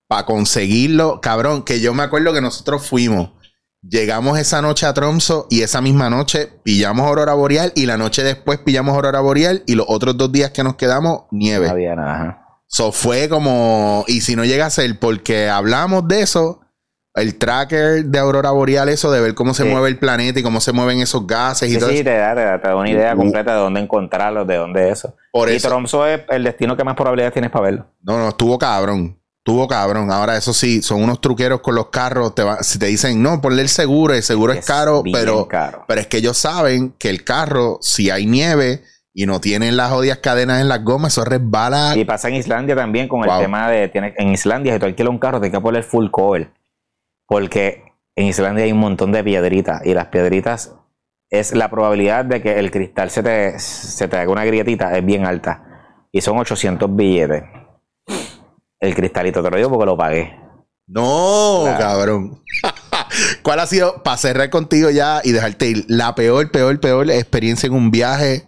para 0.06 0.26
conseguirlo, 0.26 1.20
cabrón, 1.22 1.62
que 1.62 1.80
yo 1.80 1.94
me 1.94 2.02
acuerdo 2.02 2.34
que 2.34 2.40
nosotros 2.42 2.86
fuimos. 2.86 3.30
Llegamos 3.82 4.38
esa 4.38 4.60
noche 4.60 4.84
a 4.84 4.92
Tromso 4.92 5.46
y 5.48 5.62
esa 5.62 5.80
misma 5.80 6.10
noche 6.10 6.50
pillamos 6.62 7.06
aurora 7.06 7.32
boreal 7.32 7.72
y 7.74 7.86
la 7.86 7.96
noche 7.96 8.22
después 8.22 8.58
pillamos 8.58 8.94
aurora 8.94 9.20
boreal 9.20 9.62
y 9.66 9.74
los 9.74 9.86
otros 9.88 10.18
dos 10.18 10.30
días 10.30 10.50
que 10.50 10.62
nos 10.62 10.74
quedamos 10.76 11.22
nieve. 11.30 11.66
No 11.66 11.72
había 11.72 11.94
nada. 11.96 12.46
So 12.66 12.92
fue 12.92 13.28
como, 13.30 14.04
y 14.06 14.20
si 14.20 14.36
no 14.36 14.44
llega 14.44 14.66
a 14.66 14.70
ser 14.70 14.98
porque 14.98 15.48
hablamos 15.48 16.06
de 16.06 16.20
eso, 16.20 16.60
el 17.14 17.36
tracker 17.38 18.04
de 18.04 18.18
Aurora 18.20 18.50
Boreal, 18.52 18.88
eso 18.88 19.10
de 19.10 19.20
ver 19.20 19.34
cómo 19.34 19.54
se 19.54 19.64
Sí. 19.64 19.68
mueve 19.68 19.88
el 19.88 19.98
planeta 19.98 20.38
y 20.38 20.42
cómo 20.44 20.60
se 20.60 20.70
mueven 20.72 21.00
esos 21.00 21.26
gases 21.26 21.68
y 21.68 21.72
Sí, 21.74 21.78
todo 21.80 21.88
sí, 21.88 21.96
eso. 21.96 22.04
te 22.04 22.16
da, 22.16 22.34
te 22.36 22.44
da, 22.44 22.60
te 22.60 22.68
da 22.68 22.76
una 22.76 22.88
idea 22.90 23.14
Uh. 23.14 23.16
completa 23.16 23.54
de 23.54 23.58
dónde 23.60 23.80
encontrarlos, 23.80 24.46
de 24.46 24.56
dónde 24.56 24.90
eso. 24.90 25.16
Por 25.32 25.50
y 25.50 25.54
eso. 25.56 25.66
Tromso 25.68 26.06
es 26.06 26.20
el 26.28 26.44
destino 26.44 26.76
que 26.76 26.84
más 26.84 26.94
probabilidades 26.94 27.32
tienes 27.32 27.50
para 27.50 27.64
verlo. 27.64 27.86
No, 28.02 28.18
no, 28.18 28.28
estuvo 28.28 28.56
cabrón. 28.58 29.19
Estuvo 29.50 29.66
cabrón. 29.68 30.12
Ahora, 30.12 30.36
eso 30.36 30.52
sí, 30.54 30.80
son 30.80 31.02
unos 31.02 31.20
truqueros 31.20 31.60
con 31.60 31.74
los 31.74 31.88
carros. 31.88 32.34
Te 32.34 32.42
va- 32.44 32.62
si 32.62 32.78
te 32.78 32.86
dicen, 32.86 33.20
no, 33.22 33.40
ponle 33.40 33.62
el 33.62 33.68
seguro, 33.68 34.14
el 34.14 34.22
seguro 34.22 34.52
es, 34.52 34.60
Es 34.60 34.66
caro, 34.66 35.02
pero, 35.12 35.48
caro. 35.48 35.84
pero 35.88 36.00
es 36.00 36.06
que 36.06 36.18
ellos 36.18 36.36
saben 36.38 36.94
que 36.98 37.10
el 37.10 37.24
carro, 37.24 37.78
si 37.80 38.10
hay 38.10 38.26
nieve 38.26 38.82
y 39.12 39.26
no 39.26 39.40
tienen 39.40 39.76
las 39.76 39.90
jodidas 39.90 40.18
cadenas 40.18 40.60
en 40.60 40.68
las 40.68 40.84
gomas, 40.84 41.12
eso 41.14 41.24
resbala. 41.24 41.94
Y 41.96 42.04
pasa 42.04 42.28
en 42.28 42.36
Islandia 42.36 42.76
también 42.76 43.08
con 43.08 43.22
Wow. 43.22 43.34
el 43.38 43.40
tema 43.42 43.68
de. 43.68 43.88
Tiene, 43.88 44.14
en 44.18 44.28
Islandia, 44.32 44.72
si 44.74 44.78
tú 44.78 44.86
alquilas 44.86 45.10
un 45.10 45.18
carro, 45.18 45.40
tienes 45.40 45.58
que 45.58 45.62
poner 45.62 45.82
full 45.82 46.10
cover. 46.10 46.52
Porque 47.26 47.82
en 48.16 48.26
Islandia 48.26 48.64
hay 48.64 48.72
un 48.72 48.78
montón 48.78 49.10
de 49.12 49.24
piedritas. 49.24 49.84
Y 49.84 49.94
las 49.94 50.06
piedritas 50.06 50.74
es 51.28 51.54
la 51.54 51.68
probabilidad 51.70 52.24
de 52.24 52.40
que 52.40 52.58
el 52.58 52.70
cristal 52.70 53.10
se 53.10 53.22
te, 53.22 53.58
se 53.58 54.06
te 54.08 54.16
haga 54.16 54.30
una 54.30 54.44
grietita, 54.44 54.96
es 54.96 55.04
bien 55.04 55.26
alta. 55.26 55.64
Y 56.12 56.20
son 56.20 56.38
800 56.38 56.94
billetes. 56.94 57.42
El 58.80 58.94
cristalito, 58.94 59.42
te 59.42 59.50
lo 59.50 59.56
digo 59.56 59.68
porque 59.70 59.86
lo 59.86 59.96
pagué. 59.96 60.36
No, 60.86 61.60
Claro. 61.64 61.78
cabrón. 61.78 62.42
¿Cuál 63.42 63.60
ha 63.60 63.66
sido, 63.66 64.02
para 64.02 64.16
cerrar 64.16 64.50
contigo 64.50 64.90
ya 64.90 65.20
y 65.22 65.32
dejarte 65.32 65.66
ir, 65.66 65.84
la 65.88 66.14
peor, 66.14 66.50
peor, 66.50 66.80
peor 66.80 67.10
experiencia 67.10 67.66
en 67.66 67.74
un 67.74 67.90
viaje? 67.90 68.46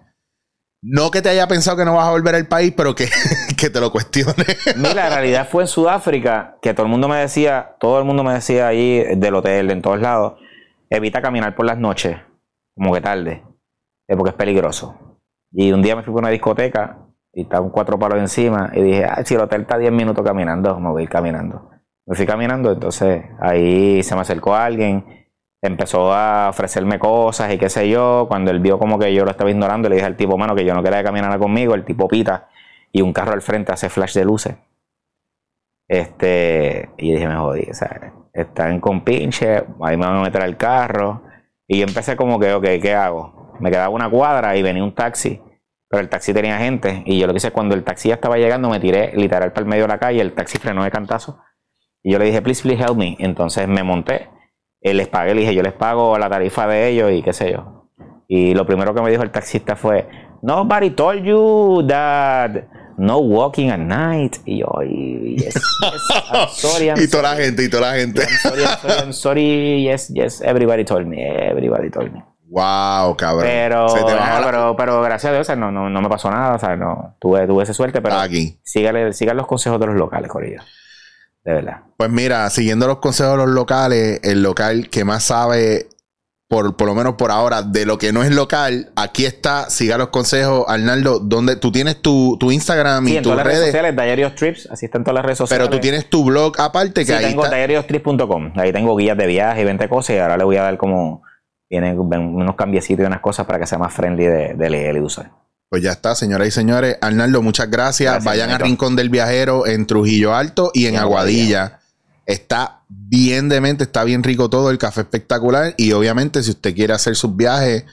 No 0.85 1.13
que 1.13 1.23
te 1.23 1.29
haya 1.29 1.47
pensado 1.47 1.77
que 1.77 1.85
no 1.85 1.95
vas 1.95 2.09
a 2.09 2.11
volver 2.11 2.35
al 2.35 2.49
país, 2.49 2.73
pero 2.77 2.95
que, 2.95 3.09
que 3.57 3.71
te 3.71 3.79
lo 3.81 3.93
cuestione. 3.93 4.45
Mira, 4.77 4.95
la 4.95 5.11
realidad 5.11 5.49
fue 5.49 5.63
en 5.65 5.69
Sudáfrica 5.69 6.57
que 6.61 6.75
todo 6.75 6.87
el 6.87 6.91
mundo 6.91 7.07
me 7.09 7.19
decía, 7.19 7.77
todo 7.79 7.99
el 7.99 8.05
mundo 8.05 8.25
me 8.25 8.33
decía 8.35 8.67
ahí 8.67 9.05
del 9.17 9.35
hotel, 9.37 9.71
en 9.71 9.81
todos 9.83 10.01
lados, 10.01 10.41
evita 10.91 11.23
caminar 11.23 11.55
por 11.55 11.67
las 11.67 11.79
noches, 11.79 12.17
como 12.75 12.93
que 12.93 13.01
tarde, 13.01 13.45
eh, 14.09 14.17
porque 14.17 14.31
es 14.31 14.37
peligroso. 14.37 15.21
Y 15.53 15.71
un 15.71 15.83
día 15.83 15.95
me 15.95 16.03
fui 16.03 16.13
por 16.13 16.23
una 16.23 16.31
discoteca 16.31 16.99
y 17.33 17.43
estaban 17.43 17.71
cuatro 17.71 17.99
palos 17.99 18.19
encima 18.19 18.71
y 18.75 18.83
dije, 18.83 19.05
ah, 19.05 19.23
si 19.25 19.35
el 19.35 19.41
hotel 19.41 19.63
está 19.63 19.79
10 19.79 19.93
minutos 19.93 20.25
caminando, 20.25 20.79
me 20.79 20.91
voy 20.91 21.03
a 21.03 21.05
ir 21.05 21.09
caminando. 21.09 21.71
Me 22.07 22.17
fui 22.17 22.27
caminando, 22.27 22.73
entonces 22.73 23.25
ahí 23.41 24.03
se 24.03 24.15
me 24.15 24.23
acercó 24.23 24.55
alguien, 24.55 25.27
empezó 25.63 26.13
a 26.13 26.49
ofrecerme 26.51 26.99
cosas 26.99 27.53
y 27.55 27.59
qué 27.59 27.69
sé 27.69 27.89
yo. 27.89 28.27
Cuando 28.29 28.51
él 28.51 28.61
vio 28.61 28.79
como 28.79 28.99
que 28.99 29.15
yo 29.15 29.25
lo 29.25 29.31
estaba 29.31 29.51
ignorando, 29.51 29.89
le 29.89 29.97
dije 29.97 30.07
al 30.07 30.17
tipo, 30.17 30.37
mano, 30.37 30.55
que 30.55 30.65
yo 30.65 30.75
no 30.75 30.83
quería 30.83 30.99
que 30.99 31.05
caminara 31.05 31.39
conmigo, 31.39 31.75
el 31.75 31.85
tipo 31.85 32.09
pita 32.09 32.49
y 32.93 33.03
un 33.03 33.13
carro 33.13 33.33
al 33.33 33.43
frente 33.43 33.73
hace 33.73 33.89
flash 33.89 34.15
de 34.15 34.25
luces. 34.25 34.57
Este, 35.89 36.91
y 36.97 37.13
dije, 37.13 37.29
me 37.29 37.37
jodí, 37.37 37.69
o 37.71 37.75
sea, 37.75 38.13
están 38.33 38.81
con 38.81 39.05
pinche, 39.05 39.65
ahí 39.81 39.97
me 39.97 40.07
van 40.07 40.17
a 40.17 40.23
meter 40.23 40.43
al 40.43 40.57
carro. 40.57 41.23
Y 41.69 41.79
yo 41.79 41.87
empecé 41.87 42.17
como 42.17 42.39
que, 42.39 42.53
ok, 42.53 42.65
¿qué 42.81 42.95
hago? 42.95 43.55
Me 43.61 43.71
quedaba 43.71 43.91
una 43.91 44.11
cuadra 44.11 44.57
y 44.57 44.63
venía 44.63 44.83
un 44.83 44.95
taxi, 44.95 45.41
pero 45.93 46.01
el 46.01 46.09
taxi 46.09 46.33
tenía 46.33 46.57
gente. 46.57 47.03
Y 47.05 47.19
yo 47.19 47.27
lo 47.27 47.35
que 47.35 47.37
hice 47.37 47.51
cuando 47.51 47.75
el 47.75 47.85
taxi 47.85 48.09
ya 48.09 48.15
estaba 48.15 48.39
llegando, 48.39 48.71
me 48.71 48.81
tiré 48.81 49.13
literal 49.15 49.53
para 49.53 49.65
el 49.65 49.69
medio 49.69 49.83
de 49.83 49.89
la 49.89 49.99
calle, 49.99 50.23
el 50.23 50.33
taxi 50.33 50.57
frenó 50.57 50.83
de 50.85 50.91
cantazo. 50.91 51.39
Y 52.03 52.13
yo 52.13 52.19
le 52.19 52.25
dije, 52.25 52.41
please, 52.41 52.63
please 52.63 52.83
help 52.83 52.97
me. 52.97 53.15
Entonces 53.19 53.69
me 53.69 53.83
monté, 53.83 54.31
eh, 54.81 54.95
les 54.95 55.09
pagué, 55.09 55.35
le 55.35 55.43
dije, 55.43 55.55
yo 55.55 55.63
les 55.63 55.75
pago 55.75 56.17
la 56.17 56.31
tarifa 56.31 56.67
de 56.67 56.89
ellos 56.89 57.13
y 57.13 57.23
qué 57.23 57.35
sé 57.35 57.53
yo. 57.53 57.91
Y 58.27 58.55
lo 58.55 58.65
primero 58.65 58.95
que 58.95 59.03
me 59.03 59.11
dijo 59.11 59.23
el 59.23 59.31
taxista 59.31 59.77
fue, 59.77 60.09
nobody 60.41 60.89
told 60.93 61.25
you 61.25 61.85
that 61.87 62.53
no 62.97 63.19
walking 63.19 63.69
at 63.69 63.79
night. 63.79 64.39
Y 64.47 64.61
yo, 64.61 64.73
yes, 65.37 65.53
yes, 65.83 66.03
I'm 66.33 66.49
sorry, 66.53 66.89
I'm 66.89 66.99
y 67.03 67.07
toda 67.07 67.35
la 67.35 67.37
gente, 67.37 67.65
y 67.65 67.69
toda 67.69 67.93
la 67.93 67.99
gente. 67.99 68.23
I'm 68.23 68.39
sorry, 68.39 68.63
I'm 68.63 68.79
sorry, 68.79 69.03
I'm 69.03 69.13
sorry, 69.13 69.83
yes, 69.83 70.09
yes, 70.09 70.41
everybody 70.41 70.87
told 70.87 71.07
me, 71.07 71.23
everybody 71.23 71.91
told 71.91 72.11
me. 72.11 72.23
Wow, 72.53 73.17
cabrón. 73.17 73.45
Pero, 73.47 73.89
Se 73.89 73.97
te 73.99 74.13
bajó 74.13 74.17
nada, 74.27 74.41
la- 74.41 74.47
pero, 74.47 74.77
pero 74.77 75.01
gracias 75.03 75.31
a 75.31 75.33
Dios, 75.35 75.41
o 75.41 75.45
sea, 75.47 75.57
no, 75.57 75.73
no, 75.73 75.89
no 75.89 76.01
me 76.03 76.09
pasó 76.11 76.31
nada, 76.31 76.55
o 76.55 76.59
sea, 76.59 76.77
no, 76.77 77.17
tuve, 77.19 77.47
tuve 77.47 77.63
esa 77.65 77.73
suerte, 77.73 78.03
pero 78.03 78.17
Aquí. 78.19 78.59
sígale, 78.63 79.13
sigan 79.15 79.39
los 79.39 79.47
consejos 79.47 79.81
de 79.81 79.87
los 79.87 79.97
locales, 79.97 80.31
Corillo. 80.31 80.61
De 81.45 81.55
verdad. 81.55 81.81
Pues 81.97 82.11
mira, 82.11 82.49
siguiendo 82.51 82.87
los 82.87 82.99
consejos 82.99 83.33
de 83.33 83.47
los 83.47 83.55
locales, 83.55 84.21
el 84.23 84.43
local 84.43 84.91
que 84.91 85.05
más 85.05 85.25
sabe 85.25 85.89
por, 86.47 86.77
por 86.77 86.87
lo 86.87 86.95
menos 86.95 87.15
por 87.15 87.31
ahora, 87.31 87.63
de 87.63 87.87
lo 87.87 87.97
que 87.97 88.13
no 88.13 88.23
es 88.23 88.31
local, 88.31 88.93
aquí 88.97 89.25
está, 89.25 89.71
siga 89.71 89.97
los 89.97 90.09
consejos, 90.09 90.67
Arnaldo, 90.69 91.19
donde 91.21 91.57
tú 91.57 91.73
tienes 91.73 92.03
tu, 92.03 92.37
tu 92.39 92.53
Instagram 92.53 93.07
Sí, 93.07 93.15
y 93.15 93.17
en 93.17 93.23
tus 93.23 93.33
todas 93.33 93.39
las 93.39 93.47
redes 93.47 93.59
redes, 93.61 93.73
sociales, 93.73 93.97
Diary 93.97 94.25
of 94.25 94.35
Trips, 94.35 94.69
así 94.71 94.85
está 94.85 94.99
en 94.99 95.05
todas 95.05 95.15
las 95.15 95.25
redes 95.25 95.39
sociales. 95.39 95.67
pero 95.67 95.75
tú 95.75 95.81
tienes 95.81 96.11
tu 96.11 96.23
blog 96.25 96.61
aparte 96.61 97.01
que 97.07 97.07
Sí, 97.07 97.13
ahí 97.15 97.25
tengo 97.31 97.45
está. 97.45 97.57
diaryostrips.com. 97.57 98.53
Ahí 98.57 98.71
tengo 98.71 98.95
guías 98.95 99.17
de 99.17 99.27
viaje 99.27 99.63
y 99.63 99.65
20 99.65 99.89
cosas 99.89 100.15
y 100.15 100.19
ahora 100.19 100.37
le 100.37 100.45
voy 100.45 100.59
a 100.59 100.63
dar 100.65 100.77
como 100.77 101.23
vienen 101.81 101.99
unos 101.99 102.55
cambiecitos 102.55 103.03
y 103.03 103.07
unas 103.07 103.21
cosas 103.21 103.47
para 103.47 103.59
que 103.59 103.67
sea 103.67 103.79
más 103.79 103.93
friendly 103.95 104.27
de, 104.27 104.55
de 104.55 104.71
leer 104.71 104.97
y 104.97 105.01
usar. 105.01 105.31
Pues 105.71 105.83
ya 105.83 105.93
está, 105.93 106.15
señoras 106.15 106.49
y 106.49 106.51
señores. 106.51 106.99
Arnaldo, 107.01 107.41
muchas 107.41 107.71
gracias. 107.71 108.13
Gracias, 108.13 108.25
Vayan 108.25 108.51
a 108.51 108.53
Neto. 108.55 108.65
Rincón 108.67 108.95
del 108.95 109.09
Viajero 109.09 109.67
en 109.67 109.87
Trujillo 109.87 110.35
Alto 110.35 110.71
y 110.75 110.87
en 110.87 110.95
Y 110.95 110.97
en 110.97 111.03
Aguadilla. 111.03 111.81
Está 112.27 112.83
bien 112.89 113.49
demente, 113.49 113.85
está 113.85 114.05
bien 114.05 114.23
rico 114.23 114.51
todo, 114.51 114.71
el 114.71 114.77
café 114.77 115.01
espectacular. 115.01 115.75
Y 115.79 115.93
obviamente, 115.93 116.43
si 116.43 116.51
usted 116.51 116.75
quiere 116.75 116.93
hacer 116.93 117.17
sus 117.17 117.37
viajes, 117.37 117.87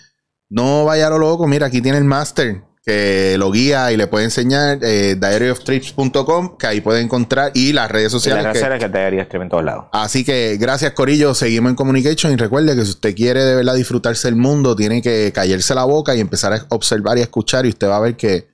no 0.49 0.83
vaya 0.83 1.07
a 1.07 1.09
lo 1.11 1.19
loco. 1.19 1.47
Mira, 1.47 1.67
aquí 1.67 1.81
tiene 1.81 1.97
el 1.97 2.03
máster 2.03 2.63
que 2.89 3.35
lo 3.37 3.51
guía 3.51 3.91
y 3.91 3.97
le 3.97 4.07
puede 4.07 4.25
enseñar 4.25 4.79
eh, 4.81 5.15
diaryoftrips.com, 5.19 6.57
que 6.57 6.67
ahí 6.67 6.81
puede 6.81 7.01
encontrar, 7.01 7.51
y 7.53 7.73
las 7.73 7.89
redes 7.91 8.11
Y 8.11 8.15
las 8.15 8.23
sociales. 8.23 8.43
redes 8.43 8.79
que- 8.79 9.27
que 9.29 9.37
en 9.37 9.49
todos 9.49 9.63
lados. 9.63 9.85
Así 9.91 10.23
que 10.23 10.57
gracias 10.59 10.93
Corillo, 10.93 11.33
seguimos 11.33 11.69
en 11.69 11.75
Communication 11.75 12.31
y 12.31 12.35
recuerde 12.35 12.75
que 12.75 12.83
si 12.83 12.89
usted 12.91 13.15
quiere 13.15 13.43
de 13.43 13.55
verdad 13.55 13.75
disfrutarse 13.75 14.27
el 14.27 14.35
mundo, 14.35 14.75
tiene 14.75 15.01
que 15.01 15.31
callarse 15.33 15.75
la 15.75 15.83
boca 15.83 16.15
y 16.15 16.19
empezar 16.19 16.53
a 16.53 16.65
observar 16.69 17.17
y 17.17 17.21
a 17.21 17.23
escuchar 17.23 17.65
y 17.65 17.69
usted 17.69 17.87
va 17.87 17.97
a 17.97 18.01
ver 18.01 18.15
que, 18.17 18.47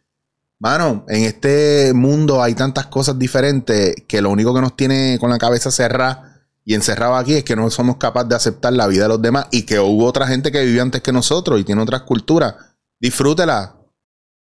mano, 0.59 1.05
en 1.07 1.23
este 1.23 1.93
mundo 1.93 2.41
hay 2.43 2.53
tantas 2.55 2.88
cosas 2.88 3.17
diferentes 3.17 3.95
que 4.07 4.21
lo 4.21 4.29
único 4.29 4.53
que 4.53 4.61
nos 4.61 4.75
tiene 4.75 5.17
con 5.19 5.29
la 5.29 5.38
cabeza 5.38 5.71
cerrada 5.71 6.41
y 6.65 6.73
encerrado 6.73 7.15
aquí 7.15 7.36
es 7.36 7.43
que 7.43 7.55
no 7.55 7.69
somos 7.69 7.97
capaces 7.97 8.29
de 8.29 8.36
aceptar 8.36 8.73
la 8.73 8.88
vida 8.88 9.03
de 9.03 9.09
los 9.09 9.21
demás 9.21 9.47
y 9.51 9.63
que 9.63 9.79
hubo 9.79 10.05
otra 10.05 10.27
gente 10.27 10.51
que 10.51 10.63
vivió 10.65 10.81
antes 10.81 11.01
que 11.01 11.11
nosotros 11.11 11.59
y 11.59 11.63
tiene 11.63 11.81
otras 11.81 12.01
culturas. 12.01 12.55
Disfrútela, 12.99 13.74